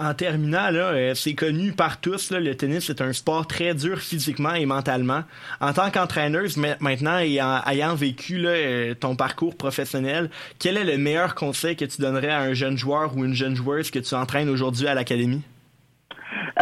En 0.00 0.14
terminant, 0.14 0.70
là, 0.70 1.14
c'est 1.14 1.34
connu 1.34 1.72
par 1.72 2.00
tous, 2.00 2.30
le 2.30 2.54
tennis 2.54 2.88
est 2.88 3.02
un 3.02 3.12
sport 3.12 3.46
très 3.46 3.74
dur 3.74 3.98
physiquement 3.98 4.54
et 4.54 4.64
mentalement. 4.64 5.24
En 5.60 5.74
tant 5.74 5.90
qu'entraîneuse, 5.90 6.56
maintenant, 6.56 7.18
ayant, 7.18 7.60
ayant 7.70 7.94
vécu 7.94 8.38
là, 8.38 8.94
ton 8.94 9.14
parcours 9.14 9.54
professionnel, 9.58 10.30
quel 10.58 10.78
est 10.78 10.84
le 10.84 10.96
meilleur 10.96 11.34
conseil 11.34 11.76
que 11.76 11.84
tu 11.84 12.00
donnerais 12.00 12.30
à 12.30 12.40
un 12.40 12.54
jeune 12.54 12.78
joueur 12.78 13.14
ou 13.14 13.26
une 13.26 13.34
jeune 13.34 13.54
joueuse 13.54 13.90
que 13.90 13.98
tu 13.98 14.14
entraînes 14.14 14.48
aujourd'hui 14.48 14.86
à 14.86 14.94
l'académie? 14.94 15.42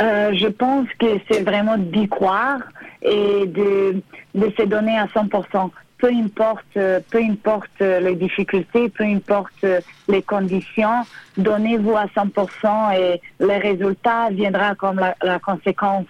Euh, 0.01 0.33
je 0.35 0.49
pense 0.49 0.89
que 0.99 1.21
c'est 1.31 1.45
vraiment 1.45 1.79
d'y 1.79 2.09
croire 2.09 2.59
et 3.03 3.47
de, 3.47 4.03
de 4.35 4.53
se 4.59 4.65
donner 4.65 4.99
à 4.99 5.07
100% 5.07 5.71
peu 5.99 6.09
importe, 6.09 6.75
peu 6.75 7.19
importe 7.19 7.81
les 7.81 8.15
difficultés, 8.15 8.89
peu 8.89 9.05
importe 9.05 9.65
les 10.09 10.23
conditions, 10.23 11.05
donnez-vous 11.37 11.97
à 11.97 12.07
100% 12.07 12.97
et 12.97 13.21
le 13.41 13.61
résultat 13.61 14.31
viendra 14.31 14.75
comme 14.75 14.99
la, 14.99 15.15
la 15.23 15.39
conséquence 15.39 16.07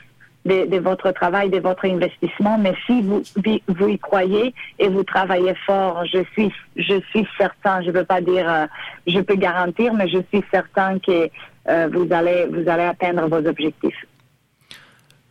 de, 0.48 0.78
votre 0.78 1.10
travail, 1.12 1.50
de 1.50 1.58
votre 1.58 1.84
investissement. 1.84 2.58
Mais 2.58 2.74
si 2.86 3.02
vous, 3.02 3.22
vous 3.68 3.88
y 3.88 3.98
croyez 3.98 4.54
et 4.78 4.88
vous 4.88 5.04
travaillez 5.04 5.54
fort, 5.66 6.04
je 6.06 6.22
suis, 6.32 6.52
je 6.76 7.00
suis 7.10 7.26
certain, 7.36 7.82
je 7.82 7.88
ne 7.88 7.98
veux 7.98 8.04
pas 8.04 8.20
dire, 8.20 8.68
je 9.06 9.20
peux 9.20 9.36
garantir, 9.36 9.92
mais 9.94 10.08
je 10.08 10.18
suis 10.32 10.44
certain 10.50 10.98
que 10.98 11.28
euh, 11.68 11.88
vous 11.92 12.08
allez, 12.10 12.46
vous 12.46 12.68
allez 12.68 12.84
atteindre 12.84 13.28
vos 13.28 13.46
objectifs 13.46 14.06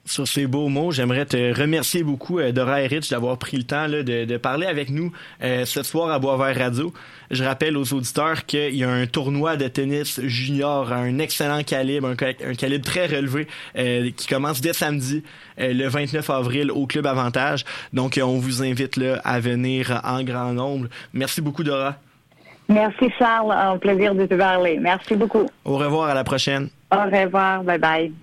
sur 0.08 0.28
ces 0.28 0.48
beaux 0.48 0.70
mots. 0.70 0.92
J'aimerais 0.92 1.26
te 1.26 1.60
remercier 1.60 2.04
beaucoup, 2.04 2.40
euh, 2.40 2.52
Dora 2.52 2.76
Rich, 2.76 3.10
d'avoir 3.10 3.38
pris 3.38 3.58
le 3.58 3.64
temps 3.64 3.88
là, 3.88 4.04
de, 4.04 4.26
de, 4.26 4.38
parler 4.38 4.66
avec 4.66 4.90
nous 4.90 5.12
euh, 5.44 5.66
ce 5.66 5.84
soir 5.84 6.10
à 6.12 6.20
Boisvert 6.20 6.58
Radio. 6.58 6.94
Je 7.30 7.44
rappelle 7.44 7.78
aux 7.78 7.94
auditeurs 7.94 8.46
qu'il 8.46 8.76
y 8.76 8.84
a 8.84 8.90
un 8.90 9.06
tournoi 9.06 9.58
de 9.58 9.68
tennis 9.68 10.22
junior 10.24 10.92
à 10.92 10.98
un 10.98 11.20
excellent 11.20 11.64
calibre, 11.64 12.08
un, 12.08 12.50
un 12.50 12.54
calibre 12.56 12.86
très 12.86 13.06
relevé, 13.06 13.48
euh, 13.78 14.10
qui 14.16 14.28
commence 14.28 14.62
dès 14.62 14.74
samedi, 14.74 15.24
le 15.58 15.88
29 15.88 16.30
avril, 16.30 16.72
au 16.72 16.88
Club 16.88 17.06
Avantage. 17.06 17.66
Donc, 17.92 18.20
on 18.22 18.38
vous 18.38 18.64
invite 18.64 18.96
là, 18.96 19.20
à 19.24 19.40
venir 19.40 20.02
en 20.04 20.24
grand 20.24 20.54
nombre. 20.54 20.88
Merci 21.14 21.42
beaucoup, 21.42 21.64
Dora. 21.64 21.96
Merci, 22.70 23.10
Charles. 23.18 23.52
Un 23.52 23.78
plaisir 23.78 24.14
de 24.14 24.26
te 24.26 24.36
parler. 24.36 24.78
Merci 24.80 25.16
beaucoup. 25.16 25.46
Au 25.66 25.78
revoir, 25.78 26.10
à 26.10 26.14
la 26.14 26.24
prochaine. 26.24 26.70
Au 26.92 27.04
revoir. 27.04 27.64
Bye 27.64 27.80
bye. 27.80 28.14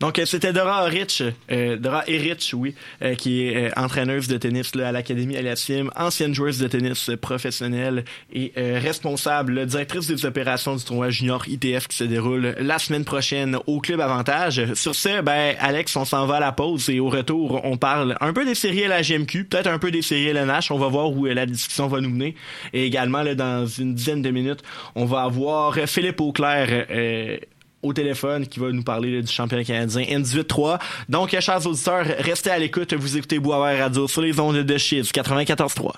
Donc, 0.00 0.20
c'était 0.26 0.52
Dora 0.52 0.82
Rich, 0.84 1.22
euh, 1.52 1.76
Dora 1.76 2.02
Erich, 2.08 2.52
oui, 2.52 2.74
euh, 3.00 3.14
qui 3.14 3.46
est 3.46 3.68
euh, 3.68 3.70
entraîneuse 3.76 4.26
de 4.26 4.36
tennis 4.36 4.74
là, 4.74 4.88
à 4.88 4.92
l'Académie 4.92 5.36
Aliasim, 5.36 5.88
ancienne 5.94 6.34
joueuse 6.34 6.58
de 6.58 6.66
tennis 6.66 7.10
professionnelle 7.22 8.04
et 8.32 8.52
euh, 8.58 8.80
responsable, 8.82 9.66
directrice 9.66 10.08
des 10.08 10.26
opérations 10.26 10.74
du 10.74 10.84
tournoi 10.84 11.10
junior 11.10 11.48
ITF 11.48 11.86
qui 11.86 11.96
se 11.96 12.04
déroule 12.04 12.56
la 12.58 12.80
semaine 12.80 13.04
prochaine 13.04 13.56
au 13.68 13.80
Club 13.80 14.00
Avantage. 14.00 14.74
Sur 14.74 14.96
ce, 14.96 15.22
ben, 15.22 15.54
Alex, 15.60 15.94
on 15.94 16.04
s'en 16.04 16.26
va 16.26 16.36
à 16.36 16.40
la 16.40 16.52
pause 16.52 16.90
et 16.90 16.98
au 16.98 17.08
retour, 17.08 17.60
on 17.64 17.76
parle 17.76 18.16
un 18.20 18.32
peu 18.32 18.44
des 18.44 18.56
séries 18.56 18.84
à 18.84 18.88
la 18.88 19.02
GMQ, 19.02 19.44
peut-être 19.44 19.68
un 19.68 19.78
peu 19.78 19.92
des 19.92 20.02
séries 20.02 20.26
LNH. 20.26 20.72
On 20.72 20.78
va 20.78 20.88
voir 20.88 21.12
où 21.12 21.24
la 21.26 21.46
discussion 21.46 21.86
va 21.86 22.00
nous 22.00 22.10
mener. 22.10 22.34
Et 22.72 22.84
également, 22.84 23.22
là, 23.22 23.36
dans 23.36 23.64
une 23.66 23.94
dizaine 23.94 24.22
de 24.22 24.30
minutes, 24.30 24.62
on 24.96 25.04
va 25.04 25.22
avoir 25.22 25.76
Philippe 25.86 26.20
Auclair 26.20 26.86
au 27.84 27.92
téléphone 27.92 28.46
qui 28.46 28.58
va 28.58 28.72
nous 28.72 28.82
parler 28.82 29.22
du 29.22 29.30
championnat 29.30 29.64
canadien 29.64 30.02
N18-3. 30.02 30.80
Donc, 31.08 31.38
chers 31.38 31.66
auditeurs, 31.66 32.06
restez 32.18 32.50
à 32.50 32.58
l'écoute. 32.58 32.94
Vous 32.94 33.16
écoutez 33.16 33.38
Boisvert 33.38 33.78
Radio 33.78 34.08
sur 34.08 34.22
les 34.22 34.38
ondes 34.40 34.56
de 34.56 34.78
Chiz 34.78 35.10
94-3. 35.12 35.92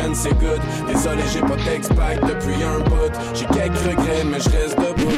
Prochaine 0.00 0.14
c'est 0.14 0.34
good. 0.38 0.60
Désolé, 0.86 1.22
j'ai 1.32 1.40
pas 1.40 1.56
d'expact 1.56 2.24
depuis 2.24 2.62
un 2.62 2.80
bout. 2.80 3.12
J'ai 3.34 3.46
quelques 3.46 3.78
regrets, 3.78 4.24
mais 4.24 4.40
je 4.40 4.50
reste 4.50 4.78
debout. 4.78 5.12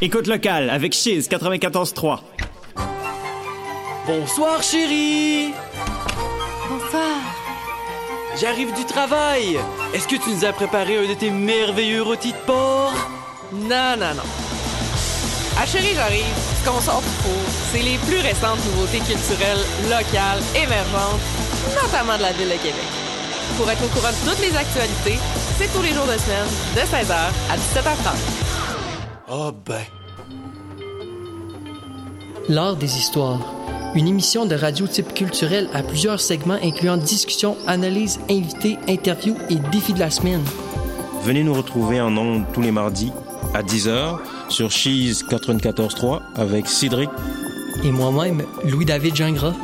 Écoute 0.00 0.26
local 0.26 0.70
avec 0.70 0.92
Chiz 0.92 1.28
94.3. 1.28 2.20
Bonsoir, 4.06 4.62
chérie. 4.62 5.52
Bonsoir. 6.68 7.18
J'arrive 8.40 8.74
du 8.74 8.84
travail. 8.84 9.58
Est-ce 9.94 10.06
que 10.06 10.16
tu 10.16 10.30
nous 10.30 10.44
as 10.44 10.52
préparé 10.52 10.98
un 10.98 11.08
de 11.08 11.14
tes 11.14 11.30
merveilleux 11.30 12.02
rôtis 12.02 12.32
de 12.32 12.38
porc? 12.46 12.92
Non, 13.52 13.96
non, 13.98 14.14
non. 14.14 14.22
Ah 15.58 15.64
chérie, 15.64 15.94
j'arrive. 15.94 16.24
Ce 16.60 16.68
qu'on 16.68 16.80
sort 16.80 17.00
du 17.00 17.08
four, 17.08 17.32
c'est 17.72 17.82
les 17.82 17.96
plus 17.98 18.18
récentes 18.18 18.58
nouveautés 18.66 18.98
culturelles, 18.98 19.64
locales, 19.84 20.42
émergentes, 20.54 21.20
notamment 21.82 22.18
de 22.18 22.22
la 22.22 22.32
ville 22.32 22.48
de 22.48 22.62
Québec. 22.62 23.05
Pour 23.56 23.70
être 23.70 23.84
au 23.84 23.88
courant 23.88 24.10
de 24.10 24.30
toutes 24.30 24.40
les 24.40 24.54
actualités, 24.56 25.18
c'est 25.56 25.72
tous 25.72 25.80
les 25.82 25.94
jours 25.94 26.04
de 26.04 26.18
semaine, 26.18 26.46
de 26.74 26.80
16h 26.80 27.14
à 27.50 27.56
17h30. 27.56 28.46
Oh 29.30 29.50
ben. 29.64 29.82
L'art 32.48 32.76
des 32.76 32.98
histoires. 32.98 33.40
Une 33.94 34.08
émission 34.08 34.44
de 34.44 34.54
radio 34.54 34.86
type 34.86 35.14
culturel 35.14 35.70
à 35.72 35.82
plusieurs 35.82 36.20
segments 36.20 36.58
incluant 36.62 36.98
discussions, 36.98 37.56
analyses, 37.66 38.20
invités, 38.28 38.76
interviews 38.88 39.36
et 39.48 39.56
défis 39.72 39.94
de 39.94 40.00
la 40.00 40.10
semaine. 40.10 40.42
Venez 41.22 41.42
nous 41.42 41.54
retrouver 41.54 42.00
en 42.00 42.14
ondes 42.16 42.44
tous 42.52 42.60
les 42.60 42.72
mardis 42.72 43.10
à 43.54 43.62
10h 43.62 44.18
sur 44.50 44.70
Cheese 44.70 45.24
94.3 45.30 46.20
avec 46.36 46.68
Cédric 46.68 47.08
Et 47.84 47.90
moi-même, 47.90 48.44
Louis-David 48.64 49.16
Gingras. 49.16 49.54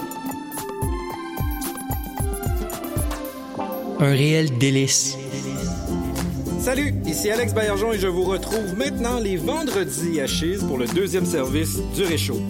Un 4.02 4.14
réel 4.14 4.58
délice. 4.58 5.16
Salut, 6.58 6.92
ici 7.06 7.30
Alex 7.30 7.54
Baillargeon 7.54 7.92
et 7.92 8.00
je 8.00 8.08
vous 8.08 8.24
retrouve 8.24 8.76
maintenant 8.76 9.20
les 9.20 9.36
vendredis 9.36 10.20
à 10.20 10.26
Chise 10.26 10.64
pour 10.64 10.76
le 10.76 10.86
deuxième 10.86 11.24
service 11.24 11.78
du 11.94 12.02
Réchaud. 12.02 12.40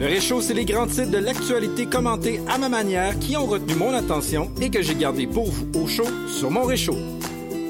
Le 0.00 0.06
Réchaud, 0.06 0.40
c'est 0.40 0.54
les 0.54 0.64
grands 0.64 0.86
titres 0.86 1.10
de 1.10 1.18
l'actualité 1.18 1.84
commentés 1.84 2.40
à 2.48 2.56
ma 2.56 2.70
manière 2.70 3.18
qui 3.18 3.36
ont 3.36 3.44
retenu 3.44 3.74
mon 3.74 3.92
attention 3.92 4.50
et 4.58 4.70
que 4.70 4.80
j'ai 4.80 4.94
gardé 4.94 5.26
pour 5.26 5.50
vous 5.50 5.66
au 5.78 5.86
chaud 5.86 6.08
sur 6.28 6.50
mon 6.50 6.62
Réchaud. 6.62 6.96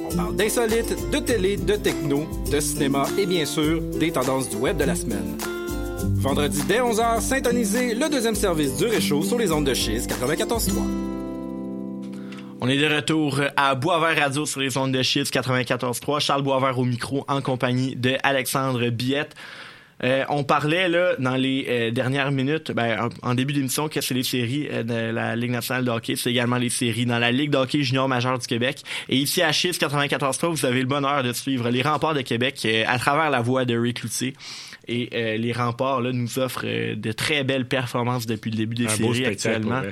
On 0.09 0.15
parle 0.15 0.37
d'insolites, 0.37 1.11
de 1.11 1.19
télé, 1.19 1.57
de 1.57 1.75
techno, 1.75 2.29
de 2.49 2.61
cinéma 2.61 3.09
et 3.19 3.27
bien 3.27 3.45
sûr 3.45 3.81
des 3.99 4.13
tendances 4.13 4.49
du 4.51 4.57
web 4.57 4.77
de 4.77 4.85
la 4.85 4.95
semaine. 4.95 5.37
Vendredi 6.15 6.61
dès 6.69 6.79
11h, 6.79 7.21
syntonisez 7.23 7.93
le 7.93 8.09
deuxième 8.09 8.37
service 8.37 8.77
du 8.77 8.85
Réchaud 8.85 9.25
sur 9.25 9.37
les 9.37 9.51
ondes 9.51 9.67
de 9.67 9.75
Chise 9.75 10.07
94.3. 10.07 11.06
On 12.67 12.69
est 12.69 12.79
de 12.79 12.93
retour 12.93 13.43
à 13.57 13.77
Boisvert 13.77 14.25
Radio 14.25 14.45
sur 14.45 14.59
les 14.59 14.77
ondes 14.77 14.91
de 14.91 15.01
Chiffres 15.01 15.31
94.3. 15.31 16.19
Charles 16.19 16.43
Boisvert 16.43 16.77
au 16.77 16.85
micro 16.85 17.25
en 17.29 17.41
compagnie 17.41 17.95
de 17.95 18.17
Alexandre 18.25 18.89
Biette. 18.91 19.37
Euh, 20.03 20.25
on 20.31 20.43
parlait 20.43 20.89
là 20.89 21.13
dans 21.21 21.37
les 21.37 21.67
euh, 21.69 21.91
dernières 21.93 22.33
minutes, 22.33 22.73
ben, 22.73 23.09
en, 23.23 23.31
en 23.31 23.35
début 23.37 23.53
d'émission, 23.53 23.89
que 23.89 24.01
c'est 24.01 24.15
les 24.15 24.25
séries 24.25 24.67
euh, 24.73 24.83
de 24.83 25.13
la 25.13 25.37
Ligue 25.37 25.53
nationale 25.53 25.85
de 25.85 25.91
hockey, 25.93 26.17
c'est 26.17 26.31
également 26.31 26.57
les 26.57 26.69
séries 26.69 27.07
dans 27.07 27.21
la 27.21 27.31
Ligue 27.31 27.51
de 27.51 27.57
hockey 27.57 27.85
junior 27.85 28.09
majeure 28.09 28.37
du 28.37 28.49
Québec. 28.49 28.83
Et 29.09 29.17
ici 29.17 29.43
à 29.43 29.53
Chiffres 29.53 29.79
94.3, 29.79 30.49
vous 30.49 30.67
avez 30.67 30.81
le 30.81 30.89
bonheur 30.89 31.23
de 31.23 31.33
suivre 31.33 31.71
les 31.71 31.83
remparts 31.83 32.15
de 32.15 32.23
Québec 32.23 32.61
euh, 32.65 32.83
à 32.89 32.99
travers 32.99 33.31
la 33.31 33.43
voix 33.43 33.65
de 33.65 33.79
Rick 33.79 34.01
Cloutier. 34.01 34.35
Et 34.89 35.09
euh, 35.15 35.37
les 35.37 35.53
remparts 35.53 36.01
là, 36.01 36.13
nous 36.13 36.41
offrent 36.41 36.65
euh, 36.65 36.97
de 36.97 37.13
très 37.13 37.45
belles 37.45 37.67
performances 37.67 38.27
depuis 38.27 38.51
le 38.51 38.57
début 38.57 38.75
des 38.75 38.87
Un 38.87 38.91
séries 38.91 39.25
actuellement. 39.25 39.83
pour. 39.83 39.91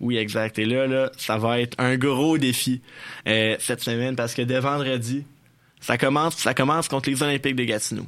Oui, 0.00 0.16
exact. 0.16 0.58
Et 0.58 0.64
là, 0.64 0.86
là, 0.86 1.10
ça 1.16 1.38
va 1.38 1.60
être 1.60 1.74
un 1.78 1.96
gros 1.96 2.38
défi 2.38 2.80
euh, 3.26 3.56
cette 3.58 3.80
semaine 3.80 4.16
parce 4.16 4.34
que 4.34 4.42
dès 4.42 4.60
vendredi, 4.60 5.24
ça 5.80 5.96
commence, 5.96 6.36
ça 6.36 6.54
commence 6.54 6.88
contre 6.88 7.08
les 7.10 7.22
Olympiques 7.22 7.56
de 7.56 7.64
Gatineau. 7.64 8.06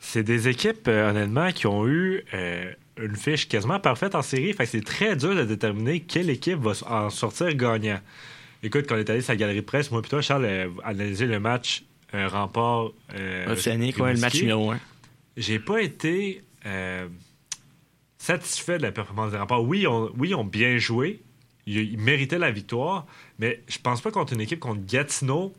C'est 0.00 0.22
des 0.22 0.48
équipes, 0.48 0.86
euh, 0.88 1.10
honnêtement, 1.10 1.50
qui 1.52 1.66
ont 1.66 1.86
eu 1.86 2.24
euh, 2.34 2.70
une 2.98 3.16
fiche 3.16 3.48
quasiment 3.48 3.80
parfaite 3.80 4.14
en 4.14 4.22
série. 4.22 4.52
Fait 4.52 4.64
que 4.64 4.70
c'est 4.70 4.84
très 4.84 5.16
dur 5.16 5.34
de 5.34 5.44
déterminer 5.44 6.00
quelle 6.00 6.28
équipe 6.28 6.58
va 6.58 6.72
en 6.88 7.08
sortir 7.10 7.54
gagnant. 7.54 8.00
Écoute, 8.62 8.86
quand 8.86 8.96
on 8.96 8.98
est 8.98 9.08
allé 9.08 9.22
sur 9.22 9.32
la 9.32 9.36
galerie 9.36 9.56
de 9.56 9.60
presse, 9.62 9.90
moi 9.90 10.02
et 10.04 10.08
toi, 10.08 10.20
Charles, 10.20 10.70
analyser 10.84 11.26
le 11.26 11.40
match 11.40 11.84
rempart. 12.12 12.90
Océanique, 13.48 13.98
ouais, 13.98 14.14
le 14.14 14.20
match 14.20 14.40
numéro. 14.40 14.72
J'ai 15.36 15.58
pas 15.58 15.80
été 15.80 16.42
satisfait 18.24 18.78
de 18.78 18.82
la 18.82 18.92
performance 18.92 19.32
des 19.32 19.38
remparts. 19.38 19.62
Oui, 19.62 19.80
ils 19.82 20.34
ont 20.34 20.44
bien 20.44 20.78
joué. 20.78 21.22
Ils, 21.66 21.98
méritaient 21.98 22.38
la 22.38 22.50
victoire. 22.50 23.06
Mais 23.38 23.62
je 23.68 23.78
pense 23.78 24.00
pas 24.00 24.10
contre 24.10 24.32
une 24.32 24.40
équipe 24.40 24.60
contre 24.60 24.84
Gatineau, 24.86 25.52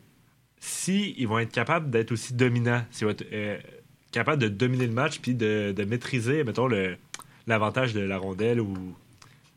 si 0.58 1.14
ils 1.18 1.28
vont 1.28 1.38
être 1.38 1.52
capables 1.52 1.90
d'être 1.90 2.12
aussi 2.12 2.34
dominants, 2.34 2.84
s'ils 2.90 3.06
vont 3.06 3.12
être 3.12 3.26
euh, 3.32 3.58
capables 4.10 4.42
de 4.42 4.48
dominer 4.48 4.86
le 4.86 4.92
match 4.92 5.20
puis 5.20 5.34
de, 5.34 5.72
de 5.76 5.84
maîtriser, 5.84 6.42
mettons, 6.42 6.68
l'avantage 7.46 7.92
de 7.94 8.00
la 8.00 8.18
rondelle 8.18 8.60
ou 8.60 8.74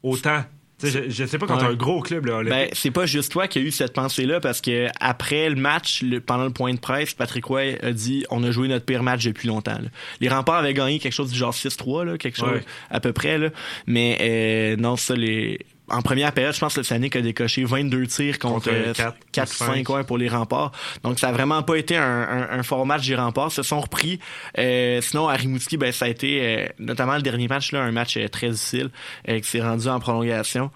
autant. 0.03 0.43
Je, 0.81 1.09
je 1.09 1.25
sais 1.25 1.37
pas 1.37 1.45
quand 1.47 1.55
Ouais. 1.55 1.61
t'as 1.61 1.69
un 1.69 1.75
gros 1.75 2.01
club, 2.01 2.25
là. 2.25 2.43
Ben, 2.43 2.69
c'est 2.73 2.91
pas 2.91 3.05
juste 3.05 3.31
toi 3.31 3.47
qui 3.47 3.59
a 3.59 3.61
eu 3.61 3.71
cette 3.71 3.93
pensée-là 3.93 4.39
parce 4.39 4.61
que 4.61 4.87
après 4.99 5.49
le 5.49 5.55
match, 5.55 6.01
le- 6.03 6.21
pendant 6.21 6.45
le 6.45 6.51
point 6.51 6.73
de 6.73 6.79
presse, 6.79 7.13
Patrick 7.13 7.45
Roy 7.45 7.73
a 7.81 7.91
dit 7.91 8.25
on 8.29 8.43
a 8.43 8.51
joué 8.51 8.67
notre 8.67 8.85
pire 8.85 9.03
match 9.03 9.25
depuis 9.25 9.47
longtemps. 9.47 9.73
là. 9.81 9.89
Les 10.21 10.29
remparts 10.29 10.55
avaient 10.59 10.73
gagné 10.73 10.99
quelque 10.99 11.13
chose 11.13 11.31
du 11.31 11.37
genre 11.37 11.53
6-3, 11.53 12.05
là, 12.05 12.17
quelque 12.17 12.37
chose 12.37 12.49
Ouais. 12.51 12.63
à 12.89 12.99
peu 12.99 13.11
près. 13.13 13.37
Là. 13.37 13.49
Mais 13.87 14.17
euh, 14.21 14.75
non, 14.77 14.95
ça, 14.95 15.15
les. 15.15 15.59
En 15.89 16.01
première 16.01 16.31
période, 16.31 16.53
je 16.53 16.59
pense 16.59 16.73
que 16.75 16.79
le 16.79 16.83
Sanic 16.83 17.15
a 17.15 17.21
décoché 17.21 17.63
22 17.63 18.07
tirs 18.07 18.39
contre, 18.39 18.69
Contre 18.71 18.93
quatre, 18.93 19.17
4-5 19.33 19.45
cinq. 19.47 19.89
ouais, 19.89 20.03
pour 20.03 20.17
les 20.17 20.27
remparts. 20.29 20.71
Donc, 21.03 21.19
ça 21.19 21.29
a 21.29 21.31
vraiment 21.31 21.63
pas 21.63 21.75
été 21.75 21.97
un, 21.97 22.03
un- 22.03 22.49
un 22.59 22.63
fort 22.63 22.85
match 22.85 23.07
des 23.07 23.15
remparts. 23.15 23.49
Ils 23.51 23.55
se 23.55 23.63
sont 23.63 23.79
repris. 23.79 24.19
Euh, 24.57 25.01
sinon, 25.01 25.27
à 25.27 25.33
Rimouski, 25.33 25.77
ben, 25.77 25.91
ça 25.91 26.05
a 26.05 26.07
été, 26.09 26.41
euh, 26.43 26.67
notamment 26.79 27.15
le 27.15 27.21
dernier 27.21 27.47
match, 27.47 27.71
là, 27.71 27.81
un 27.81 27.91
match 27.91 28.17
euh, 28.17 28.27
très 28.27 28.49
difficile 28.49 28.89
euh, 29.27 29.39
qui 29.39 29.49
s'est 29.49 29.61
rendu 29.61 29.87
en 29.87 29.99
prolongation. 29.99 30.71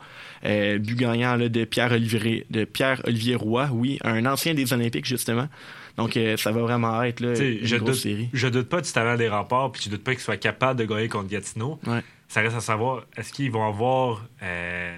Euh, 0.45 0.77
but 0.77 0.95
gagnant 0.97 1.35
là, 1.37 1.47
de 1.47 1.63
Pierre-Olivier 1.63 2.45
de 2.49 2.65
Pierre-Olivier 2.65 3.35
Roy, 3.35 3.69
oui, 3.71 3.97
un 4.03 4.25
ancien 4.25 4.53
des 4.53 4.73
Olympiques, 4.73 5.05
justement. 5.05 5.47
Donc, 5.95 6.17
euh, 6.17 6.35
ça 6.37 6.51
va 6.51 6.61
vraiment 6.61 7.01
être 7.03 7.19
là, 7.19 7.29
une 7.39 7.59
je, 7.65 7.75
grosse 7.77 7.91
doute, 7.91 7.99
série. 8.01 8.29
je 8.33 8.47
doute 8.47 8.67
pas 8.67 8.81
du 8.81 8.91
talent 8.91 9.15
des 9.15 9.29
remparts, 9.29 9.71
puis 9.71 9.83
je 9.85 9.89
doute 9.89 10.03
pas 10.03 10.11
qu'ils 10.11 10.21
soient 10.21 10.37
capables 10.37 10.79
de 10.79 10.85
gagner 10.85 11.07
contre 11.07 11.29
Gatineau. 11.29 11.79
Ouais. 11.85 12.01
Ça 12.33 12.41
reste 12.41 12.55
à 12.55 12.61
savoir, 12.61 13.03
est-ce 13.15 13.31
qu'ils 13.31 13.51
vont 13.51 13.67
avoir, 13.67 14.25
euh, 14.41 14.97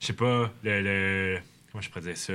je 0.00 0.06
sais 0.06 0.14
pas, 0.14 0.50
le, 0.62 0.80
le- 0.80 1.38
Comment 1.70 1.82
je 1.82 1.90
pourrais 1.90 2.00
dire 2.06 2.16
ça? 2.16 2.32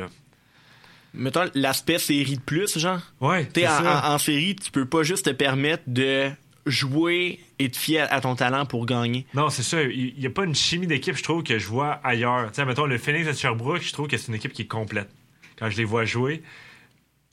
Mettons 1.16 1.50
l'aspect 1.56 1.98
série 1.98 2.36
de 2.36 2.42
plus, 2.42 2.78
genre. 2.78 3.02
Ouais, 3.20 3.50
en, 3.58 3.68
ça. 3.68 4.10
en- 4.12 4.14
en 4.14 4.18
série, 4.20 4.56
tu 4.56 4.70
peux 4.70 4.86
pas 4.86 5.02
juste 5.02 5.26
te 5.26 5.32
permettre 5.32 5.82
de 5.88 6.30
jouer 6.68 7.40
et 7.58 7.72
te 7.72 7.78
fier 7.78 8.08
à 8.14 8.22
ton 8.22 8.36
talent 8.36 8.68
pour 8.68 8.86
gagner. 8.86 9.26
Non, 9.34 9.50
c'est 9.50 9.64
ça. 9.64 9.82
Il 9.82 10.14
n'y 10.20 10.28
a 10.28 10.30
pas 10.30 10.44
une 10.46 10.54
chimie 10.54 10.86
d'équipe, 10.86 11.16
je 11.18 11.24
trouve, 11.24 11.42
que 11.42 11.58
je 11.58 11.66
vois 11.68 11.94
ailleurs. 12.04 12.50
Tu 12.52 12.58
sais, 12.58 12.66
mettons, 12.66 12.86
le 12.86 13.00
Phoenix 13.00 13.26
de 13.26 13.34
Sherbrooke, 13.34 13.82
je 13.82 13.92
trouve 13.92 14.08
que 14.08 14.18
c'est 14.18 14.28
une 14.28 14.36
équipe 14.36 14.54
qui 14.54 14.62
est 14.62 14.68
complète. 14.68 15.10
Quand 15.58 15.68
je 15.72 15.78
les 15.78 15.84
vois 15.84 16.06
jouer, 16.06 16.44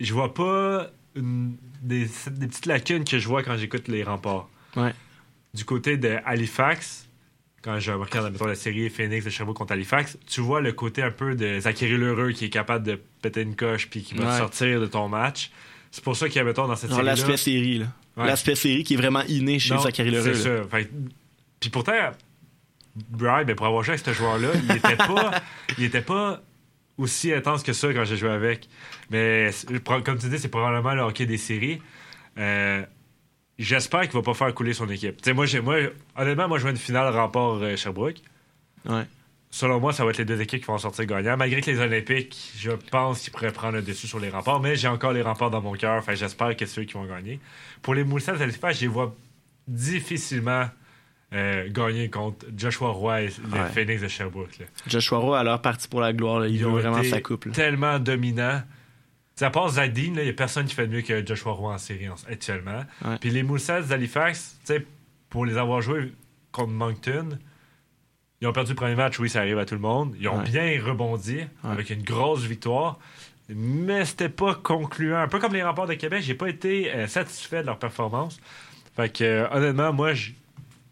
je 0.01 0.15
vois 0.15 0.33
pas 0.33 0.87
une- 1.15 1.55
des, 1.83 2.07
des 2.31 2.47
petites 2.47 2.65
lacunes 2.67 3.05
que 3.05 3.19
je 3.19 3.29
vois 3.29 3.43
quand 3.43 3.59
j'écoute 3.59 3.89
les 3.89 4.03
remparts. 4.03 4.49
Ouais. 4.77 4.95
Du 5.55 5.65
côté 5.65 5.97
de 5.97 6.19
Halifax, 6.25 7.09
quand 7.63 7.79
je 7.81 7.93
regarde, 7.93 8.33
mettons, 8.33 8.47
la 8.47 8.55
série 8.55 8.89
Phoenix 8.91 9.25
de 9.25 9.31
Sherbrooke 9.31 9.57
contre 9.57 9.73
Halifax, 9.73 10.19
tu 10.27 10.41
vois 10.41 10.61
le 10.61 10.73
côté 10.73 11.03
un 11.03 11.11
peu 11.11 11.35
de 11.35 11.61
Zachary 11.61 11.97
Lheureux 11.97 12.33
qui 12.33 12.47
est 12.47 12.51
capable 12.51 12.87
de 12.87 13.01
péter 13.23 13.43
une 13.43 13.57
coche 13.57 13.89
puis 13.89 14.03
qui 14.03 14.15
va 14.15 14.33
te 14.33 14.39
sortir 14.39 14.81
de 14.81 14.87
ton 14.87 15.09
match. 15.09 15.51
C'est 15.91 16.05
pour 16.05 16.17
ça 16.17 16.29
qu'il 16.29 16.37
y 16.37 16.41
a, 16.41 16.45
mettons, 16.45 16.69
dans 16.69 16.77
cette 16.77 16.91
série-là... 16.91 17.15
l'aspect 17.15 17.37
série, 17.37 17.79
là. 17.79 17.87
Ouais. 18.17 18.27
L'aspect 18.27 18.57
série 18.57 18.85
qui 18.85 18.95
est 18.95 18.97
vraiment 18.97 19.23
inné 19.29 19.59
chez 19.59 19.75
Non, 19.75 19.81
Zachary 19.81 20.11
Lheureux. 20.11 20.35
C'est 20.35 20.43
ça. 20.43 20.65
Fait 20.69 20.91
Puis 21.61 21.71
pourtant, 21.71 21.93
Brian, 23.11 23.45
ben, 23.45 23.55
pour 23.55 23.67
avoir 23.67 23.83
joué 23.83 23.95
avec 23.95 24.05
ce 24.05 24.13
joueur-là, 24.13 24.49
il 24.55 24.77
était 24.77 24.97
pas, 24.97 25.43
il 25.79 25.85
était 25.85 26.03
pas 26.03 26.43
aussi 26.99 27.33
intense 27.33 27.63
que 27.63 27.73
ça 27.73 27.93
quand 27.95 28.05
j'ai 28.05 28.17
joué 28.17 28.31
avec. 28.31 28.69
Mais 29.11 29.51
comme 30.05 30.19
tu 30.19 30.29
dis, 30.29 30.39
c'est 30.39 30.49
probablement 30.49 30.95
le 30.95 31.03
hockey 31.03 31.27
des 31.27 31.39
séries. 31.39 31.81
Euh, 32.39 32.85
J'espère 33.59 34.03
qu'il 34.03 34.13
va 34.13 34.23
pas 34.23 34.35
faire 34.35 34.55
couler 34.55 34.73
son 34.73 34.89
équipe. 34.89 35.25
Moi, 35.35 35.47
moi, 35.63 35.77
honnêtement, 36.17 36.49
moi, 36.49 36.59
je 36.59 36.63
vois 36.63 36.71
une 36.71 36.77
finale 36.77 37.13
rempart 37.15 37.55
euh, 37.63 37.77
Sherbrooke. 37.77 38.19
Ouais. 38.89 39.03
Selon 39.51 39.81
moi, 39.81 39.93
ça 39.93 40.05
va 40.05 40.11
être 40.11 40.19
les 40.19 40.25
deux 40.25 40.41
équipes 40.41 40.61
qui 40.61 40.67
vont 40.67 40.79
sortir 40.79 41.07
gagnants. 41.07 41.37
Malgré 41.37 41.61
que 41.63 41.71
les 41.71 41.81
Olympiques, 41.81 42.53
je 42.57 42.71
pense 42.71 43.21
qu'ils 43.21 43.33
pourraient 43.33 43.51
prendre 43.53 43.75
le 43.77 43.83
dessus 43.83 44.07
sur 44.07 44.21
les 44.21 44.29
remparts, 44.31 44.61
mais 44.61 44.77
j'ai 44.77 44.89
encore 44.89 45.13
les 45.13 45.23
remparts 45.23 45.51
dans 45.51 45.63
mon 45.63 45.73
cœur. 45.73 46.05
Que 46.05 46.15
j'espère 46.15 46.55
que 46.57 46.67
c'est 46.67 46.83
eux 46.83 46.85
qui 46.85 46.93
vont 46.95 47.07
gagner. 47.07 47.41
Pour 47.83 47.95
les 47.95 48.05
Moussets 48.05 48.37
d'Halifax, 48.37 48.77
je 48.77 48.83
les 48.83 48.87
vois 48.89 49.15
difficilement 49.67 50.67
euh, 51.35 51.69
gagner 51.71 52.09
contre 52.11 52.47
Joshua 52.57 52.91
Roy 52.91 53.23
et 53.23 53.27
le 53.27 53.59
Ouais. 53.59 53.69
Phoenix 53.75 54.03
de 54.03 54.09
Sherbrooke. 54.09 54.59
là. 54.61 54.67
Joshua 54.87 55.19
Roy, 55.19 55.39
alors 55.39 55.61
parti 55.61 55.89
pour 55.89 56.01
la 56.01 56.13
gloire. 56.13 56.41
là. 56.41 56.49
Il 56.49 56.57
Ils 56.57 56.67
ont 56.67 56.73
vraiment 56.73 57.03
sa 57.03 57.21
coupe. 57.21 57.47
là. 57.47 57.53
tellement 57.53 57.99
dominants. 57.99 58.63
À 59.41 59.51
part 59.51 59.69
Zadine, 59.69 60.15
il 60.17 60.25
n'y 60.25 60.29
a 60.31 60.33
personne 60.33 60.67
qui 60.67 60.75
fait 60.75 60.87
mieux 60.87 61.03
que 61.03 61.25
Joshua 61.27 61.53
Roy 61.53 61.73
en 61.75 61.79
série 61.79 62.09
en- 62.09 62.15
actuellement. 62.29 62.83
Ouais. 63.05 63.17
Puis 63.21 63.31
les 63.31 63.43
Moussets 63.43 63.83
d'Halifax, 63.83 64.59
pour 65.31 65.45
les 65.47 65.57
avoir 65.57 65.81
joués 65.81 66.13
contre 66.53 66.73
Moncton, 66.73 67.39
ils 68.41 68.47
ont 68.49 68.53
perdu 68.53 68.71
le 68.73 68.77
premier 68.77 68.95
match, 68.95 69.19
oui, 69.19 69.29
ça 69.29 69.41
arrive 69.41 69.59
à 69.59 69.65
tout 69.65 69.75
le 69.75 69.81
monde. 69.81 70.15
Ils 70.21 70.29
ont 70.29 70.39
Ouais. 70.39 70.45
bien 70.45 70.81
rebondi 70.85 71.41
avec 71.65 71.91
une 71.91 72.03
grosse 72.03 72.43
victoire, 72.45 72.99
mais 73.49 74.05
c'était 74.05 74.29
pas 74.29 74.55
concluant. 74.55 75.19
Un 75.19 75.29
peu 75.29 75.39
comme 75.39 75.53
les 75.55 75.63
remparts 75.63 75.87
de 75.87 75.95
Québec, 75.95 76.23
j'ai 76.23 76.35
pas 76.35 76.49
été 76.49 76.93
euh, 76.93 77.07
satisfait 77.07 77.63
de 77.63 77.67
leur 77.67 77.79
performance. 77.79 78.39
Fait 78.97 79.09
que, 79.13 79.25
euh, 79.25 79.49
honnêtement, 79.51 79.93
moi, 79.93 80.13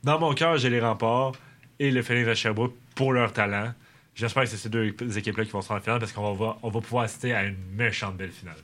dans 0.04 0.18
mon 0.20 0.34
cœur, 0.34 0.56
j'ai 0.58 0.70
les 0.70 0.80
remparts. 0.80 1.32
et 1.78 1.90
le 1.90 2.00
Phoenix 2.02 2.26
de 2.26 2.32
Sherbrooke 2.34 2.74
pour 2.94 3.12
leur 3.12 3.32
talent. 3.34 3.74
J'espère 4.16 4.42
que 4.44 4.48
c'est 4.48 4.56
ces 4.56 4.68
deux 4.70 4.94
équipes-là 5.16 5.44
qui 5.44 5.50
vont 5.52 5.60
se 5.62 5.68
rendre 5.68 5.80
en 5.80 5.84
finale 5.84 5.98
parce 6.00 6.12
qu'on 6.12 6.32
va, 6.32 6.56
on 6.62 6.70
va 6.70 6.80
pouvoir 6.80 7.04
assister 7.04 7.32
à 7.34 7.44
une 7.44 7.56
méchante 7.76 8.16
belle 8.16 8.32
finale. 8.32 8.56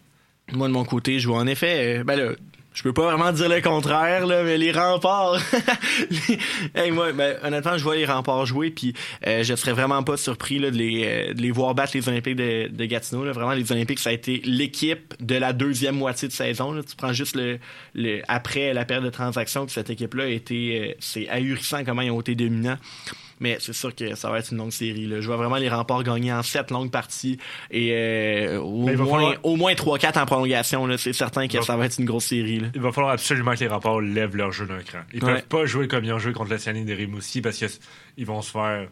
Moi, 0.52 0.66
de 0.66 0.72
mon 0.72 0.84
côté, 0.84 1.20
je 1.20 1.28
vois 1.28 1.38
en 1.38 1.46
effet. 1.46 1.98
euh, 2.00 2.04
ben 2.04 2.16
là, 2.16 2.32
je 2.74 2.82
peux 2.82 2.92
pas 2.94 3.02
vraiment 3.14 3.30
dire 3.32 3.50
le 3.50 3.60
contraire, 3.60 4.26
là, 4.26 4.42
mais 4.44 4.56
les 4.56 4.72
remparts. 4.72 5.34
les- 6.10 6.38
Hey, 6.74 6.90
moi, 6.90 7.12
ben, 7.12 7.36
honnêtement, 7.42 7.76
je 7.76 7.84
vois 7.84 7.96
les 7.96 8.06
remparts 8.06 8.46
jouer, 8.46 8.70
puis 8.70 8.94
euh, 9.26 9.42
je 9.44 9.54
serais 9.54 9.72
vraiment 9.72 10.02
pas 10.02 10.16
surpris 10.16 10.58
là, 10.58 10.70
de, 10.70 10.76
les, 10.76 11.04
euh, 11.04 11.34
de 11.34 11.42
les 11.42 11.50
voir 11.50 11.74
battre 11.74 11.92
les 11.94 12.08
Olympiques 12.08 12.36
de, 12.36 12.68
de 12.68 12.84
Gatineau. 12.86 13.24
Là. 13.24 13.32
Vraiment, 13.32 13.52
les 13.52 13.70
Olympiques, 13.72 13.98
ça 13.98 14.08
a 14.10 14.12
été 14.14 14.40
l'équipe 14.44 15.14
de 15.20 15.34
la 15.34 15.52
deuxième 15.52 15.96
moitié 15.96 16.28
de 16.28 16.32
saison. 16.32 16.72
Là. 16.72 16.82
Tu 16.82 16.96
prends 16.96 17.12
juste 17.12 17.36
le, 17.36 17.58
le 17.94 18.22
après 18.26 18.72
la 18.72 18.86
période 18.86 19.04
de 19.04 19.10
transaction 19.10 19.66
que 19.66 19.72
cette 19.72 19.90
équipe-là 19.90 20.24
a 20.24 20.28
été. 20.28 20.80
euh, 20.92 20.94
c'est 20.98 21.28
ahurissant 21.28 21.84
comment 21.84 22.02
ils 22.02 22.10
ont 22.10 22.20
été 22.22 22.34
dominants. 22.34 22.78
Mais 23.42 23.56
c'est 23.60 23.72
sûr 23.74 23.94
que 23.94 24.14
ça 24.14 24.30
va 24.30 24.38
être 24.38 24.52
une 24.52 24.58
longue 24.58 24.70
série. 24.72 25.06
Là. 25.06 25.20
Je 25.20 25.26
vois 25.26 25.36
vraiment 25.36 25.56
les 25.56 25.68
remparts 25.68 26.02
gagner 26.04 26.32
en 26.32 26.42
sept 26.42 26.70
longues 26.70 26.90
parties 26.90 27.38
et 27.70 27.90
euh, 27.92 28.58
au, 28.60 28.70
moins, 28.82 28.96
falloir- 28.96 29.34
au 29.42 29.56
moins 29.56 29.74
3-4 29.74 30.18
en 30.22 30.26
prolongation. 30.26 30.88
C'est 30.96 31.12
certain 31.12 31.48
que 31.48 31.58
va- 31.58 31.62
ça 31.64 31.76
va 31.76 31.86
être 31.86 31.98
une 31.98 32.04
grosse 32.06 32.26
série. 32.26 32.60
Là. 32.60 32.68
Il 32.74 32.80
va 32.80 32.92
falloir 32.92 33.12
absolument 33.12 33.52
que 33.54 33.60
les 33.60 33.66
remparts 33.68 34.00
lèvent 34.00 34.36
leur 34.36 34.52
jeu 34.52 34.64
d'un 34.66 34.78
cran. 34.80 35.00
Ils 35.12 35.22
Ouais. 35.24 35.32
peuvent 35.34 35.46
pas 35.48 35.66
jouer 35.66 35.88
comme 35.88 36.04
ils 36.04 36.12
ont 36.12 36.18
joué 36.18 36.32
contre 36.32 36.50
le 36.52 36.58
Cianis 36.58 36.84
de 36.84 36.94
Rimouski 36.94 37.42
parce 37.42 37.58
qu'ils 37.58 38.26
vont 38.26 38.40
se 38.42 38.50
faire 38.52 38.88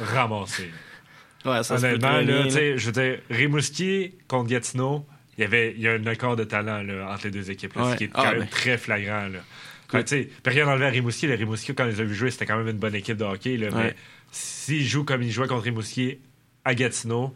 ramasser. 0.00 0.70
Ouais, 1.44 1.62
ça 1.64 1.74
Honnêtement, 1.74 2.10
bien, 2.10 2.22
là, 2.22 2.38
là. 2.38 2.44
tu 2.44 2.50
sais, 2.50 2.78
je 2.78 2.86
veux 2.86 2.92
dire, 2.92 3.18
Rimouski 3.28 4.14
contre 4.28 4.48
Gatineau, 4.48 5.04
il 5.36 5.40
y 5.40 5.44
avait 5.44 5.74
il 5.76 5.82
y 5.82 5.88
a 5.88 5.92
un 5.94 6.06
accord 6.06 6.36
de 6.36 6.44
talent 6.44 6.82
là, 6.84 7.12
entre 7.12 7.24
les 7.24 7.30
deux 7.32 7.50
équipes, 7.50 7.74
là, 7.74 7.82
Ouais. 7.86 7.92
ce 7.92 7.96
qui 7.96 8.04
est 8.04 8.10
Ah, 8.14 8.22
quand 8.22 8.30
même 8.30 8.38
ben. 8.40 8.48
très 8.48 8.78
flagrant. 8.78 9.26
Là. 9.26 9.40
Tu 10.00 10.06
sais, 10.06 10.28
rien 10.44 10.66
enlevé 10.68 10.86
à 10.86 10.90
Rimouski. 10.90 11.26
Le 11.26 11.34
Rimouski, 11.34 11.74
quand 11.74 11.84
on 11.84 11.88
les 11.88 12.00
a 12.00 12.04
vus 12.04 12.14
jouer, 12.14 12.30
c'était 12.30 12.46
quand 12.46 12.56
même 12.56 12.68
une 12.68 12.78
bonne 12.78 12.94
équipe 12.94 13.16
de 13.16 13.24
hockey. 13.24 13.56
Là, 13.56 13.68
Ouais. 13.68 13.84
Mais 13.84 13.94
s'ils 14.30 14.86
jouent 14.86 15.04
comme 15.04 15.22
ils 15.22 15.30
jouaient 15.30 15.48
contre 15.48 15.64
Rimouski 15.64 16.18
à 16.64 16.74
Gatineau, 16.74 17.34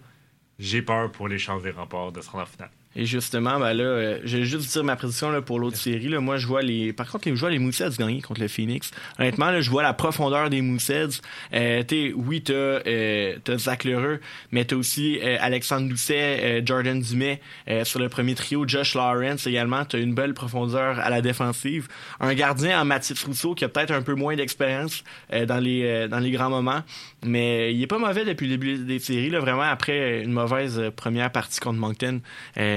j'ai 0.58 0.82
peur 0.82 1.12
pour 1.12 1.28
les 1.28 1.38
chances 1.38 1.62
des 1.62 1.70
remparts 1.70 2.12
de 2.12 2.20
se 2.20 2.30
rendre 2.30 2.44
en 2.44 2.46
finale. 2.46 2.70
Et 2.96 3.04
justement, 3.04 3.60
ben 3.60 3.74
là, 3.74 3.84
euh, 3.84 4.18
je 4.24 4.38
vais 4.38 4.44
juste 4.44 4.72
dire 4.72 4.82
ma 4.82 4.96
prédiction 4.96 5.30
là, 5.30 5.42
pour 5.42 5.60
l'autre 5.60 5.76
série. 5.76 6.08
Là. 6.08 6.20
Moi, 6.20 6.38
je 6.38 6.46
vois 6.46 6.62
les. 6.62 6.92
Par 6.92 7.10
contre, 7.10 7.28
je 7.28 7.34
vois 7.34 7.50
les 7.50 7.58
Mooseheads 7.58 7.96
gagner 7.98 8.22
contre 8.22 8.40
le 8.40 8.48
Phoenix. 8.48 8.90
Honnêtement, 9.18 9.50
là, 9.50 9.60
je 9.60 9.70
vois 9.70 9.82
la 9.82 9.92
profondeur 9.92 10.48
des 10.48 10.62
Mooseheads. 10.62 11.20
Euh, 11.52 11.82
t'sais, 11.82 12.12
oui, 12.16 12.42
t'as 12.42 12.52
euh, 12.54 13.36
t'as 13.44 13.58
Zach 13.58 13.84
Lheureux, 13.84 14.20
mais 14.50 14.64
t'as 14.64 14.76
aussi 14.76 15.18
euh, 15.22 15.36
Alexandre 15.40 15.88
Doucet, 15.88 16.40
euh, 16.42 16.62
Jordan 16.64 17.00
Dumais 17.00 17.40
euh, 17.68 17.84
sur 17.84 18.00
le 18.00 18.08
premier 18.08 18.34
trio, 18.34 18.66
Josh 18.66 18.94
Lawrence 18.94 19.46
également. 19.46 19.84
T'as 19.84 19.98
une 19.98 20.14
belle 20.14 20.32
profondeur 20.34 20.98
à 20.98 21.10
la 21.10 21.20
défensive. 21.20 21.88
Un 22.20 22.32
gardien 22.34 22.80
en 22.80 22.84
Mathis 22.84 23.22
Rousseau 23.24 23.54
qui 23.54 23.64
a 23.64 23.68
peut-être 23.68 23.92
un 23.92 24.02
peu 24.02 24.14
moins 24.14 24.36
d'expérience 24.36 25.04
euh, 25.32 25.44
dans 25.44 25.58
les 25.58 25.82
euh, 25.84 26.08
dans 26.08 26.18
les 26.18 26.30
grands 26.30 26.50
moments, 26.50 26.82
mais 27.24 27.74
il 27.74 27.82
est 27.82 27.86
pas 27.86 27.98
mauvais 27.98 28.24
depuis 28.24 28.46
le 28.46 28.56
début 28.56 28.78
des 28.78 28.98
séries. 28.98 29.30
Là, 29.30 29.40
vraiment 29.40 29.62
après 29.62 30.22
une 30.22 30.32
mauvaise 30.32 30.80
première 30.96 31.30
partie 31.30 31.60
contre 31.60 31.78
Moncton. 31.78 32.20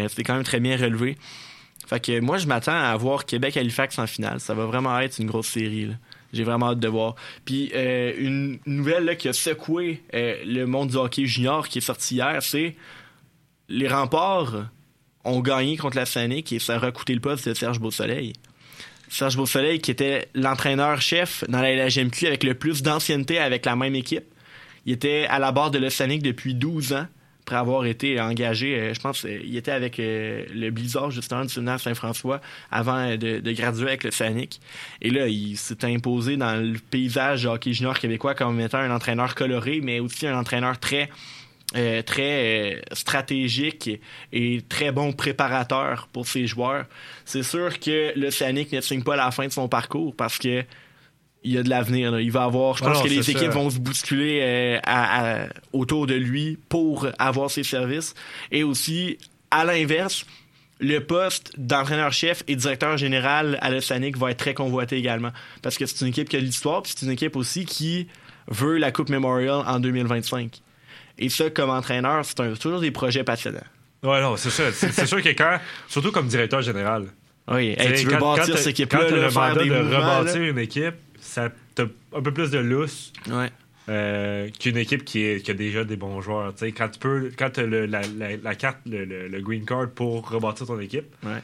C'était 0.09 0.23
quand 0.23 0.35
même 0.35 0.43
très 0.43 0.59
bien 0.59 0.77
relevé. 0.77 1.17
Fait 1.87 1.99
que 1.99 2.19
moi, 2.19 2.37
je 2.37 2.45
m'attends 2.45 2.79
à 2.79 2.95
voir 2.97 3.25
Québec-Halifax 3.25 3.97
en 3.97 4.07
finale. 4.07 4.39
Ça 4.39 4.53
va 4.53 4.65
vraiment 4.65 4.99
être 4.99 5.17
une 5.19 5.27
grosse 5.27 5.47
série. 5.47 5.89
J'ai 6.33 6.43
vraiment 6.43 6.69
hâte 6.69 6.79
de 6.79 6.87
voir. 6.87 7.15
Puis 7.45 7.71
euh, 7.73 8.13
une 8.17 8.59
nouvelle 8.65 9.17
qui 9.17 9.27
a 9.27 9.33
secoué 9.33 10.03
euh, 10.13 10.35
le 10.45 10.65
monde 10.65 10.89
du 10.89 10.95
hockey 10.97 11.25
junior 11.25 11.67
qui 11.67 11.79
est 11.79 11.81
sortie 11.81 12.15
hier, 12.15 12.43
c'est 12.43 12.75
les 13.69 13.87
remparts 13.87 14.69
ont 15.25 15.39
gagné 15.41 15.77
contre 15.77 15.97
la 15.97 16.05
Sanic 16.05 16.51
et 16.53 16.59
ça 16.59 16.77
a 16.77 16.91
coûté 16.91 17.13
le 17.13 17.19
poste 17.19 17.49
de 17.49 17.53
Serge 17.53 17.79
Beausoleil. 17.79 18.33
Serge 19.09 19.37
Beausoleil 19.37 19.79
qui 19.79 19.91
était 19.91 20.29
l'entraîneur-chef 20.35 21.43
dans 21.49 21.61
la 21.61 21.73
LHMQ 21.73 22.27
avec 22.27 22.43
le 22.43 22.53
plus 22.53 22.83
d'ancienneté 22.83 23.39
avec 23.39 23.65
la 23.65 23.75
même 23.75 23.95
équipe. 23.95 24.25
Il 24.85 24.93
était 24.93 25.25
à 25.29 25.39
la 25.39 25.51
barre 25.51 25.71
de 25.71 25.79
l'Océanique 25.79 26.23
depuis 26.23 26.53
12 26.53 26.93
ans 26.93 27.07
après 27.49 27.57
avoir 27.57 27.85
été 27.85 28.21
engagé, 28.21 28.75
euh, 28.75 28.93
je 28.93 28.99
pense 28.99 29.21
qu'il 29.21 29.57
était 29.57 29.71
avec 29.71 29.99
euh, 29.99 30.45
le 30.53 30.69
Blizzard 30.69 31.09
justement 31.09 31.41
du 31.41 31.49
séminaire 31.49 31.79
Saint-François 31.79 32.41
avant 32.69 32.97
euh, 32.97 33.17
de, 33.17 33.51
graduer 33.53 33.87
avec 33.87 34.03
l'Océanique. 34.03 34.61
Et 35.01 35.09
là, 35.09 35.27
il 35.27 35.57
s'est 35.57 35.83
imposé 35.83 36.37
dans 36.37 36.61
le 36.61 36.77
paysage 36.77 37.47
hockey 37.47 37.73
junior 37.73 37.97
québécois 37.97 38.35
comme 38.35 38.59
étant 38.59 38.77
un 38.77 38.91
entraîneur 38.91 39.33
coloré, 39.33 39.81
mais 39.81 39.99
aussi 39.99 40.27
un 40.27 40.37
entraîneur 40.37 40.79
très 40.79 41.09
euh, 41.75 42.01
très 42.01 42.73
euh, 42.73 42.81
stratégique 42.93 43.91
et 44.33 44.61
très 44.67 44.91
bon 44.91 45.13
préparateur 45.13 46.07
pour 46.11 46.27
ses 46.27 46.47
joueurs. 46.47 46.85
C'est 47.25 47.43
sûr 47.43 47.79
que 47.79 48.11
l'Océanique 48.19 48.71
ne 48.71 48.81
signe 48.81 49.03
pas 49.03 49.15
la 49.15 49.29
fin 49.29 49.45
de 49.45 49.51
son 49.51 49.67
parcours 49.67 50.15
parce 50.15 50.39
que 50.39 50.63
il 51.43 51.53
y 51.53 51.57
a 51.57 51.63
de 51.63 51.69
l'avenir. 51.69 52.19
Il 52.19 52.31
va 52.31 52.43
avoir, 52.43 52.75
je 52.77 52.83
pense 52.83 52.89
Alors, 52.91 53.03
que 53.03 53.07
les 53.09 53.29
équipes 53.29 53.43
ça. 53.45 53.49
vont 53.49 53.69
se 53.69 53.79
bousculer 53.79 54.39
euh, 54.41 54.79
à- 54.83 55.43
à- 55.43 55.47
autour 55.73 56.05
de 56.07 56.15
lui 56.15 56.57
pour 56.69 57.07
avoir 57.17 57.49
ses 57.49 57.63
services. 57.63 58.13
Et 58.51 58.63
aussi, 58.63 59.17
à 59.51 59.63
l'inverse, 59.65 60.25
le 60.81 60.99
poste 60.99 61.51
d'entraîneur-chef 61.57 62.43
et 62.47 62.55
directeur 62.55 62.97
général 62.97 63.57
à 63.61 63.69
l'Océanique 63.69 64.17
va 64.17 64.31
être 64.31 64.37
très 64.37 64.53
convoité 64.53 64.97
également. 64.97 65.31
Parce 65.61 65.77
que 65.77 65.85
c'est 65.85 66.01
une 66.01 66.07
équipe 66.07 66.29
qui 66.29 66.37
a 66.37 66.39
de 66.39 66.45
l'histoire, 66.45 66.81
puis 66.83 66.93
c'est 66.95 67.05
une 67.05 67.11
équipe 67.11 67.35
aussi 67.35 67.65
qui 67.65 68.07
veut 68.47 68.77
la 68.77 68.91
Coupe 68.91 69.09
Memorial 69.09 69.63
en 69.65 69.79
2025. 69.79 70.61
Et 71.19 71.29
ça, 71.29 71.49
comme 71.49 71.69
entraîneur, 71.69 72.23
c'est 72.25 72.35
toujours 72.59 72.79
des 72.79 72.91
projets 72.91 73.23
passionnants. 73.23 73.59
Ouais, 74.03 74.21
non, 74.21 74.37
c'est 74.37 74.49
ça. 74.49 74.71
C'est 74.71 75.05
sûr 75.05 75.21
que 75.21 75.29
quand, 75.29 75.59
surtout 75.89 76.11
comme 76.13 76.27
directeur 76.27 76.61
général, 76.61 77.07
Oui, 77.49 77.75
hey, 77.77 77.99
tu 77.99 78.05
veux 78.07 78.17
quand- 78.17 78.35
bâtir 78.37 78.53
quand 78.53 78.59
cette 78.61 78.67
équipe-là, 78.67 79.09
le 79.09 79.29
faire 79.29 79.41
mandat 79.49 79.63
des 79.63 79.69
de 79.69 79.75
mouvements, 79.81 80.19
rebâtir 80.19 80.41
là. 80.41 80.47
une 80.47 80.59
équipe, 80.59 80.93
ça 81.29 81.49
t'as 81.75 81.85
un 82.15 82.21
peu 82.21 82.33
plus 82.33 82.51
de 82.51 82.57
lousse 82.59 83.13
Ouais. 83.29 83.49
euh, 83.89 84.49
qu'une 84.59 84.77
équipe 84.77 85.05
qui, 85.05 85.21
est- 85.23 85.43
qui 85.43 85.51
a 85.51 85.53
déjà 85.53 85.83
des 85.83 85.95
bons 85.95 86.21
joueurs. 86.21 86.53
T'sais, 86.53 86.71
quand 86.71 86.89
tu 86.89 86.99
peux, 86.99 87.31
quand 87.37 87.57
le- 87.57 87.85
la, 87.85 88.01
la- 88.17 88.37
la 88.37 88.55
carte, 88.55 88.79
le, 88.85 89.05
le- 89.05 89.27
le 89.27 89.41
green 89.41 89.65
card 89.65 89.89
pour 89.89 90.29
rebâtir 90.29 90.67
ton 90.67 90.79
équipe, 90.79 91.05
Ouais. 91.23 91.41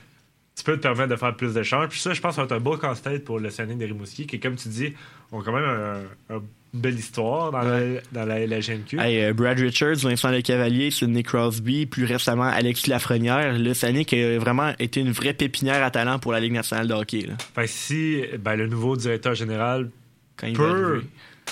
tu 0.55 0.63
peux 0.63 0.75
te 0.77 0.81
permettre 0.81 1.09
de 1.09 1.15
faire 1.15 1.35
plus 1.35 1.53
de 1.53 1.63
changes. 1.63 1.89
Puis 1.89 1.99
ça, 1.99 2.13
je 2.13 2.21
pense 2.21 2.31
que 2.31 2.35
ça 2.35 2.41
va 2.41 2.45
être 2.45 2.51
un 2.59 2.63
beau 2.63 2.77
casse-tête 2.77 3.23
pour 3.25 3.39
le 3.39 3.49
Sonic 3.49 3.77
de 3.77 3.85
Rimouski, 3.85 4.27
qui, 4.27 4.39
comme 4.39 4.55
tu 4.55 4.69
dis, 4.69 4.93
ont 5.31 5.41
quand 5.41 5.53
même 5.53 6.03
un- 6.29 6.41
belle 6.75 6.95
histoire 6.99 7.51
dans, 7.51 7.61
la, 7.61 7.79
dans 8.11 8.25
la. 8.25 8.39
Hey, 8.41 9.23
euh, 9.23 9.33
Brad 9.33 9.59
Richards, 9.59 9.95
Vincent 9.97 10.29
Lecavalier, 10.29 10.91
Sidney 10.91 11.23
Crosby, 11.23 11.85
plus 11.85 12.05
récemment 12.05 12.43
Alexis 12.43 12.89
Lafrenière. 12.89 13.57
Le 13.57 13.73
Sanic 13.73 14.13
a 14.13 14.37
vraiment 14.39 14.73
été 14.79 14.99
une 15.01 15.11
vraie 15.11 15.33
pépinière 15.33 15.83
à 15.83 15.91
talent 15.91 16.19
pour 16.19 16.31
la 16.31 16.39
Ligue 16.39 16.53
nationale 16.53 16.87
de 16.87 16.93
hockey. 16.93 17.21
Là, 17.27 17.33
Fait 17.55 17.63
que 17.63 17.69
si 17.69 18.21
ben, 18.39 18.55
le 18.55 18.67
nouveau 18.67 18.95
directeur 18.95 19.33
général 19.35 19.89
quand 20.37 20.47
il 20.47 20.57
va 20.57 20.63
peut, 20.65 21.03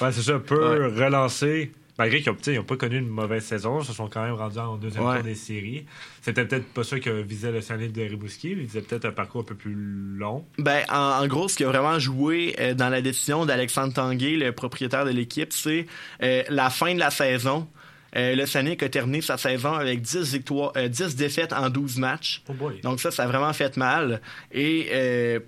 ouais, 0.02 0.12
ça, 0.12 0.40
peut 0.40 0.80
Ouais. 0.88 1.06
relancer, 1.06 1.72
malgré 1.98 2.22
qu'ils 2.22 2.56
n'ont 2.56 2.64
pas 2.64 2.78
connu 2.78 2.98
une 2.98 3.08
mauvaise 3.08 3.44
saison, 3.44 3.80
ils 3.82 3.86
se 3.86 3.94
sont 3.94 4.08
quand 4.08 4.24
même 4.24 4.34
rendus 4.34 4.58
en 4.60 4.78
deuxième 4.78 5.04
Ouais. 5.06 5.16
tour 5.16 5.24
des 5.24 5.36
séries. 5.36 5.86
C'était 6.22 6.46
peut-être 6.46 6.66
pas 6.74 6.84
ça 6.84 7.00
que 7.00 7.10
visait 7.22 7.52
le 7.52 7.62
Sonic 7.62 7.92
de 7.94 8.02
Rimouski, 8.04 8.52
il 8.52 8.60
visait 8.60 8.82
peut-être 8.82 9.06
un 9.06 9.12
parcours 9.12 9.42
un 9.42 9.46
peu 9.46 9.56
plus 9.56 9.76
long. 9.76 10.46
Ben, 10.58 10.84
en, 10.90 10.96
en 11.24 11.28
gros, 11.28 11.48
ce 11.48 11.56
qui 11.56 11.64
a 11.64 11.68
vraiment 11.68 12.00
joué 12.00 12.56
euh, 12.60 12.74
dans 12.74 12.90
la 12.90 13.02
décision 13.02 13.46
d'Alexandre 13.46 13.94
Tanguay, 13.94 14.36
le 14.38 14.52
propriétaire 14.52 15.06
de 15.06 15.12
l'équipe, 15.12 15.54
c'est 15.54 15.86
euh, 16.24 16.44
la 16.50 16.70
fin 16.70 16.94
de 16.94 17.00
la 17.00 17.10
saison. 17.12 17.68
Euh, 18.16 18.36
le 18.36 18.46
Sanic 18.46 18.84
a 18.84 18.90
terminé 18.90 19.22
sa 19.22 19.38
saison 19.38 19.74
avec 19.74 20.02
10, 20.02 20.34
victoires, 20.34 20.72
euh, 20.78 20.88
10 20.88 21.16
défaites 21.16 21.52
en 21.52 21.72
12 21.72 21.98
matchs. 21.98 22.44
Oh. 22.48 22.72
Donc 22.84 23.00
ça, 23.00 23.10
ça 23.10 23.24
a 23.24 23.28
vraiment 23.28 23.52
fait 23.54 23.76
mal. 23.76 24.22
Et 24.52 24.90
euh, 24.92 25.40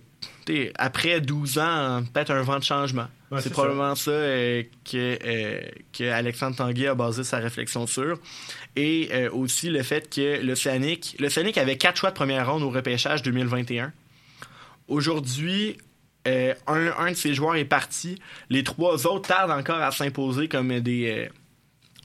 après 0.78 1.22
12 1.22 1.58
ans, 1.60 2.04
peut-être 2.14 2.32
un 2.32 2.42
vent 2.42 2.60
de 2.60 2.64
changement. 2.64 3.08
Ouais, 3.32 3.42
c'est 3.42 3.50
probablement 3.50 3.96
ça, 3.96 4.12
euh, 4.12 4.64
que, 4.90 5.18
euh, 5.24 5.62
que 5.92 6.04
Alexandre 6.04 6.56
Tanguay 6.56 6.88
a 6.88 6.96
basé 6.96 7.24
sa 7.24 7.38
réflexion 7.38 7.88
sur. 7.88 8.20
Et 8.76 9.10
euh, 9.12 9.32
aussi 9.32 9.70
le 9.70 9.82
fait 9.84 10.14
que 10.14 10.42
l'Océanique... 10.42 11.16
L'Océanique 11.20 11.58
avait 11.58 11.78
quatre 11.78 11.98
choix 11.98 12.12
de 12.12 12.16
première 12.16 12.52
ronde 12.52 12.64
au 12.64 12.70
repêchage 12.70 13.24
2021. 13.24 13.92
Aujourd'hui, 14.88 15.78
euh, 16.28 16.54
un, 16.68 16.92
un 16.98 17.12
de 17.12 17.16
ses 17.16 17.34
joueurs 17.34 17.56
est 17.56 17.66
parti. 17.66 18.22
Les 18.50 18.64
trois 18.64 19.08
autres 19.08 19.28
tardent 19.28 19.52
encore 19.52 19.82
à 19.82 19.92
s'imposer 19.92 20.48
comme 20.48 20.80
des... 20.80 21.30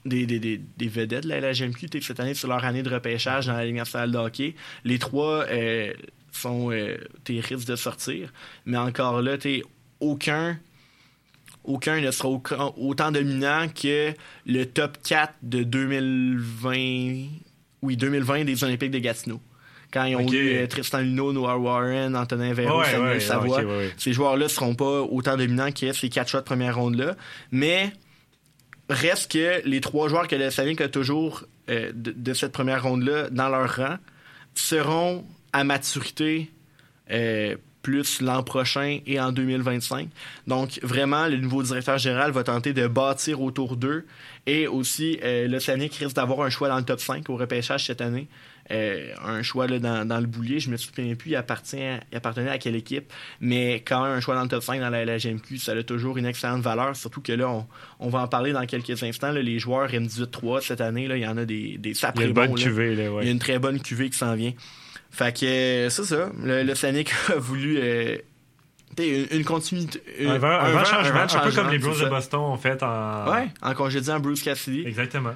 des, 0.05 0.25
des, 0.25 0.39
des, 0.39 0.57
des 0.77 0.87
vedettes 0.87 1.23
de 1.25 1.29
la 1.29 1.39
LHMQ 1.51 1.87
cette 2.01 2.19
année 2.19 2.33
sur 2.33 2.47
leur 2.47 2.63
année 2.65 2.83
de 2.83 2.89
repêchage 2.89 3.47
dans 3.47 3.53
la 3.53 3.65
Ligue 3.65 3.75
nationale 3.75 4.11
de 4.11 4.17
hockey. 4.17 4.55
Les 4.83 4.97
trois 4.99 5.45
euh, 5.49 5.93
sont 6.31 6.71
euh, 6.71 6.97
t'es, 7.23 7.39
risques 7.39 7.67
de 7.67 7.75
sortir, 7.75 8.31
mais 8.65 8.77
encore 8.77 9.21
là, 9.21 9.37
t'es 9.37 9.61
aucun 9.99 10.57
aucun 11.63 12.01
ne 12.01 12.09
sera 12.09 12.27
aucun- 12.29 12.71
autant 12.77 13.11
dominant 13.11 13.67
que 13.69 14.13
le 14.47 14.63
top 14.65 14.97
4 15.07 15.31
de 15.43 15.61
2020 15.61 17.27
oui 17.83 17.97
2020 17.97 18.45
des 18.45 18.63
Olympiques 18.63 18.91
de 18.91 18.99
Gatineau. 18.99 19.39
Quand 19.91 20.05
ils 20.05 20.15
ont 20.15 20.31
eu 20.31 20.53
euh, 20.55 20.67
Tristan 20.67 20.99
Luneau, 21.01 21.33
Noah 21.33 21.57
Warren, 21.57 22.15
Antonin 22.15 22.53
Véro, 22.53 22.79
Ouais, 22.79 22.85
Samuel 22.85 23.13
ouais, 23.13 23.19
Savoie, 23.19 23.61
ouais. 23.63 23.91
ces 23.97 24.13
joueurs-là 24.13 24.47
seront 24.47 24.73
pas 24.73 25.01
autant 25.01 25.35
dominants 25.35 25.71
que 25.71 25.91
ces 25.91 26.07
quatre 26.09 26.29
choix 26.29 26.39
de 26.39 26.45
première 26.45 26.77
ronde-là. 26.77 27.15
Mais 27.51 27.91
reste 28.91 29.31
que 29.31 29.61
les 29.65 29.81
trois 29.81 30.07
joueurs 30.07 30.27
que 30.27 30.35
le 30.35 30.49
Sonic 30.49 30.81
a 30.81 30.89
toujours 30.89 31.45
euh, 31.69 31.91
de, 31.93 32.33
cette 32.33 32.51
première 32.51 32.83
ronde-là 32.83 33.29
dans 33.29 33.49
leur 33.49 33.75
rang 33.75 33.97
seront 34.55 35.25
à 35.53 35.63
maturité 35.63 36.49
euh, 37.11 37.55
plus 37.81 38.21
l'an 38.21 38.43
prochain 38.43 38.99
et 39.05 39.19
en 39.19 39.31
2025. 39.31 40.09
Donc, 40.47 40.79
vraiment, 40.83 41.27
le 41.27 41.37
nouveau 41.37 41.63
directeur 41.63 41.97
général 41.97 42.31
va 42.31 42.43
tenter 42.43 42.73
de 42.73 42.87
bâtir 42.87 43.41
autour 43.41 43.75
d'eux. 43.75 44.05
Et 44.45 44.67
aussi, 44.67 45.19
euh, 45.23 45.47
l'Océanique 45.47 45.95
risque 45.95 46.15
d'avoir 46.15 46.41
un 46.41 46.49
choix 46.49 46.69
dans 46.69 46.77
le 46.77 46.83
top 46.83 46.99
5 46.99 47.29
au 47.29 47.37
repêchage 47.37 47.87
cette 47.87 48.01
année. 48.01 48.27
Euh, 48.71 49.13
un 49.23 49.41
choix 49.41 49.67
là, 49.67 49.79
dans, 49.79 50.07
dans, 50.07 50.19
le 50.19 50.27
boulier. 50.27 50.59
Je 50.59 50.69
me 50.69 50.77
souviens 50.77 51.13
plus, 51.15 51.31
il, 51.31 51.35
appartient, 51.35 51.77
il 52.11 52.17
appartenait 52.17 52.49
à 52.49 52.57
quelle 52.57 52.75
équipe. 52.75 53.11
Mais 53.39 53.75
quand 53.85 54.03
même, 54.03 54.13
un 54.13 54.19
choix 54.21 54.35
dans 54.35 54.43
le 54.43 54.47
top 54.47 54.63
5 54.63 54.79
dans 54.79 54.89
la 54.89 55.05
LGMQ, 55.05 55.57
ça 55.57 55.73
a 55.73 55.83
toujours 55.83 56.17
une 56.17 56.25
excellente 56.25 56.61
valeur. 56.61 56.95
Surtout 56.95 57.21
que 57.21 57.33
là, 57.33 57.49
on, 57.49 57.67
on 57.99 58.09
va 58.09 58.19
en 58.19 58.27
parler 58.27 58.53
dans 58.53 58.65
quelques 58.65 59.03
instants. 59.03 59.31
Là, 59.31 59.41
les 59.41 59.59
joueurs 59.59 59.89
M18-3 59.89 60.61
cette 60.61 60.81
année, 60.81 61.07
là, 61.07 61.17
il 61.17 61.23
y 61.23 61.27
en 61.27 61.37
a 61.37 61.45
des, 61.45 61.77
des 61.77 61.91
Il 61.91 62.01
y 62.01 62.23
a 62.23 62.27
une 62.27 62.33
bonne 62.33 62.55
cuvée. 62.55 62.95
Là, 62.95 63.11
ouais. 63.11 63.23
Il 63.23 63.25
y 63.25 63.29
a 63.29 63.31
une 63.31 63.39
très 63.39 63.59
bonne 63.59 63.79
cuvée 63.79 64.09
qui 64.09 64.17
s'en 64.17 64.35
vient. 64.35 64.53
Fait 65.11 65.37
que 65.37 65.45
euh, 65.45 65.89
c'est 65.89 66.05
ça. 66.05 66.31
Le, 66.41 66.63
le 66.63 66.71
a 67.31 67.35
voulu 67.37 67.77
euh, 67.77 68.17
une, 68.97 69.27
une, 69.31 69.43
continuité. 69.43 70.01
Une, 70.19 70.29
un, 70.29 70.37
vent, 70.37 70.47
un, 70.47 70.71
vent, 70.71 70.85
changement, 70.85 71.19
un, 71.19 71.23
un 71.23 71.39
peu 71.39 71.51
comme 71.51 71.69
les 71.69 71.79
Blues 71.79 71.99
de 71.99 72.07
Boston 72.07 72.39
ont 72.39 72.57
fait 72.57 72.81
en. 72.81 73.29
Ouais, 73.29 73.47
en 73.61 73.73
congédiant 73.73 74.19
Bruce 74.19 74.41
Cassidy. 74.41 74.83
Exactement. 74.87 75.35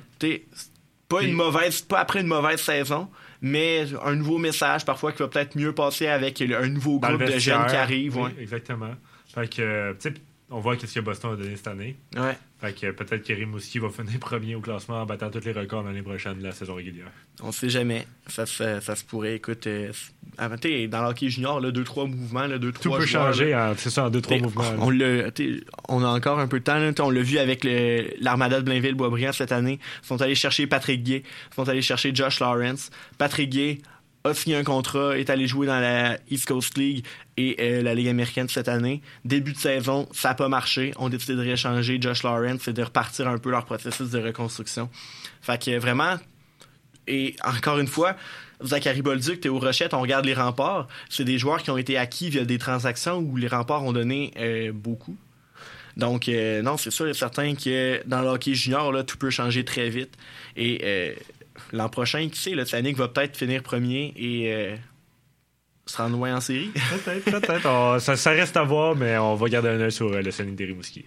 Pas 1.07 1.21
une 1.21 1.33
mauvaise, 1.33 1.81
pas 1.81 1.99
après 1.99 2.21
une 2.21 2.27
mauvaise 2.27 2.59
saison, 2.59 3.07
mais 3.41 3.85
un 4.03 4.15
nouveau 4.15 4.37
message 4.37 4.85
parfois 4.85 5.11
qui 5.11 5.19
va 5.19 5.27
peut-être 5.27 5.55
mieux 5.55 5.73
passer 5.73 6.07
avec 6.07 6.41
un 6.41 6.67
nouveau 6.67 6.99
groupe 6.99 7.23
de 7.23 7.39
jeunes 7.39 7.65
qui 7.67 7.75
arrivent. 7.75 8.17
Oui, 8.17 8.23
ouais. 8.23 8.35
Exactement. 8.41 8.91
Fait 9.33 9.53
que, 9.53 9.95
sais, 9.99 10.13
on 10.49 10.59
voit 10.59 10.77
qu'est-ce 10.77 10.95
que 10.95 10.99
Boston 10.99 11.33
a 11.33 11.35
donné 11.35 11.55
cette 11.55 11.67
année. 11.67 11.97
Ouais. 12.15 12.37
Fait 12.65 12.73
que 12.73 12.91
peut-être 12.91 13.23
que 13.23 13.33
Rimouski 13.33 13.77
va 13.77 13.89
finir 13.89 14.13
premier 14.19 14.55
au 14.55 14.59
classement 14.59 15.01
en 15.01 15.05
battant 15.05 15.29
tous 15.29 15.45
les 15.45 15.51
records 15.51 15.83
l'année 15.83 16.01
prochaine 16.01 16.39
de 16.39 16.43
la 16.43 16.51
saison 16.51 16.73
régulière. 16.73 17.11
On 17.43 17.51
sait 17.51 17.69
jamais. 17.69 18.07
Ça, 18.27 18.47
ça, 18.47 18.81
ça 18.81 18.95
se 18.95 19.03
pourrait. 19.03 19.35
Écoute, 19.35 19.67
euh, 19.67 19.91
dans 20.37 21.01
l'hockey 21.03 21.29
junior, 21.29 21.61
2-3 21.61 22.09
mouvements, 22.09 22.47
2-3 22.47 22.71
Tout 22.81 22.91
peut 22.91 23.05
changer, 23.05 23.55
c'est 23.77 23.91
ça, 23.91 24.05
en 24.05 24.09
2-3 24.09 24.41
mouvements. 24.41 24.63
On, 25.89 26.03
a 26.03 26.07
encore 26.07 26.39
un 26.39 26.47
peu 26.47 26.59
de 26.59 26.63
temps. 26.63 26.77
Là, 26.77 26.91
on 26.99 27.09
l'a 27.09 27.21
vu 27.21 27.37
avec 27.37 27.65
l'Armada 28.19 28.61
de 28.61 28.65
Blainville-Boisbriand 28.65 29.31
cette 29.33 29.51
année. 29.51 29.79
Ils 30.03 30.07
sont 30.07 30.21
allés 30.21 30.35
chercher 30.35 30.65
Patrick 30.65 31.03
Gay. 31.03 31.23
Ils 31.51 31.55
sont 31.55 31.69
allés 31.69 31.83
chercher 31.83 32.15
Josh 32.15 32.39
Lawrence. 32.39 32.89
Patrick 33.17 33.51
Gay 33.51 33.79
a 34.25 34.33
signé 34.33 34.55
un 34.55 34.63
contrat, 34.63 35.17
est 35.17 35.29
allé 35.29 35.47
jouer 35.47 35.67
dans 35.67 35.79
la 35.79 36.17
East 36.29 36.47
Coast 36.47 36.77
League 36.77 37.05
et 37.37 37.55
euh, 37.59 37.81
la 37.83 37.93
Ligue 37.93 38.07
américaine 38.07 38.49
cette 38.49 38.67
année. 38.67 39.01
Début 39.23 39.53
de 39.53 39.57
saison, 39.57 40.07
ça 40.11 40.29
n'a 40.29 40.35
pas 40.35 40.49
marché. 40.49 40.93
On 40.97 41.07
a 41.07 41.09
décidé 41.09 41.35
de 41.35 41.41
réchanger 41.41 41.99
Josh 42.01 42.23
Lawrence 42.23 42.67
et 42.67 42.73
de 42.73 42.83
repartir 42.83 43.27
un 43.27 43.37
peu 43.37 43.51
leur 43.51 43.65
processus 43.65 44.09
de 44.09 44.19
reconstruction. 44.19 44.89
Fait 45.41 45.63
que 45.63 45.77
vraiment, 45.77 46.15
et 47.07 47.35
encore 47.43 47.77
une 47.77 47.87
fois, 47.87 48.15
Zachary 48.63 49.01
Bolduc, 49.01 49.41
Théo 49.41 49.59
Rochette, 49.59 49.93
on 49.93 50.01
regarde 50.01 50.25
les 50.25 50.33
remparts. 50.33 50.87
C'est 51.09 51.25
des 51.25 51.37
joueurs 51.37 51.61
qui 51.61 51.69
ont 51.69 51.77
été 51.77 51.97
acquis 51.97 52.29
via 52.29 52.45
des 52.45 52.57
transactions 52.57 53.17
où 53.17 53.37
les 53.37 53.47
remparts 53.47 53.83
ont 53.83 53.93
donné 53.93 54.33
euh, 54.37 54.71
beaucoup. 54.73 55.17
Donc, 55.97 56.27
euh, 56.27 56.61
non, 56.61 56.77
c'est 56.77 56.91
sûr 56.91 57.07
et 57.07 57.13
certain 57.13 57.55
que 57.55 58.01
dans 58.05 58.21
le 58.21 58.27
hockey 58.27 58.53
junior, 58.53 58.91
là, 58.91 59.03
tout 59.03 59.17
peut 59.17 59.29
changer 59.29 59.63
très 59.63 59.89
vite. 59.89 60.17
Et 60.57 61.15
l'an 61.71 61.89
prochain, 61.89 62.27
qui 62.29 62.39
sait, 62.39 62.51
le 62.51 62.65
Sonic 62.65 62.97
va 62.97 63.07
peut-être 63.07 63.37
finir 63.37 63.63
premier 63.63 64.13
et 64.15 64.53
euh, 64.53 64.75
se 65.85 65.97
rendre 65.97 66.17
loin 66.17 66.35
en 66.35 66.41
série. 66.41 66.71
Peut-être, 67.05 67.25
peut-être. 67.25 68.01
Ça, 68.01 68.15
ça, 68.15 68.31
reste 68.31 68.57
à 68.57 68.63
voir, 68.63 68.95
mais 68.95 69.17
on 69.17 69.35
va 69.35 69.49
garder 69.49 69.69
un 69.69 69.79
œil 69.79 69.91
sur 69.91 70.11
euh, 70.11 70.21
le 70.21 70.31
Sonic 70.31 70.55
des 70.55 70.65
Rimouski. 70.65 71.05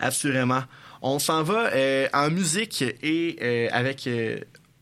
Assurément. 0.00 0.62
On 1.02 1.18
s'en 1.18 1.42
va 1.42 1.72
euh, 1.74 2.08
en 2.12 2.30
musique 2.30 2.82
et 3.02 3.68
avec 3.70 4.08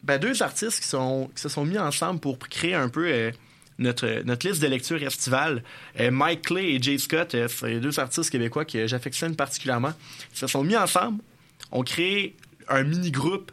ben, 0.03 0.19
deux 0.19 0.43
artistes 0.43 0.81
qui, 0.81 0.89
sont, 0.89 1.31
qui 1.35 1.43
se 1.43 1.49
sont 1.49 1.65
mis 1.65 1.79
ensemble 1.79 2.21
pour 2.21 2.39
créer 2.39 2.75
un 2.75 2.89
peu 2.89 3.33
notre, 3.79 4.23
notre 4.25 4.49
liste 4.49 4.62
de 4.62 4.69
lecture 4.69 5.03
estivale. 5.03 5.62
Mike 5.99 6.43
Clay 6.43 6.75
et 6.75 6.83
Jay 6.83 6.99
Scott, 6.99 7.37
c'est 7.49 7.81
deux 7.81 7.99
artistes 7.99 8.31
québécois 8.31 8.65
que 8.65 8.87
j'affectionne 8.87 9.35
particulièrement. 9.35 9.93
Ils 10.33 10.39
se 10.39 10.47
sont 10.47 10.62
mis 10.62 10.77
ensemble, 10.77 11.21
ont 11.73 11.83
créé 11.83 12.37
un 12.69 12.85
mini-groupe 12.85 13.51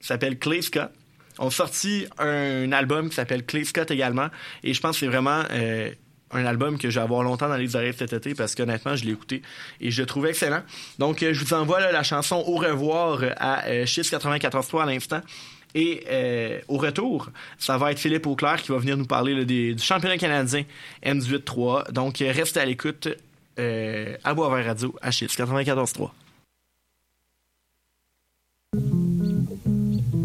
qui 0.00 0.06
s'appelle 0.06 0.38
Clay 0.38 0.62
Scott 0.62 0.90
ont 1.38 1.50
sorti 1.50 2.06
un 2.18 2.72
album 2.72 3.10
qui 3.10 3.16
s'appelle 3.16 3.44
Clay 3.44 3.64
Scott 3.64 3.90
également. 3.90 4.28
Et 4.62 4.72
je 4.74 4.80
pense 4.80 4.96
que 4.96 5.00
c'est 5.00 5.06
vraiment 5.06 5.42
euh, 5.50 5.90
un 6.30 6.44
album 6.44 6.78
que 6.78 6.90
je 6.90 6.98
vais 6.98 7.04
avoir 7.04 7.22
longtemps 7.22 7.48
dans 7.48 7.56
les 7.56 7.76
oreilles 7.76 7.94
cet 7.96 8.12
été 8.12 8.34
parce 8.34 8.54
qu'honnêtement, 8.54 8.96
je 8.96 9.04
l'ai 9.04 9.12
écouté 9.12 9.42
et 9.80 9.90
je 9.90 10.02
le 10.02 10.06
trouvais 10.06 10.30
excellent. 10.30 10.62
Donc, 10.98 11.22
euh, 11.22 11.32
je 11.32 11.44
vous 11.44 11.54
envoie 11.54 11.80
la 11.80 12.02
chanson 12.02 12.36
Au 12.36 12.56
revoir 12.56 13.20
à 13.36 13.66
euh, 13.66 13.84
94.3 13.84 14.82
à 14.82 14.86
l'instant. 14.86 15.20
Et 15.74 16.04
euh, 16.08 16.58
au 16.68 16.78
retour, 16.78 17.30
ça 17.58 17.76
va 17.76 17.92
être 17.92 17.98
Philippe 17.98 18.26
Auclair 18.26 18.62
qui 18.62 18.72
va 18.72 18.78
venir 18.78 18.96
nous 18.96 19.04
parler 19.04 19.44
du 19.44 19.76
championnat 19.78 20.16
canadien 20.16 20.64
M18-3. 21.04 21.92
Donc, 21.92 22.18
restez 22.18 22.60
à 22.60 22.64
l'écoute 22.64 23.08
à 23.58 24.34
Boisvert 24.34 24.66
Radio 24.66 24.94
à 25.02 25.10
Chips 25.10 25.36
94.3. 25.36 26.10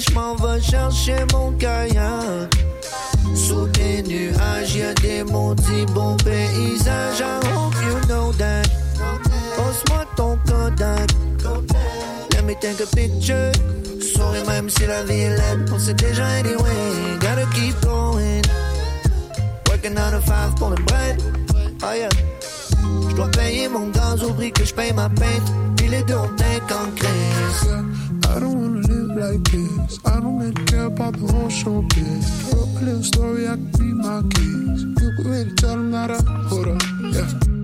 je 0.00 0.14
m'en 0.14 0.34
vais 0.34 0.60
chercher 0.60 1.24
mon 1.32 1.52
kayak. 1.52 2.50
Sous 3.34 3.66
des 3.68 4.02
nuages, 4.02 4.74
y'a 4.74 4.94
des 4.94 5.24
maudits 5.24 5.86
bons 5.94 6.16
paysages. 6.24 7.20
I 7.20 7.46
hope 7.54 7.74
you 7.82 8.00
know 8.08 8.32
that. 8.32 8.68
Pose-moi 9.56 10.04
ton 10.16 10.38
Kodak. 10.46 11.10
Let 12.32 12.44
me 12.44 12.54
take 12.60 12.80
a 12.80 12.86
picture. 12.86 13.52
Souris 14.00 14.44
même 14.46 14.68
si 14.68 14.86
la 14.86 15.02
vie 15.04 15.20
est. 15.20 15.72
On 15.72 15.78
sait 15.78 15.94
déjà 15.94 16.26
anyway. 16.26 17.18
Gotta 17.20 17.46
keep 17.54 17.74
going. 17.82 18.42
Working 19.68 19.98
out 19.98 20.14
of 20.14 20.24
five 20.24 20.54
pour 20.56 20.70
le 20.70 20.82
bread. 20.84 21.22
Oh 21.82 21.92
yeah. 21.94 22.08
Je 23.08 23.14
dois 23.14 23.30
payer 23.30 23.68
mon 23.68 23.88
gaz 23.90 24.22
au 24.22 24.32
prix 24.32 24.52
que 24.52 24.64
je 24.64 24.74
paye 24.74 24.92
ma 24.92 25.08
peinte. 25.08 25.52
Puis 25.76 25.88
les 25.88 26.02
deux 26.02 26.14
ont 26.16 26.30
crise. 26.96 27.68
I 28.24 28.40
don't 28.40 28.54
wanna 28.54 28.99
like 29.16 29.42
this. 29.50 29.98
I 30.04 30.20
don't 30.20 30.38
really 30.38 30.64
care 30.66 30.86
about 30.86 31.14
the 31.14 31.32
whole 31.32 31.48
showbiz. 31.48 32.52
Wrote 32.52 32.80
a 32.80 32.84
little 32.84 33.02
story, 33.02 33.48
I 33.48 33.52
could 33.52 33.78
be 33.78 33.84
my 33.84 34.22
kids. 34.34 34.82
You 34.82 35.12
could 35.16 35.26
really 35.26 35.54
tell 35.54 35.76
them 35.76 35.90
that 35.92 36.10
I 36.10 36.20
hold 36.48 36.68
up, 36.68 36.82
yeah. 37.12 37.59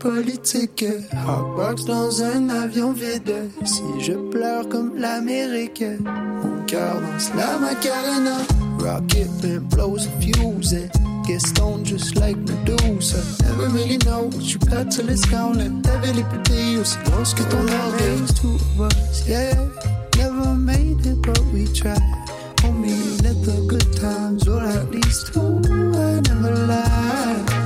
Politique. 0.00 0.84
Hotbox 1.12 1.84
dans 1.84 2.22
un 2.22 2.48
avion 2.48 2.92
vide. 2.92 3.50
Si 3.64 3.82
je 4.00 4.14
pleure 4.30 4.68
comme 4.68 4.96
l'Amérique, 4.96 5.84
mon 6.00 6.64
cœur 6.66 7.00
danse 7.00 7.30
la 7.36 7.58
Macarena. 7.58 8.38
Rocket 8.78 9.28
and 9.44 9.68
blows 9.68 10.06
a 10.06 10.20
fuse. 10.20 10.72
And 10.72 10.90
get 11.26 11.40
stoned 11.40 11.84
just 11.84 12.16
like 12.16 12.36
Medusa. 12.38 13.22
Never 13.44 13.68
really 13.68 13.98
know 13.98 14.24
what 14.24 14.52
you 14.52 14.58
got 14.70 14.90
till 14.90 15.08
it's 15.08 15.26
gone. 15.26 15.60
And 15.60 15.86
heavily 15.86 16.24
petit 16.24 16.78
aussi 16.78 16.96
grosse 17.04 17.34
que 17.34 17.44
ton. 17.44 17.66
Two 18.40 18.58
us, 18.82 19.28
yeah. 19.28 19.54
Never 20.16 20.54
made 20.54 21.06
it, 21.06 21.20
but 21.22 21.40
we 21.52 21.66
tried. 21.72 22.00
Homie, 22.62 23.22
let 23.22 23.36
the 23.44 23.64
good 23.68 23.96
times 23.96 24.48
roll 24.48 24.60
at 24.60 24.90
least 24.90 25.32
two. 25.32 25.60
I 25.68 26.20
never 26.20 26.56
lied. 26.66 27.59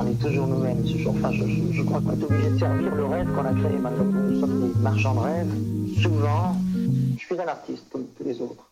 Enfin, 0.00 1.32
je, 1.32 1.72
je 1.72 1.82
crois 1.82 2.00
qu'on 2.00 2.12
est 2.12 2.24
obligé 2.24 2.50
de 2.50 2.58
servir 2.58 2.94
le 2.94 3.04
rêve 3.04 3.26
qu'on 3.34 3.44
a 3.44 3.52
créé 3.52 3.78
tout. 3.78 4.04
Nous 4.04 4.40
sommes 4.40 4.68
des 4.68 4.80
marchands 4.80 5.14
de 5.14 5.20
rêves. 5.20 5.54
Souvent, 6.00 6.56
je 7.18 7.24
suis 7.24 7.40
un 7.40 7.48
artiste 7.48 7.84
comme 7.90 8.06
tous 8.16 8.24
les 8.24 8.40
autres. 8.40 8.70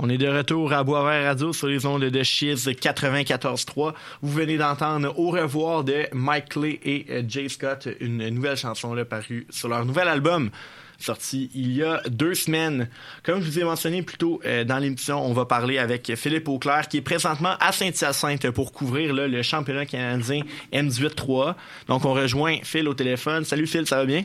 On 0.00 0.08
est 0.08 0.18
de 0.18 0.28
retour 0.28 0.72
à 0.72 0.84
Boisvert 0.84 1.24
Radio 1.24 1.52
sur 1.52 1.66
les 1.66 1.84
ondes 1.84 2.04
de 2.04 2.22
Chiz 2.22 2.68
94.3. 2.68 3.94
Vous 4.22 4.32
venez 4.32 4.56
d'entendre 4.56 5.18
Au 5.18 5.30
revoir 5.30 5.82
de 5.82 6.06
Mike 6.12 6.50
Clay 6.50 6.78
et 6.84 7.06
euh, 7.10 7.22
Jay 7.26 7.48
Scott, 7.48 7.88
une 7.98 8.28
nouvelle 8.28 8.56
chanson 8.56 8.94
là, 8.94 9.04
parue 9.04 9.46
sur 9.50 9.68
leur 9.68 9.84
nouvel 9.84 10.06
album 10.06 10.50
sorti 10.98 11.50
il 11.54 11.72
y 11.72 11.82
a 11.82 12.02
deux 12.08 12.34
semaines. 12.34 12.88
Comme 13.22 13.40
je 13.40 13.46
vous 13.46 13.58
ai 13.58 13.64
mentionné 13.64 14.02
plus 14.02 14.18
tôt 14.18 14.40
euh, 14.44 14.64
dans 14.64 14.78
l'émission, 14.78 15.24
on 15.24 15.32
va 15.32 15.44
parler 15.44 15.78
avec 15.78 16.14
Philippe 16.16 16.48
Auclair 16.48 16.88
qui 16.88 16.98
est 16.98 17.02
présentement 17.02 17.54
à 17.60 17.72
Saint-Hyacinthe 17.72 18.50
pour 18.50 18.72
couvrir 18.72 19.14
là, 19.14 19.28
le 19.28 19.42
championnat 19.42 19.86
canadien 19.86 20.42
M18-3. 20.72 21.54
Donc 21.86 22.04
on 22.04 22.12
rejoint 22.12 22.58
Phil 22.62 22.88
au 22.88 22.94
téléphone. 22.94 23.44
Salut 23.44 23.66
Phil, 23.66 23.86
ça 23.86 23.96
va 23.96 24.04
bien? 24.04 24.24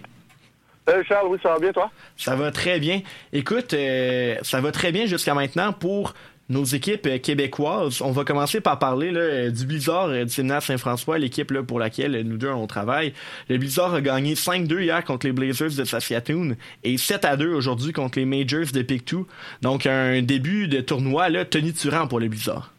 Salut 0.85 1.05
Charles, 1.07 1.27
oui, 1.29 1.37
ça 1.41 1.49
va 1.49 1.59
bien 1.59 1.71
toi? 1.71 1.91
Ça 2.17 2.35
va 2.35 2.51
très 2.51 2.77
bien. 2.79 3.01
Écoute, 3.31 3.73
euh, 3.73 4.35
ça 4.41 4.59
va 4.59 4.71
très 4.71 4.91
bien 4.91 5.05
jusqu'à 5.05 5.33
maintenant 5.33 5.71
pour 5.71 6.13
nos 6.49 6.63
équipes 6.63 7.07
euh, 7.07 7.17
québécoises. 7.17 8.01
On 8.01 8.11
va 8.11 8.23
commencer 8.23 8.61
par 8.61 8.79
parler 8.79 9.11
euh, 9.15 9.49
du 9.49 9.65
Blizzard 9.65 10.07
euh, 10.07 10.23
du 10.25 10.29
Sénat 10.29 10.61
Saint-François, 10.61 11.17
l'équipe 11.17 11.53
pour 11.61 11.79
laquelle 11.79 12.21
nous 12.25 12.37
deux 12.37 12.49
on 12.49 12.67
travaille. 12.67 13.13
Le 13.49 13.57
Blizzard 13.57 13.93
a 13.93 14.01
gagné 14.01 14.33
5-2 14.33 14.81
hier 14.81 15.03
contre 15.03 15.25
les 15.25 15.33
Blazers 15.33 15.75
de 15.77 15.83
Saskatoon 15.83 16.55
et 16.83 16.95
7-2 16.95 17.47
aujourd'hui 17.47 17.93
contre 17.93 18.19
les 18.19 18.25
Majors 18.25 18.71
de 18.73 18.81
Pictou. 18.81 19.27
Donc 19.61 19.85
un 19.85 20.21
début 20.21 20.67
de 20.67 20.81
tournoi 20.81 21.29
là, 21.29 21.45
tenu-turant 21.45 22.07
pour 22.07 22.19
le 22.19 22.27
Blizzard. 22.27 22.71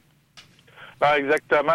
Ah, 1.00 1.18
exactement. 1.18 1.72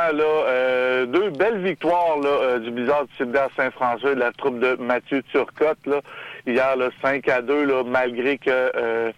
Deux 1.08 1.30
belles 1.32 1.64
victoires 1.64 2.18
du 2.62 2.72
Blizzard 2.72 3.06
du 3.06 3.16
Cyber 3.18 3.48
Saint-François 3.56 4.16
de 4.16 4.20
la 4.20 4.32
troupe 4.32 4.60
de 4.60 4.76
Mathieu 4.80 5.22
Turcotte. 5.32 5.78
Hier, 6.48 6.76
là, 6.76 6.90
5 7.04 7.28
à 7.28 7.42
2, 7.44 7.66
là, 7.66 7.84
malgré 7.86 8.40
que 8.40 9.12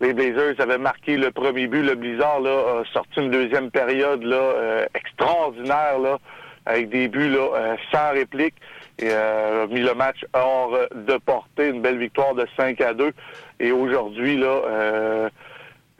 les 0.00 0.12
Blazers 0.14 0.54
avaient 0.60 0.78
marqué 0.78 1.16
le 1.16 1.30
premier 1.30 1.66
but. 1.66 1.82
Le 1.82 1.94
Blizzard 1.94 2.40
là, 2.40 2.50
a 2.80 2.92
sorti 2.92 3.20
une 3.20 3.30
deuxième 3.30 3.70
période 3.70 4.22
là, 4.22 4.36
euh, 4.36 4.86
extraordinaire 4.94 5.98
là, 5.98 6.18
avec 6.66 6.88
des 6.88 7.08
buts 7.08 7.28
là, 7.28 7.38
euh, 7.54 7.76
sans 7.92 8.10
réplique 8.12 8.54
et 8.98 9.08
euh, 9.10 9.64
a 9.64 9.66
mis 9.66 9.80
le 9.80 9.94
match 9.94 10.24
hors 10.32 10.76
de 10.94 11.16
portée. 11.18 11.68
Une 11.68 11.82
belle 11.82 11.98
victoire 11.98 12.34
de 12.34 12.46
5 12.56 12.80
à 12.80 12.94
2. 12.94 13.12
Et 13.60 13.72
aujourd'hui, 13.72 14.36
là, 14.36 14.60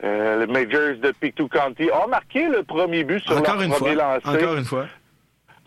euh, 0.03 0.39
les 0.39 0.47
Majors 0.51 0.97
de 1.01 1.11
Pictou 1.19 1.47
County 1.47 1.89
ont 1.91 2.07
marqué 2.07 2.47
le 2.47 2.63
premier 2.63 3.03
but 3.03 3.19
sur 3.23 3.37
Encore 3.37 3.55
leur 3.57 3.69
premier 3.69 3.95
fois. 3.95 4.19
lancé. 4.23 4.43
Encore 4.43 4.55
une 4.57 4.65
fois. 4.65 4.85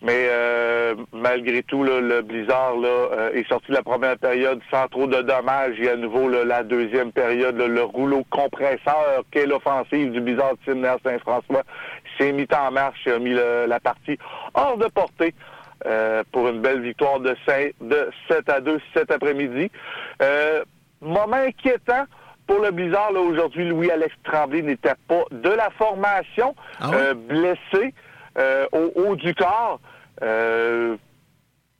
Mais 0.04 0.26
euh, 0.28 0.94
malgré 1.12 1.62
tout, 1.62 1.82
là, 1.82 1.98
le 2.00 2.20
Blizzard 2.20 2.76
là, 2.76 2.88
euh, 2.88 3.32
est 3.32 3.48
sorti 3.48 3.68
de 3.70 3.74
la 3.76 3.82
première 3.82 4.18
période 4.18 4.60
sans 4.70 4.86
trop 4.88 5.06
de 5.06 5.22
dommages. 5.22 5.80
Et 5.80 5.88
à 5.88 5.96
nouveau, 5.96 6.28
là, 6.28 6.44
la 6.44 6.62
deuxième 6.62 7.10
période, 7.10 7.56
là, 7.56 7.66
le 7.66 7.82
rouleau 7.82 8.22
compresseur 8.30 9.22
qu'est 9.30 9.46
l'offensive 9.46 10.12
du 10.12 10.20
Blizzard 10.20 10.52
de 10.52 10.58
Sidney 10.72 10.88
Saint-François 11.02 11.62
s'est 12.18 12.32
mis 12.32 12.46
en 12.54 12.70
marche 12.70 13.00
et 13.06 13.12
a 13.12 13.18
mis 13.18 13.30
le- 13.32 13.64
la 13.66 13.80
partie 13.80 14.18
hors 14.54 14.76
de 14.76 14.86
portée. 14.88 15.34
euh, 15.86 16.22
pour 16.32 16.48
une 16.48 16.62
belle 16.62 16.80
victoire 16.80 17.20
de, 17.20 17.36
5, 17.46 17.72
de 17.82 18.08
7 18.30 18.48
à 18.48 18.60
2 18.60 18.80
cet 18.94 19.10
après-midi. 19.10 19.70
Euh, 20.22 20.62
moment 21.02 21.36
inquiétant 21.36 22.04
pour 22.46 22.60
le 22.60 22.70
Blizzard 22.70 23.12
là, 23.12 23.20
aujourd'hui. 23.20 23.68
Louis-Alex 23.68 24.14
Tremblay 24.24 24.62
n'était 24.62 24.94
pas 25.08 25.24
de 25.30 25.50
la 25.50 25.68
formation, 25.76 26.54
Ah 26.80 26.90
euh, 26.94 27.12
blessé 27.14 27.92
au 28.72 28.92
haut 28.96 29.16
du 29.16 29.34
corps. 29.34 29.80
Euh, 30.22 30.96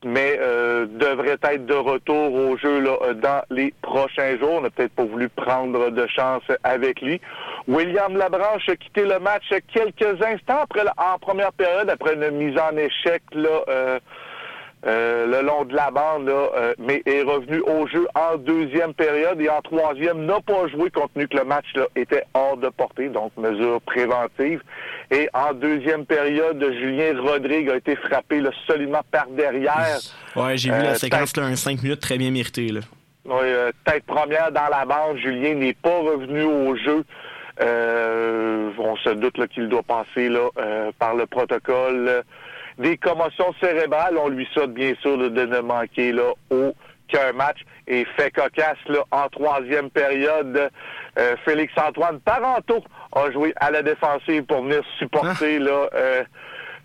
mais 0.06 0.36
euh, 0.38 0.84
devrait 0.86 1.38
être 1.42 1.64
de 1.64 1.74
retour 1.74 2.34
au 2.34 2.58
jeu 2.58 2.78
là, 2.80 2.96
euh, 3.02 3.14
dans 3.14 3.42
les 3.50 3.72
prochains 3.80 4.36
jours. 4.38 4.52
On 4.56 4.60
n'a 4.60 4.68
peut-être 4.68 4.92
pas 4.92 5.04
voulu 5.04 5.30
prendre 5.30 5.88
de 5.90 6.06
chance 6.08 6.42
avec 6.62 7.00
lui. 7.00 7.22
William 7.68 8.14
Labranche 8.14 8.68
a 8.68 8.76
quitté 8.76 9.04
le 9.04 9.18
match 9.18 9.44
quelques 9.72 10.22
instants 10.22 10.58
après 10.62 10.84
la- 10.84 10.92
en 10.98 11.18
première 11.18 11.52
période, 11.54 11.88
après 11.88 12.14
une 12.14 12.30
mise 12.32 12.58
en 12.58 12.76
échec 12.76 13.22
là, 13.32 13.98
euh, 14.86 15.04
euh, 15.04 15.26
le 15.26 15.46
long 15.46 15.64
de 15.64 15.74
la 15.74 15.90
bande, 15.90 16.26
là, 16.26 16.48
euh, 16.56 16.74
mais 16.78 17.02
est 17.06 17.22
revenu 17.22 17.60
au 17.60 17.86
jeu 17.86 18.06
en 18.14 18.36
deuxième 18.36 18.94
période 18.94 19.40
et 19.40 19.48
en 19.48 19.60
troisième 19.62 20.24
n'a 20.24 20.40
pas 20.40 20.68
joué 20.68 20.90
compte 20.90 21.12
tenu 21.14 21.28
que 21.28 21.36
le 21.36 21.44
match 21.44 21.66
là, 21.74 21.86
était 21.96 22.24
hors 22.34 22.56
de 22.56 22.68
portée, 22.68 23.08
donc 23.08 23.32
mesure 23.36 23.80
préventive. 23.82 24.62
Et 25.10 25.28
en 25.32 25.52
deuxième 25.52 26.06
période, 26.06 26.64
Julien 26.80 27.20
Rodrigue 27.20 27.70
a 27.70 27.76
été 27.76 27.96
frappé 27.96 28.40
là, 28.40 28.50
solidement 28.66 29.02
par 29.10 29.26
derrière. 29.28 29.98
Ouais, 30.36 30.56
j'ai 30.56 30.70
vu 30.70 30.76
Euh, 30.76 30.82
la 30.82 30.94
séquence, 30.94 31.36
là, 31.36 31.44
un 31.44 31.56
5 31.56 31.82
minutes 31.82 32.00
très 32.00 32.18
bien 32.18 32.30
mérité. 32.30 32.68
Là. 32.68 32.80
Oui, 33.24 33.42
euh, 33.42 33.72
tête 33.84 34.04
première 34.04 34.52
dans 34.52 34.68
la 34.70 34.84
bande, 34.84 35.18
Julien 35.18 35.54
n'est 35.54 35.74
pas 35.74 35.98
revenu 35.98 36.42
au 36.42 36.76
jeu. 36.76 37.04
Euh, 37.60 38.70
on 38.78 38.96
se 38.96 39.10
doute 39.10 39.46
qu'il 39.48 39.68
doit 39.68 39.82
passer 39.84 40.28
là, 40.28 40.48
euh, 40.58 40.90
par 40.98 41.14
le 41.14 41.26
protocole 41.26 42.08
euh, 42.08 42.22
des 42.78 42.96
commotions 42.96 43.54
cérébrales. 43.62 44.16
On 44.18 44.28
lui 44.28 44.46
souhaite 44.52 44.72
bien 44.72 44.94
sûr 45.00 45.16
de 45.18 45.28
ne 45.28 45.60
manquer 45.60 46.12
là, 46.12 46.32
aucun 46.50 47.32
match. 47.34 47.58
Et 47.86 48.04
fait 48.16 48.30
cocasse 48.30 48.78
là, 48.88 49.00
en 49.10 49.28
troisième 49.28 49.90
période, 49.90 50.70
euh, 51.18 51.36
Félix-Antoine 51.44 52.18
Parenteau 52.20 52.82
a 53.14 53.30
joué 53.30 53.52
à 53.56 53.70
la 53.70 53.82
défensive 53.82 54.44
pour 54.44 54.62
venir 54.62 54.82
supporter 54.98 55.58
là, 55.58 55.88
euh, 55.94 56.24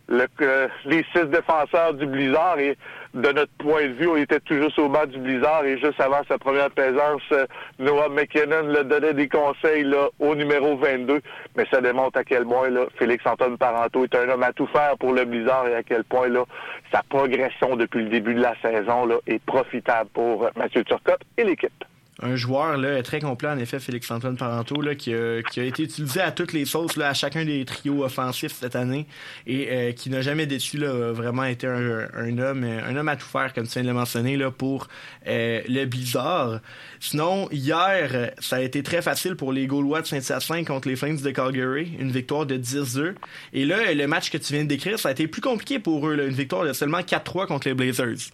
le- 0.10 0.28
euh, 0.42 0.68
les 0.86 1.06
six 1.16 1.24
défenseurs 1.26 1.94
du 1.94 2.06
Blizzard 2.06 2.60
et 2.60 2.78
de 3.14 3.32
notre 3.32 3.52
point 3.58 3.88
de 3.88 3.94
vue, 3.94 4.08
on 4.08 4.16
était 4.16 4.40
toujours 4.40 4.72
au 4.78 4.90
bas 4.90 5.06
du 5.06 5.18
Blizzard 5.18 5.66
et 5.66 5.80
juste 5.80 6.00
avant 6.00 6.22
sa 6.28 6.38
première 6.38 6.70
présence, 6.70 7.22
euh, 7.32 7.46
Noah 7.80 8.10
McKinnon 8.10 8.68
le 8.68 8.84
donnait 8.84 9.14
des 9.14 9.28
conseils 9.28 9.84
là, 9.84 10.10
au 10.20 10.36
numéro 10.36 10.78
22, 10.78 11.22
mais 11.56 11.66
ça 11.72 11.82
démontre 11.82 12.20
à 12.20 12.24
quel 12.24 12.46
point 12.46 12.70
là, 12.70 12.86
Félix-Antoine 12.98 13.58
Parenteau 13.58 14.04
est 14.04 14.16
un 14.16 14.30
homme 14.30 14.44
à 14.44 14.54
tout 14.54 14.68
faire 14.68 14.96
pour 15.00 15.14
le 15.14 15.26
Blizzard 15.26 15.68
et 15.68 15.76
à 15.76 15.84
quel 15.84 16.04
point 16.04 16.28
là, 16.28 16.44
sa 16.92 17.02
progression 17.04 17.76
depuis 17.76 18.04
le 18.04 18.10
début 18.10 18.36
de 18.36 18.42
la 18.42 18.56
saison 18.62 19.06
là, 19.06 19.16
est 19.26 19.44
profitable 19.44 20.10
pour 20.14 20.46
euh, 20.46 20.50
Mathieu 20.56 20.84
Turcotte 20.84 21.22
et 21.38 21.44
l'équipe. 21.44 21.84
Un 22.22 22.36
joueur 22.36 22.78
là, 22.78 23.02
très 23.04 23.20
complet, 23.20 23.50
en 23.50 23.58
effet, 23.58 23.80
Félix-Antoine 23.80 24.38
Parenteau, 24.38 24.82
là, 24.82 24.96
qui, 24.96 25.14
a, 25.14 25.42
qui 25.42 25.60
a 25.60 25.64
été 25.64 25.84
utilisé 25.84 26.22
à 26.22 26.32
toutes 26.32 26.54
les 26.54 26.66
sauces, 26.66 26.98
là, 26.98 27.10
à 27.10 27.14
chacun 27.14 27.46
des 27.46 27.64
trios 27.66 28.04
offensifs 28.04 28.54
cette 28.54 28.76
année, 28.76 29.08
et 29.48 29.68
euh, 29.72 29.92
qui 29.94 30.10
n'a 30.10 30.22
jamais 30.22 30.46
déçu, 30.46 30.78
là, 30.78 31.12
vraiment 31.12 31.46
été 31.46 31.68
un, 31.68 32.38
homme 32.38 32.64
un 32.64 32.96
homme 32.96 33.08
à 33.08 33.16
tout 33.16 33.28
faire, 33.28 33.54
comme 33.54 33.66
tu 33.66 33.74
viens 33.74 33.84
de 33.84 33.88
le 33.88 33.94
mentionner, 33.94 34.38
là, 34.38 34.52
pour 34.52 34.88
euh, 35.28 35.62
le 35.68 35.86
Blizzard. 35.86 36.60
Sinon, 37.00 37.48
hier, 37.52 38.32
ça 38.40 38.58
a 38.58 38.62
été 38.62 38.84
très 38.84 39.02
facile 39.02 39.36
pour 39.36 39.54
les 39.54 39.68
Gaulois 39.68 40.02
de 40.02 40.08
Saint-Hyacinthe 40.08 40.68
contre 40.68 40.88
les 40.88 40.96
Flames 40.96 41.18
de 41.18 41.32
Calgary, 41.32 41.94
une 42.00 42.12
victoire 42.12 42.46
de 42.46 42.58
10-2. 42.58 43.16
Et 43.54 43.66
là, 43.66 43.94
le 43.94 44.08
match 44.08 44.30
que 44.30 44.38
tu 44.38 44.54
viens 44.54 44.64
de 44.64 44.70
décrire, 44.70 45.00
ça 45.00 45.10
a 45.10 45.12
été 45.12 45.28
plus 45.28 45.42
compliqué 45.42 45.80
pour 45.80 46.08
eux, 46.08 46.20
une 46.20 46.34
victoire 46.34 46.66
de 46.66 46.74
seulement 46.74 47.00
4-3 47.00 47.48
contre 47.48 47.68
les 47.68 47.74
Blazers. 47.74 48.32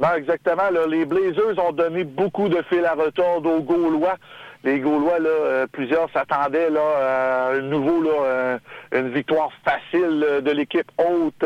Non, 0.00 0.12
exactement. 0.16 0.70
là, 0.70 0.86
les 0.88 1.04
Blazers 1.04 1.58
ont 1.64 1.72
donné 1.72 2.02
beaucoup 2.04 2.48
de 2.48 2.60
fil 2.62 2.84
à 2.84 2.94
retordre 2.94 3.50
aux 3.50 3.60
Gaulois. 3.60 4.16
Les 4.64 4.80
Gaulois, 4.80 5.20
là, 5.20 5.28
euh, 5.28 5.66
plusieurs 5.70 6.10
s'attendaient 6.10 6.68
à 6.76 7.50
un 7.50 7.60
nouveau, 7.60 8.02
là, 8.02 8.10
euh, 8.24 8.58
une 8.92 9.10
victoire 9.10 9.50
facile 9.64 10.24
euh, 10.26 10.40
de 10.40 10.50
l'équipe 10.50 10.90
haute 10.98 11.44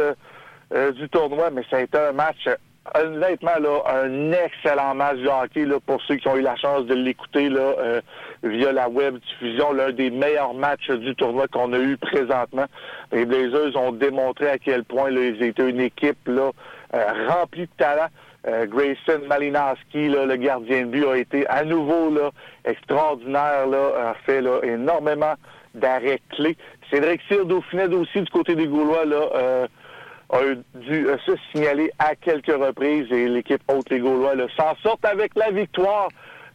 euh, 0.73 0.93
du 0.93 1.09
tournoi, 1.11 1.51
mais 1.51 1.63
ça 1.69 1.79
a 1.79 1.81
été 1.81 1.99
un 1.99 2.13
match, 2.13 2.47
euh, 2.47 2.55
honnêtement, 2.95 3.59
là, 3.61 4.03
un 4.03 4.33
excellent 4.33 4.95
match 4.95 5.19
de 5.19 5.29
hockey 5.29 5.67
là, 5.67 5.77
pour 5.85 6.01
ceux 6.03 6.17
qui 6.17 6.29
ont 6.29 6.37
eu 6.37 6.43
la 6.43 6.57
chance 6.57 6.87
de 6.87 6.95
l'écouter 6.95 7.51
là, 7.51 7.61
euh, 7.61 8.01
via 8.45 8.73
la 8.73 8.89
web 8.89 9.19
diffusion, 9.19 9.73
l'un 9.73 9.91
des 9.93 10.11
meilleurs 10.11 10.55
matchs 10.55 10.91
du 10.91 11.15
tournoi 11.17 11.49
qu'on 11.49 11.73
a 11.75 11.79
eu 11.79 11.97
présentement. 11.99 12.67
Les 13.13 13.27
Blazers 13.27 13.77
ont 13.77 13.93
démontré 13.93 14.49
à 14.49 14.59
quel 14.59 14.85
point 14.85 15.11
là, 15.11 15.21
ils 15.21 15.43
étaient 15.43 15.69
une 15.69 15.81
équipe 15.81 16.27
là, 16.27 16.51
remplie 17.29 17.67
de 17.67 17.71
talent. 17.77 18.07
Euh, 18.47 18.67
Grayson 18.67 19.27
Malinowski, 19.27 20.09
là, 20.09 20.25
le 20.25 20.37
gardien 20.37 20.83
de 20.83 20.87
but, 20.87 21.05
a 21.07 21.17
été 21.17 21.47
à 21.49 21.65
nouveau 21.65 22.11
là, 22.11 22.31
extraordinaire, 22.65 23.67
là, 23.67 24.11
a 24.11 24.15
fait 24.25 24.41
là, 24.41 24.61
énormément 24.63 25.35
d'arrêts 25.75 26.21
clés. 26.31 26.57
Cédric 26.91 27.21
Cyr 27.29 27.45
Dauphinet 27.45 27.89
aussi 27.89 28.21
du 28.21 28.31
côté 28.31 28.55
des 28.55 28.67
Gaulois 28.69 29.05
là, 29.05 29.29
euh, 29.35 29.67
a 30.31 30.39
dû 30.75 31.09
euh, 31.09 31.17
se 31.27 31.33
signaler 31.51 31.91
à 31.99 32.15
quelques 32.15 32.47
reprises 32.47 33.11
et 33.11 33.29
l'équipe 33.29 33.63
haute 33.69 33.91
les 33.91 33.99
Gaulois 33.99 34.35
s'en 34.57 34.75
sortent 34.83 35.05
avec 35.05 35.35
la 35.35 35.51
victoire. 35.51 36.09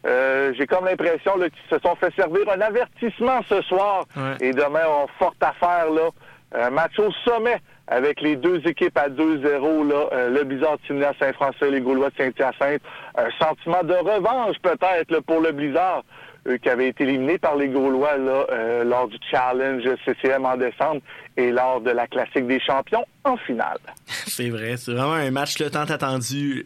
J'ai 0.06 0.68
comme 0.68 0.84
l'impression 0.84 1.34
qu'ils 1.36 1.52
se 1.70 1.80
sont 1.80 1.96
fait 1.96 2.14
servir 2.16 2.42
un 2.50 2.60
avertissement 2.60 3.40
ce 3.48 3.62
soir 3.62 4.04
et 4.42 4.52
demain 4.52 4.84
on 4.86 5.08
fort 5.18 5.34
affaire 5.40 5.90
là. 5.92 6.10
Un 6.54 6.70
match 6.72 7.00
au 7.00 7.10
sommet 7.26 7.58
avec 7.88 8.22
les 8.22 8.36
deux 8.36 8.62
équipes 8.66 8.98
à 8.98 9.10
2-0, 9.10 9.88
là, 9.88 10.08
euh, 10.14 10.30
le 10.30 10.44
Blizzard 10.44 10.78
de 10.78 10.88
Timna 10.88 11.12
Saint-François 11.20 11.68
et 11.68 11.72
les 11.72 11.82
Gaulois 11.82 12.10
de 12.10 12.16
Saint-Hyacinthe. 12.18 12.82
Un 13.16 13.30
sentiment 13.40 13.84
de 13.84 13.94
revanche 13.94 14.56
peut-être 14.62 15.20
pour 15.22 15.42
le 15.42 15.52
Blizzard, 15.52 16.04
eux 16.48 16.58
qui 16.58 16.70
avaient 16.70 16.90
été 16.90 17.04
éliminés 17.04 17.38
par 17.38 17.56
les 17.56 17.68
Gaulois 17.68 18.18
là, 18.18 18.46
euh, 18.52 18.84
lors 18.84 19.08
du 19.08 19.18
challenge 19.30 19.84
CCM 20.06 20.46
en 20.46 20.58
décembre 20.58 21.02
et 21.36 21.52
lors 21.52 21.82
de 21.82 21.92
la 21.92 22.08
classique 22.08 22.48
des 22.48 22.60
champions 22.60 23.06
en 23.26 23.38
finale. 23.38 23.80
C'est 24.08 24.50
vrai, 24.50 24.78
c'est 24.78 24.92
vraiment 24.92 25.14
un 25.14 25.32
match 25.32 25.60
le 25.60 25.70
tant 25.70 25.84
attendu. 25.84 26.66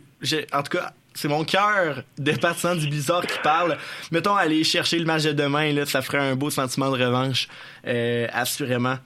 En 0.53 0.63
tout 0.63 0.78
cas, 0.78 0.91
c'est 1.13 1.28
mon 1.28 1.43
cœur 1.43 2.03
de 2.18 2.32
partisan 2.34 2.76
du 2.76 2.88
Blizzard 2.88 3.26
qui 3.26 3.39
parle. 3.39 3.78
Mettons, 4.11 4.36
aller 4.36 4.63
chercher 4.63 4.99
le 4.99 5.05
match 5.05 5.24
de 5.24 5.32
demain, 5.32 5.74
là, 5.74 5.86
ça 5.86 6.01
ferait 6.01 6.20
un 6.20 6.36
beau 6.36 6.49
sentiment 6.49 6.91
de 6.91 7.03
revanche, 7.03 7.47
euh, 7.88 8.28
assurément. 8.32 8.97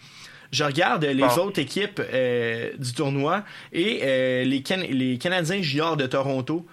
Je 0.52 0.64
regarde 0.64 1.06
les 1.06 1.24
autres 1.24 1.60
équipes 1.60 2.02
euh, 2.14 2.72
du 2.78 2.94
tournoi 2.94 3.44
et 3.72 4.02
euh, 4.04 4.44
les, 4.44 4.64
les 4.90 5.18
Canadiens 5.18 5.62
juniors 5.62 5.96
de 5.98 6.06
Toronto. 6.06 6.66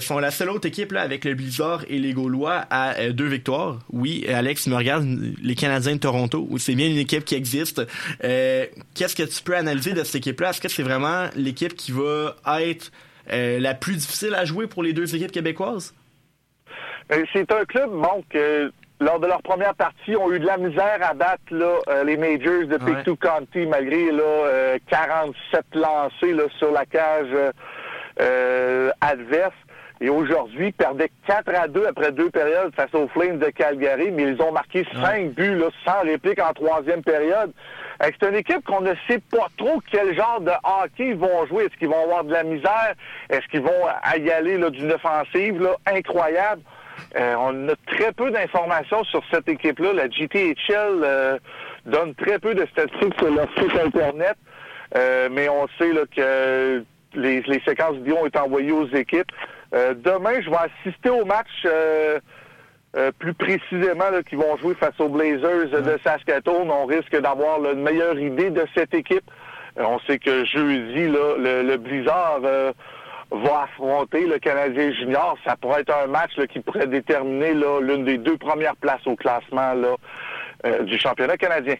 sont 0.00 0.18
la 0.18 0.30
seule 0.30 0.50
autre 0.50 0.66
équipe 0.66 0.92
là, 0.92 1.02
avec 1.02 1.24
le 1.24 1.34
Blizzard 1.34 1.84
et 1.88 1.98
les 1.98 2.12
Gaulois 2.12 2.64
à 2.70 3.10
deux 3.10 3.28
victoires. 3.28 3.78
Oui, 3.90 4.26
Alex, 4.28 4.66
me 4.66 4.74
regarde 4.74 5.06
les 5.42 5.54
Canadiens 5.54 5.94
de 5.94 6.00
Toronto, 6.00 6.48
c'est 6.58 6.74
bien 6.74 6.88
une 6.88 6.98
équipe 6.98 7.24
qui 7.24 7.36
existe. 7.36 7.80
Qu'est-ce 8.20 9.16
que 9.16 9.22
tu 9.22 9.42
peux 9.42 9.56
analyser 9.56 9.92
de 9.92 10.02
cette 10.04 10.16
équipe-là? 10.16 10.50
Est-ce 10.50 10.60
que 10.60 10.68
c'est 10.68 10.82
vraiment 10.82 11.28
l'équipe 11.36 11.74
qui 11.74 11.92
va 11.92 12.34
être 12.60 12.90
la 13.30 13.74
plus 13.74 13.94
difficile 13.94 14.34
à 14.34 14.44
jouer 14.44 14.66
pour 14.66 14.82
les 14.82 14.92
deux 14.92 15.14
équipes 15.14 15.32
québécoises? 15.32 15.94
C'est 17.32 17.50
un 17.52 17.64
club, 17.64 17.90
bon, 17.90 18.24
que 18.30 18.72
lors 19.02 19.20
de 19.20 19.26
leur 19.26 19.42
première 19.42 19.74
partie, 19.74 20.16
ont 20.16 20.32
eu 20.32 20.38
de 20.38 20.46
la 20.46 20.56
misère 20.56 20.98
à 21.02 21.12
battre 21.14 21.42
là, 21.50 21.78
euh, 21.88 22.04
les 22.04 22.16
Majors 22.16 22.66
de 22.66 22.78
Pictou 22.78 23.16
County, 23.16 23.66
malgré 23.66 24.10
là, 24.10 24.78
47 24.88 25.64
euh, 25.76 25.80
lancés 25.80 26.32
là, 26.32 26.44
sur 26.58 26.70
la 26.70 26.86
cage 26.86 27.28
euh, 28.20 28.90
adverse. 29.00 29.54
Et 30.00 30.08
aujourd'hui, 30.08 30.72
perdaient 30.72 31.10
4 31.28 31.54
à 31.54 31.68
2 31.68 31.86
après 31.86 32.10
deux 32.10 32.28
périodes 32.28 32.74
face 32.74 32.92
aux 32.92 33.06
Flames 33.08 33.38
de 33.38 33.50
Calgary, 33.50 34.10
mais 34.10 34.24
ils 34.24 34.42
ont 34.42 34.50
marqué 34.50 34.84
5 35.00 35.30
buts 35.30 35.56
là, 35.56 35.66
sans 35.84 36.00
réplique 36.02 36.40
en 36.40 36.52
troisième 36.52 37.02
période. 37.02 37.52
C'est 38.00 38.28
une 38.28 38.34
équipe 38.34 38.64
qu'on 38.64 38.80
ne 38.80 38.94
sait 39.08 39.20
pas 39.30 39.46
trop 39.56 39.80
quel 39.92 40.16
genre 40.16 40.40
de 40.40 40.50
hockey 40.50 41.10
ils 41.10 41.16
vont 41.16 41.46
jouer. 41.46 41.66
Est-ce 41.66 41.76
qu'ils 41.76 41.88
vont 41.88 42.02
avoir 42.02 42.24
de 42.24 42.32
la 42.32 42.42
misère? 42.42 42.94
Est-ce 43.30 43.46
qu'ils 43.46 43.62
vont 43.62 43.70
y 44.18 44.30
aller 44.30 44.58
d'une 44.70 44.90
offensive 44.90 45.62
là, 45.62 45.76
incroyable? 45.86 46.62
Euh, 47.16 47.34
on 47.38 47.68
a 47.68 47.74
très 47.86 48.12
peu 48.12 48.30
d'informations 48.30 49.04
sur 49.04 49.22
cette 49.30 49.48
équipe-là. 49.48 49.92
La 49.92 50.08
GTHL 50.08 51.02
euh, 51.02 51.38
donne 51.84 52.14
très 52.14 52.38
peu 52.38 52.54
de 52.54 52.66
statistiques 52.66 53.14
sur 53.18 53.30
leur 53.30 53.48
site 53.58 53.74
Internet, 53.84 54.36
euh, 54.96 55.28
mais 55.30 55.48
on 55.48 55.66
sait 55.78 55.90
que 56.14 56.84
les, 57.14 57.42
séquences 57.66 57.96
vidéo 57.96 58.18
ont 58.22 58.26
été 58.26 58.38
envoyées 58.38 58.72
aux 58.72 58.88
équipes. 58.88 59.30
demain, 59.72 60.40
je 60.40 60.48
vais 60.48 60.70
assister 60.86 61.10
au 61.10 61.24
match 61.24 61.66
plus 63.18 63.34
précisément 63.34 64.10
qui 64.28 64.36
vont 64.36 64.56
jouer 64.58 64.74
face 64.74 64.98
aux 64.98 65.08
Blazers 65.08 65.82
de 65.82 65.98
Saskatoon. 66.04 66.70
On 66.70 66.86
risque 66.86 67.18
d'avoir 67.20 67.62
une 67.70 67.82
meilleure 67.82 68.18
idée 68.18 68.50
de 68.50 68.64
cette 68.74 68.94
équipe. 68.94 69.30
on 69.76 69.98
sait 70.00 70.18
que 70.18 70.44
jeudi, 70.46 71.08
le 71.08 71.76
Blizzard 71.76 72.40
va 73.32 73.62
affronter 73.62 74.26
le 74.26 74.38
Canadien 74.38 74.92
junior, 74.92 75.36
ça 75.44 75.56
pourrait 75.56 75.80
être 75.80 75.94
un 75.94 76.06
match 76.06 76.32
qui 76.50 76.60
pourrait 76.60 76.86
déterminer 76.86 77.54
l'une 77.54 78.04
des 78.04 78.18
deux 78.18 78.36
premières 78.36 78.76
places 78.76 79.06
au 79.06 79.16
classement 79.16 79.74
euh, 80.64 80.82
du 80.82 80.98
championnat 80.98 81.36
canadien. 81.36 81.76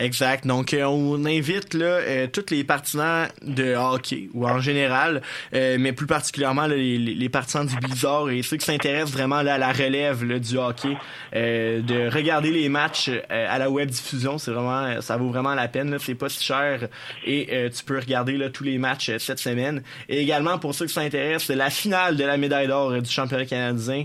Exact. 0.00 0.46
Donc, 0.46 0.72
euh, 0.72 0.84
on 0.84 1.26
invite 1.26 1.74
là, 1.74 1.84
euh, 1.84 2.26
tous 2.26 2.46
les 2.50 2.64
partisans 2.64 3.28
de 3.42 3.74
hockey, 3.74 4.30
ou 4.32 4.48
en 4.48 4.58
général, 4.58 5.20
euh, 5.54 5.76
mais 5.78 5.92
plus 5.92 6.06
particulièrement 6.06 6.66
les, 6.66 6.96
les, 6.96 7.28
partisans 7.28 7.66
du 7.66 7.76
Blizzard 7.76 8.30
et 8.30 8.42
ceux 8.42 8.56
qui 8.56 8.64
s'intéressent 8.64 9.12
vraiment 9.12 9.42
là, 9.42 9.54
à 9.54 9.58
la 9.58 9.72
relève 9.72 10.24
du 10.40 10.56
hockey, 10.56 10.96
de 11.34 12.10
regarder 12.10 12.50
les 12.50 12.68
matchs 12.70 13.10
à 13.28 13.58
la 13.58 13.70
web 13.70 13.90
diffusion. 13.90 14.38
C'est 14.38 14.50
vraiment, 14.50 15.00
ça 15.02 15.18
vaut 15.18 15.28
vraiment 15.28 15.54
la 15.54 15.68
peine. 15.68 15.96
C'est 16.00 16.14
pas 16.14 16.28
si 16.28 16.42
cher 16.42 16.88
et 17.24 17.70
tu 17.74 17.84
peux 17.84 17.98
regarder 17.98 18.36
là, 18.36 18.48
tous 18.48 18.64
les 18.64 18.78
matchs 18.78 19.12
cette 19.18 19.38
semaine. 19.38 19.82
Et 20.08 20.20
également, 20.22 20.58
pour 20.58 20.74
ceux 20.74 20.86
qui 20.86 20.94
s'intéressent, 20.94 21.54
la 21.56 21.70
finale 21.70 22.16
de 22.16 22.24
la 22.24 22.36
médaille 22.36 22.66
d'or 22.66 23.00
du 23.00 23.10
championnat 23.10 23.44
canadien 23.44 24.04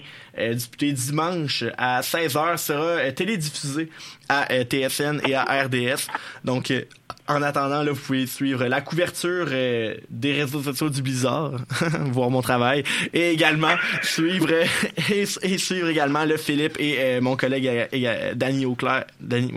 disputée 0.54 0.92
dimanche 0.92 1.64
à 1.78 2.02
16h 2.02 2.58
sera 2.58 3.12
télédiffusée 3.12 3.90
à 4.30 4.48
TSN 4.64 5.22
et 5.28 5.36
à 5.36 5.44
RDS. 5.44 6.08
Donc, 6.44 6.72
euh, 6.72 6.82
en 7.28 7.42
attendant, 7.42 7.84
là, 7.84 7.92
vous 7.92 8.00
pouvez 8.00 8.28
suivre 8.28 8.66
la 8.66 8.82
couverture 8.82 9.48
euh, 9.52 9.96
des 10.10 10.34
réseaux 10.34 10.62
sociaux 10.62 10.90
du 10.90 11.02
Blizzard, 11.02 11.54
voir 12.12 12.30
mon 12.30 12.42
travail, 12.42 12.84
et 13.14 13.32
également 13.32 13.76
suivre 14.04 14.50
et, 15.12 15.58
suivre 15.58 15.90
également 15.90 16.26
le 16.26 16.38
Philippe 16.38 16.78
et 16.80 16.98
euh, 17.00 17.22
mon 17.22 17.36
collègue 17.36 17.90
Danny 18.36 18.66
Auclair. 18.66 19.06
Danny, 19.20 19.52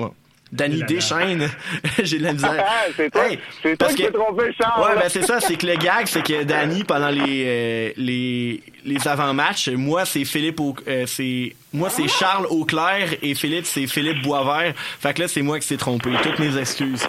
Danny 0.53 0.83
Deschaines. 0.85 1.49
J'ai 2.03 2.19
de 2.19 2.25
la 2.25 2.33
misère. 2.33 2.65
c'est 2.97 3.11
toi, 3.11 3.23
c'est 3.63 3.77
toi 3.77 3.89
qui 3.89 3.97
t'es 3.97 4.11
trompé, 4.11 4.53
Charles. 4.59 4.83
Ouais, 4.83 5.01
ben 5.01 5.09
c'est 5.09 5.23
ça, 5.23 5.41
c'est 5.41 5.57
que 5.57 5.67
le 5.67 5.77
gag, 5.77 6.07
c'est 6.07 6.23
que 6.23 6.43
Danny, 6.45 6.85
pendant 6.85 7.11
les, 7.11 7.45
euh, 7.47 7.93
les, 7.97 8.63
les 8.85 9.09
avant-matchs, 9.09 9.69
moi, 9.69 10.05
c'est 10.05 10.25
Philippe, 10.25 10.61
euh, 10.87 11.05
c'est, 11.07 11.55
moi, 11.73 11.91
c'est 11.91 12.09
Charles 12.09 12.47
Auclair 12.47 13.11
et 13.23 13.35
Philippe, 13.35 13.67
c'est 13.67 13.87
Philippe 13.87 14.23
Boisvert. 14.23 14.75
Fait 14.77 15.15
que 15.15 15.23
là, 15.23 15.29
c'est 15.29 15.43
moi 15.43 15.59
qui 15.61 15.67
s'est 15.67 15.77
trompé. 15.77 16.11
Toutes 16.23 16.39
mes 16.39 16.57
excuses. 16.57 17.07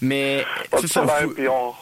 Mais, 0.00 0.44
c'est 0.80 0.88
ça. 0.88 1.04
Puis 1.36 1.46
on, 1.48 1.72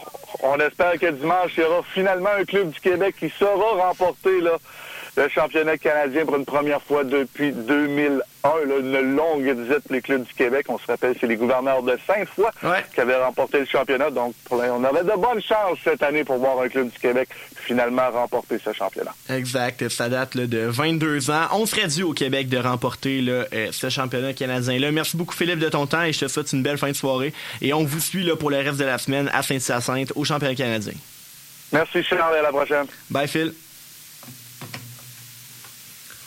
on 0.42 0.58
espère 0.58 0.98
que 0.98 1.10
dimanche, 1.10 1.52
il 1.56 1.62
y 1.62 1.66
aura 1.66 1.82
finalement 1.94 2.30
un 2.38 2.44
club 2.44 2.70
du 2.70 2.80
Québec 2.80 3.14
qui 3.18 3.32
saura 3.38 3.86
remporter, 3.86 4.40
là, 4.40 4.58
le 5.16 5.28
championnat 5.28 5.76
canadien 5.76 6.24
pour 6.24 6.36
une 6.36 6.44
première 6.44 6.82
fois 6.82 7.04
depuis 7.04 7.52
2001. 7.52 8.50
une 8.80 9.16
longue 9.16 9.42
visite 9.42 9.80
pour 9.80 9.94
les 9.94 10.00
clubs 10.02 10.24
du 10.24 10.34
Québec. 10.34 10.66
On 10.68 10.78
se 10.78 10.86
rappelle, 10.86 11.14
c'est 11.20 11.26
les 11.26 11.36
gouverneurs 11.36 11.82
de 11.82 11.98
cinq 12.06 12.28
fois 12.28 12.50
qui 12.94 13.00
avaient 13.00 13.22
remporté 13.22 13.60
le 13.60 13.66
championnat. 13.66 14.10
Donc, 14.10 14.34
on 14.50 14.84
avait 14.84 15.04
de 15.04 15.18
bonnes 15.18 15.42
chances 15.42 15.78
cette 15.84 16.02
année 16.02 16.24
pour 16.24 16.38
voir 16.38 16.60
un 16.60 16.68
club 16.68 16.88
du 16.90 16.98
Québec 16.98 17.28
finalement 17.56 18.10
remporter 18.10 18.58
ce 18.64 18.72
championnat. 18.72 19.14
Exact. 19.28 19.88
Ça 19.88 20.08
date 20.08 20.36
de 20.36 20.66
22 20.66 21.30
ans. 21.30 21.46
On 21.52 21.66
serait 21.66 21.86
dû 21.86 22.02
au 22.02 22.12
Québec 22.12 22.48
de 22.48 22.58
remporter 22.58 23.24
euh, 23.28 23.68
ce 23.72 23.90
championnat 23.90 24.32
canadien-là. 24.32 24.90
Merci 24.90 25.16
beaucoup, 25.16 25.34
Philippe, 25.34 25.58
de 25.58 25.68
ton 25.68 25.86
temps 25.86 26.02
et 26.02 26.12
je 26.12 26.20
te 26.20 26.28
souhaite 26.28 26.52
une 26.52 26.62
belle 26.62 26.78
fin 26.78 26.88
de 26.88 26.96
soirée. 26.96 27.32
Et 27.60 27.72
on 27.72 27.84
vous 27.84 28.00
suit 28.00 28.24
là, 28.24 28.36
pour 28.36 28.50
le 28.50 28.56
reste 28.58 28.78
de 28.78 28.84
la 28.84 28.98
semaine 28.98 29.30
à 29.32 29.42
Saint-Hyacinthe 29.42 30.12
au 30.16 30.24
championnat 30.24 30.54
canadien. 30.54 30.94
Merci, 31.72 32.02
Charles, 32.02 32.36
à 32.36 32.42
la 32.42 32.48
prochaine. 32.48 32.86
Bye, 33.10 33.28
Phil. 33.28 33.52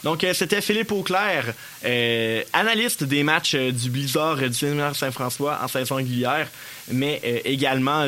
Donc, 0.04 0.24
euh, 0.24 0.34
c'était 0.34 0.62
Philippe 0.62 0.92
Auclair, 0.92 1.54
euh, 1.86 2.44
analyste 2.52 3.04
des 3.06 3.24
matchs 3.24 3.56
euh, 3.56 3.72
du 3.72 3.90
Blizzard 3.90 4.36
du 4.38 4.54
séminaire 4.54 4.96
Saint-François 4.96 5.60
en 5.64 5.68
saison 5.68 5.96
régulière, 5.96 6.50
mais 6.92 7.22
également 7.46 8.06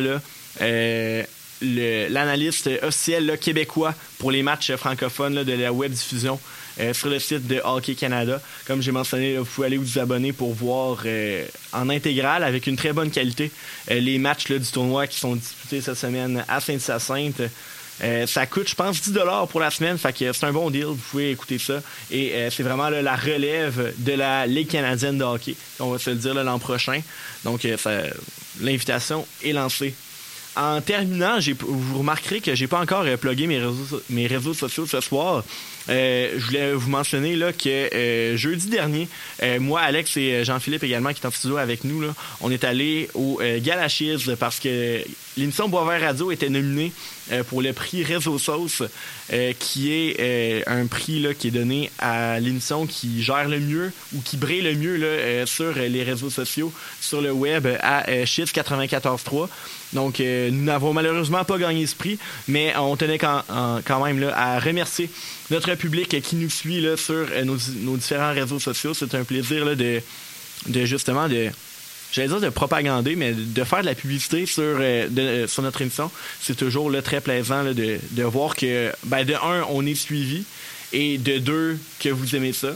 l'analyste 1.61 2.69
officiel 2.83 3.37
québécois 3.39 3.93
pour 4.19 4.31
les 4.31 4.43
matchs 4.43 4.75
francophones 4.75 5.43
de 5.43 5.53
la 5.53 5.71
web 5.71 5.93
diffusion 5.93 6.39
sur 6.91 7.07
le 7.07 7.19
site 7.19 7.47
de 7.47 7.61
Hockey 7.63 7.95
Canada. 7.95 8.41
Comme 8.67 8.81
j'ai 8.81 8.91
mentionné, 8.91 9.37
vous 9.37 9.45
pouvez 9.45 9.67
aller 9.67 9.77
vous 9.77 9.97
abonner 9.97 10.33
pour 10.33 10.53
voir 10.53 11.05
en 11.71 11.89
intégrale 11.89 12.43
avec 12.43 12.67
une 12.67 12.75
très 12.75 12.91
bonne 12.91 13.11
qualité 13.11 13.51
les 13.89 14.17
matchs 14.17 14.51
du 14.51 14.59
tournoi 14.59 15.07
qui 15.07 15.17
sont 15.17 15.35
disputés 15.35 15.79
cette 15.79 15.95
semaine 15.95 16.43
à 16.49 16.59
Saint-Hyacinthe. 16.59 17.43
Euh, 18.03 18.27
ça 18.27 18.45
coûte, 18.45 18.69
je 18.69 18.75
pense, 18.75 19.01
10 19.01 19.13
dollars 19.13 19.47
pour 19.47 19.59
la 19.59 19.71
semaine. 19.71 19.97
Fait 19.97 20.13
que 20.13 20.31
c'est 20.33 20.45
un 20.45 20.51
bon 20.51 20.69
deal. 20.69 20.85
Vous 20.85 20.95
pouvez 20.95 21.31
écouter 21.31 21.57
ça. 21.57 21.81
Et 22.11 22.33
euh, 22.33 22.49
c'est 22.51 22.63
vraiment 22.63 22.89
la 22.89 23.15
relève 23.15 23.93
de 23.97 24.13
la 24.13 24.45
Ligue 24.47 24.69
canadienne 24.69 25.17
de 25.17 25.23
hockey. 25.23 25.55
On 25.79 25.91
va 25.91 25.99
se 25.99 26.09
le 26.09 26.15
dire 26.17 26.33
l'an 26.33 26.59
prochain. 26.59 27.01
Donc, 27.43 27.65
euh, 27.65 28.09
l'invitation 28.61 29.25
est 29.43 29.53
lancée. 29.53 29.93
En 30.57 30.79
terminant, 30.79 31.37
vous 31.59 31.97
remarquerez 31.99 32.39
que 32.39 32.55
j'ai 32.55 32.67
pas 32.67 32.79
encore 32.79 33.03
plugué 33.19 33.45
mes 33.45 34.27
réseaux, 34.27 34.53
sociaux 34.53 34.85
ce 34.85 35.01
soir. 35.01 35.43
Je 35.89 36.45
voulais 36.45 36.71
vous 36.71 36.89
mentionner 36.89 37.37
que 37.61 38.37
jeudi 38.37 38.69
dernier, 38.69 39.09
moi, 39.59 39.81
Alex 39.81 40.15
et 40.15 40.45
Jean-Philippe 40.45 40.85
également, 40.85 41.11
qui 41.11 41.21
est 41.21 41.25
en 41.25 41.31
studio 41.31 41.57
avec 41.57 41.83
nous, 41.83 42.05
on 42.39 42.51
est 42.51 42.63
allé 42.63 43.09
au 43.15 43.41
Galachis 43.59 44.27
parce 44.39 44.61
que 44.61 45.03
l'émission 45.37 45.67
Boisvert 45.67 46.01
Radio 46.01 46.31
était 46.31 46.49
nominée 46.49 46.91
pour 47.47 47.61
le 47.61 47.73
prix 47.73 48.03
Réseau 48.03 48.37
Sauce, 48.37 48.83
qui 49.59 49.91
est 49.91 50.63
un 50.67 50.85
prix 50.87 51.19
là, 51.19 51.33
qui 51.33 51.47
est 51.47 51.51
donné 51.51 51.91
à 51.99 52.39
l'émission 52.39 52.85
qui 52.85 53.23
gère 53.23 53.49
le 53.49 53.59
mieux 53.59 53.91
ou 54.13 54.21
qui 54.21 54.37
brille 54.37 54.61
le 54.61 54.75
mieux 54.75 54.97
là, 54.97 55.45
sur 55.45 55.73
les 55.73 56.03
réseaux 56.03 56.29
sociaux, 56.29 56.71
sur 57.01 57.21
le 57.21 57.31
web 57.31 57.67
à 57.81 58.09
euh, 58.09 58.25
94.3. 58.25 59.47
Donc, 59.93 60.19
nous 60.19 60.63
n'avons 60.63 60.93
malheureusement 60.93 61.43
pas 61.43 61.57
gagné 61.57 61.85
ce 61.87 61.95
prix, 61.95 62.17
mais 62.47 62.75
on 62.77 62.95
tenait 62.95 63.17
quand, 63.17 63.43
même 64.03 64.19
là, 64.19 64.33
à 64.35 64.59
remercier 64.59 65.09
notre 65.51 65.73
public 65.75 66.21
qui 66.21 66.35
nous 66.35 66.49
suit 66.49 66.85
sur 66.97 67.27
euh, 67.31 67.43
nos, 67.43 67.97
différents 67.97 68.33
réseaux 68.33 68.59
sociaux. 68.59 68.93
C'est 68.93 69.15
un 69.15 69.23
plaisir 69.23 69.65
de, 69.75 70.01
de 70.67 70.85
justement 70.85 71.27
de 71.29 71.49
j'allais 72.11 72.27
dire 72.27 72.41
de 72.41 72.49
propagander, 72.49 73.15
mais 73.15 73.33
de 73.33 73.63
faire 73.63 73.81
de 73.81 73.85
la 73.85 73.95
publicité 73.95 74.45
sur, 74.45 74.63
euh, 74.63 75.07
euh, 75.17 75.47
sur 75.47 75.63
notre 75.63 75.81
émission, 75.81 76.11
c'est 76.41 76.55
toujours 76.55 76.91
très 77.03 77.21
plaisant 77.21 77.63
de, 77.63 77.99
de 78.11 78.23
voir 78.23 78.55
que, 78.55 78.91
ben, 79.03 79.25
de 79.25 79.33
un, 79.33 79.65
on 79.69 79.85
est 79.85 79.95
suivi, 79.95 80.43
et 80.93 81.17
de 81.17 81.37
deux, 81.37 81.77
que 81.99 82.09
vous 82.09 82.35
aimez 82.35 82.53
ça. 82.53 82.69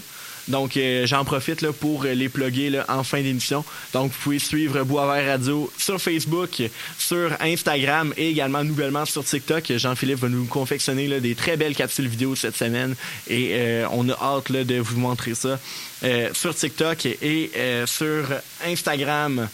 Donc, 0.50 0.78
euh, 0.78 1.06
j'en 1.06 1.24
profite 1.24 1.70
pour 1.72 2.04
les 2.04 2.28
plugger 2.28 2.82
en 2.90 3.04
fin 3.04 3.22
d'émission. 3.22 3.64
Donc, 3.94 4.12
vous 4.12 4.18
pouvez 4.24 4.40
suivre 4.40 4.84
Boisvert 4.84 5.26
Radio 5.26 5.72
sur 5.78 6.02
Facebook, 6.02 6.64
sur 6.98 7.32
Instagram 7.40 8.14
et 8.18 8.30
également 8.30 8.64
nouvellement 8.64 9.06
sur 9.06 9.24
TikTok. 9.24 9.72
Jean-Philippe 9.78 10.20
va 10.20 10.30
nous 10.30 10.46
confectionner 10.46 11.20
des 11.20 11.36
très 11.36 11.56
belles 11.56 11.76
capsules 11.76 12.08
vidéo 12.08 12.36
cette 12.36 12.58
semaine 12.58 12.96
et 13.28 13.52
euh, 13.54 13.88
on 13.92 14.10
a 14.10 14.14
hâte 14.20 14.52
de 14.52 14.80
vous 14.80 15.00
montrer 15.00 15.36
ça 15.36 15.60
euh, 16.04 16.30
sur 16.34 16.56
TikTok 16.56 17.06
et 17.06 17.52
sur 17.86 18.26
Instagram. 18.66 19.48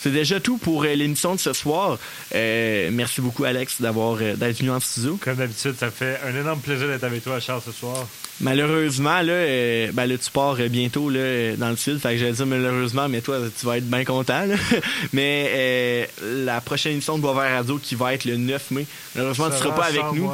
C'est 0.00 0.10
déjà 0.10 0.40
tout 0.40 0.58
pour 0.58 0.82
l'émission 0.82 1.36
de 1.36 1.40
ce 1.40 1.52
soir. 1.52 1.96
Merci 2.32 3.20
beaucoup, 3.20 3.44
Alex, 3.44 3.80
d'avoir 3.80 4.16
d'être 4.16 4.58
venu 4.58 4.70
en 4.70 4.80
studio. 4.80 5.16
Comme 5.22 5.36
d'habitude, 5.36 5.76
ça 5.78 5.92
fait 5.92 6.18
un 6.26 6.34
énorme 6.34 6.60
plaisir 6.60 6.88
d'être 6.88 7.04
avec 7.04 7.22
toi, 7.22 7.38
Charles, 7.38 7.62
ce 7.64 7.70
soir. 7.70 8.04
Malheureusement, 8.42 9.22
là, 9.22 9.32
euh, 9.32 9.92
ben, 9.92 10.06
là, 10.06 10.18
tu 10.18 10.30
pars 10.30 10.56
euh, 10.58 10.68
bientôt 10.68 11.08
là, 11.08 11.56
dans 11.56 11.70
le 11.70 11.76
sud. 11.76 11.98
Fait 12.00 12.12
que 12.12 12.18
j'allais 12.18 12.32
dire 12.32 12.46
malheureusement, 12.46 13.08
mais 13.08 13.20
toi, 13.20 13.38
tu 13.58 13.64
vas 13.66 13.78
être 13.78 13.88
bien 13.88 14.04
content. 14.04 14.44
là. 14.46 14.56
mais 15.12 15.46
euh, 15.50 16.06
la 16.44 16.60
prochaine 16.60 16.92
émission 16.92 17.16
de 17.16 17.22
Boisvert 17.22 17.56
Radio 17.56 17.78
qui 17.78 17.94
va 17.94 18.14
être 18.14 18.24
le 18.24 18.36
9 18.36 18.70
mai. 18.72 18.86
Malheureusement, 19.14 19.46
tu 19.46 19.52
Ça 19.52 19.58
seras 19.58 19.74
pas 19.74 19.86
avec 19.86 20.02
nous. 20.12 20.28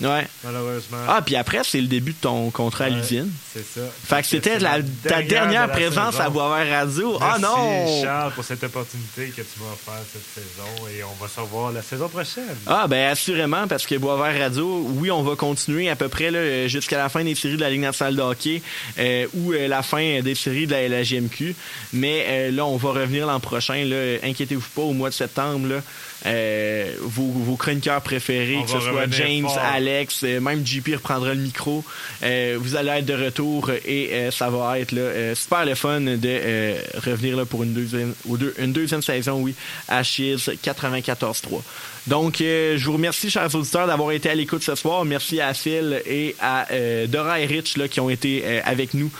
Ouais. 0.00 0.26
malheureusement. 0.44 0.98
Ah, 1.08 1.22
puis 1.24 1.36
après, 1.36 1.60
c'est 1.64 1.80
le 1.80 1.86
début 1.86 2.12
de 2.12 2.18
ton 2.20 2.50
contrat 2.50 2.84
à 2.84 2.88
l'usine. 2.88 3.30
C'est 3.52 3.64
ça. 3.64 3.80
Fait 4.04 4.22
que 4.22 4.28
c'était 4.28 4.58
ta 4.58 5.22
dernière 5.22 5.70
présence 5.70 6.18
à 6.18 6.28
Boisvert 6.30 6.70
Radio. 6.70 7.18
Ah 7.20 7.36
Merci, 7.38 7.42
non! 7.42 8.02
Charles, 8.02 8.32
pour 8.32 8.44
cette 8.44 8.64
opportunité 8.64 9.28
que 9.28 9.42
tu 9.42 9.60
m'as 9.60 9.72
offert 9.72 10.02
cette 10.12 10.44
saison 10.44 10.88
et 10.88 11.04
on 11.04 11.22
va 11.22 11.28
se 11.28 11.40
revoir 11.40 11.72
la 11.72 11.82
saison 11.82 12.08
prochaine. 12.08 12.56
Ah 12.66 12.86
ben 12.88 13.10
assurément 13.10 13.66
parce 13.68 13.86
que 13.86 13.94
Boisvert 13.96 14.38
Radio, 14.38 14.86
oui, 14.96 15.10
on 15.10 15.22
va 15.22 15.36
continuer 15.36 15.88
à 15.88 15.96
peu 15.96 16.08
près 16.08 16.68
jusqu'à 16.68 16.98
la 16.98 17.08
fin 17.08 17.24
des 17.24 17.34
séries 17.34 17.56
de 17.56 17.60
la 17.60 17.70
Ligue 17.70 17.80
nationale 17.80 18.16
de 18.16 18.22
hockey 18.22 18.62
euh, 18.98 19.26
ou 19.34 19.52
euh, 19.52 19.68
la 19.68 19.82
fin 19.82 20.20
des 20.20 20.34
séries 20.34 20.66
de 20.66 20.72
la 20.72 20.88
LGMQ. 20.88 21.54
Mais 21.92 22.24
euh, 22.28 22.50
là, 22.50 22.64
on 22.64 22.76
va 22.76 22.90
revenir 22.90 23.26
l'an 23.26 23.40
prochain. 23.40 23.84
Là, 23.84 24.18
inquiétez-vous 24.22 24.68
pas, 24.74 24.82
au 24.82 24.92
mois 24.92 25.10
de 25.10 25.14
septembre, 25.14 25.68
là, 25.68 25.82
euh, 26.26 26.92
vos, 27.00 27.26
vos 27.26 27.56
chroniqueurs 27.56 28.00
préférés, 28.00 28.56
On 28.58 28.62
que 28.62 28.70
ce 28.70 28.80
soit 28.80 29.10
James, 29.10 29.42
fort. 29.42 29.58
Alex, 29.58 30.20
euh, 30.24 30.40
même 30.40 30.64
JP 30.66 30.94
reprendra 30.94 31.34
le 31.34 31.40
micro. 31.40 31.84
Euh, 32.22 32.56
vous 32.60 32.76
allez 32.76 32.90
être 32.90 33.06
de 33.06 33.14
retour 33.24 33.70
et 33.84 34.10
euh, 34.12 34.30
ça 34.30 34.48
va 34.50 34.78
être 34.78 34.92
là, 34.92 35.34
super 35.34 35.64
le 35.64 35.74
fun 35.74 36.00
de 36.00 36.74
revenir 37.04 37.36
là, 37.36 37.44
pour 37.44 37.62
une 37.64 37.72
deuxième, 37.72 38.14
ou 38.26 38.36
deux- 38.36 38.54
une 38.58 38.72
deuxième 38.72 39.02
saison, 39.02 39.40
oui, 39.40 39.54
à 39.88 40.02
Shields 40.02 40.50
94-3. 40.62 41.62
Donc, 42.08 42.36
je 42.38 42.84
vous 42.84 42.92
remercie, 42.94 43.30
chers 43.30 43.54
auditeurs, 43.54 43.86
d'avoir 43.86 44.10
été 44.12 44.28
à 44.28 44.34
l'écoute 44.34 44.62
ce 44.64 44.74
soir. 44.74 45.04
Merci 45.04 45.40
à 45.40 45.54
Phil 45.54 46.02
et 46.04 46.34
à 46.40 46.66
Dora 47.06 47.38
et 47.40 47.46
Rich 47.46 47.76
là, 47.76 47.86
qui 47.86 48.00
ont 48.00 48.10
été 48.10 48.60
avec 48.64 48.94
nous 48.94 49.10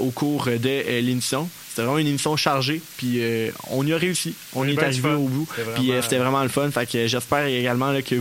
au 0.00 0.10
cours 0.10 0.46
de 0.46 1.00
l'émission. 1.00 1.48
C'était 1.78 1.86
vraiment 1.86 2.00
une 2.00 2.08
émission 2.08 2.36
chargée, 2.36 2.82
puis 2.96 3.22
euh, 3.22 3.52
on 3.70 3.86
y 3.86 3.92
a 3.92 3.96
réussi. 3.96 4.34
On 4.52 4.66
y 4.66 4.72
est 4.72 4.82
arrivé 4.82 5.00
fun. 5.00 5.14
au 5.14 5.28
bout, 5.28 5.48
puis 5.76 5.92
euh, 5.92 6.02
c'était 6.02 6.18
vraiment 6.18 6.42
le 6.42 6.48
fun. 6.48 6.68
Fait 6.72 6.90
que 6.90 7.06
j'espère 7.06 7.46
également 7.46 7.92
là, 7.92 8.02
que 8.02 8.16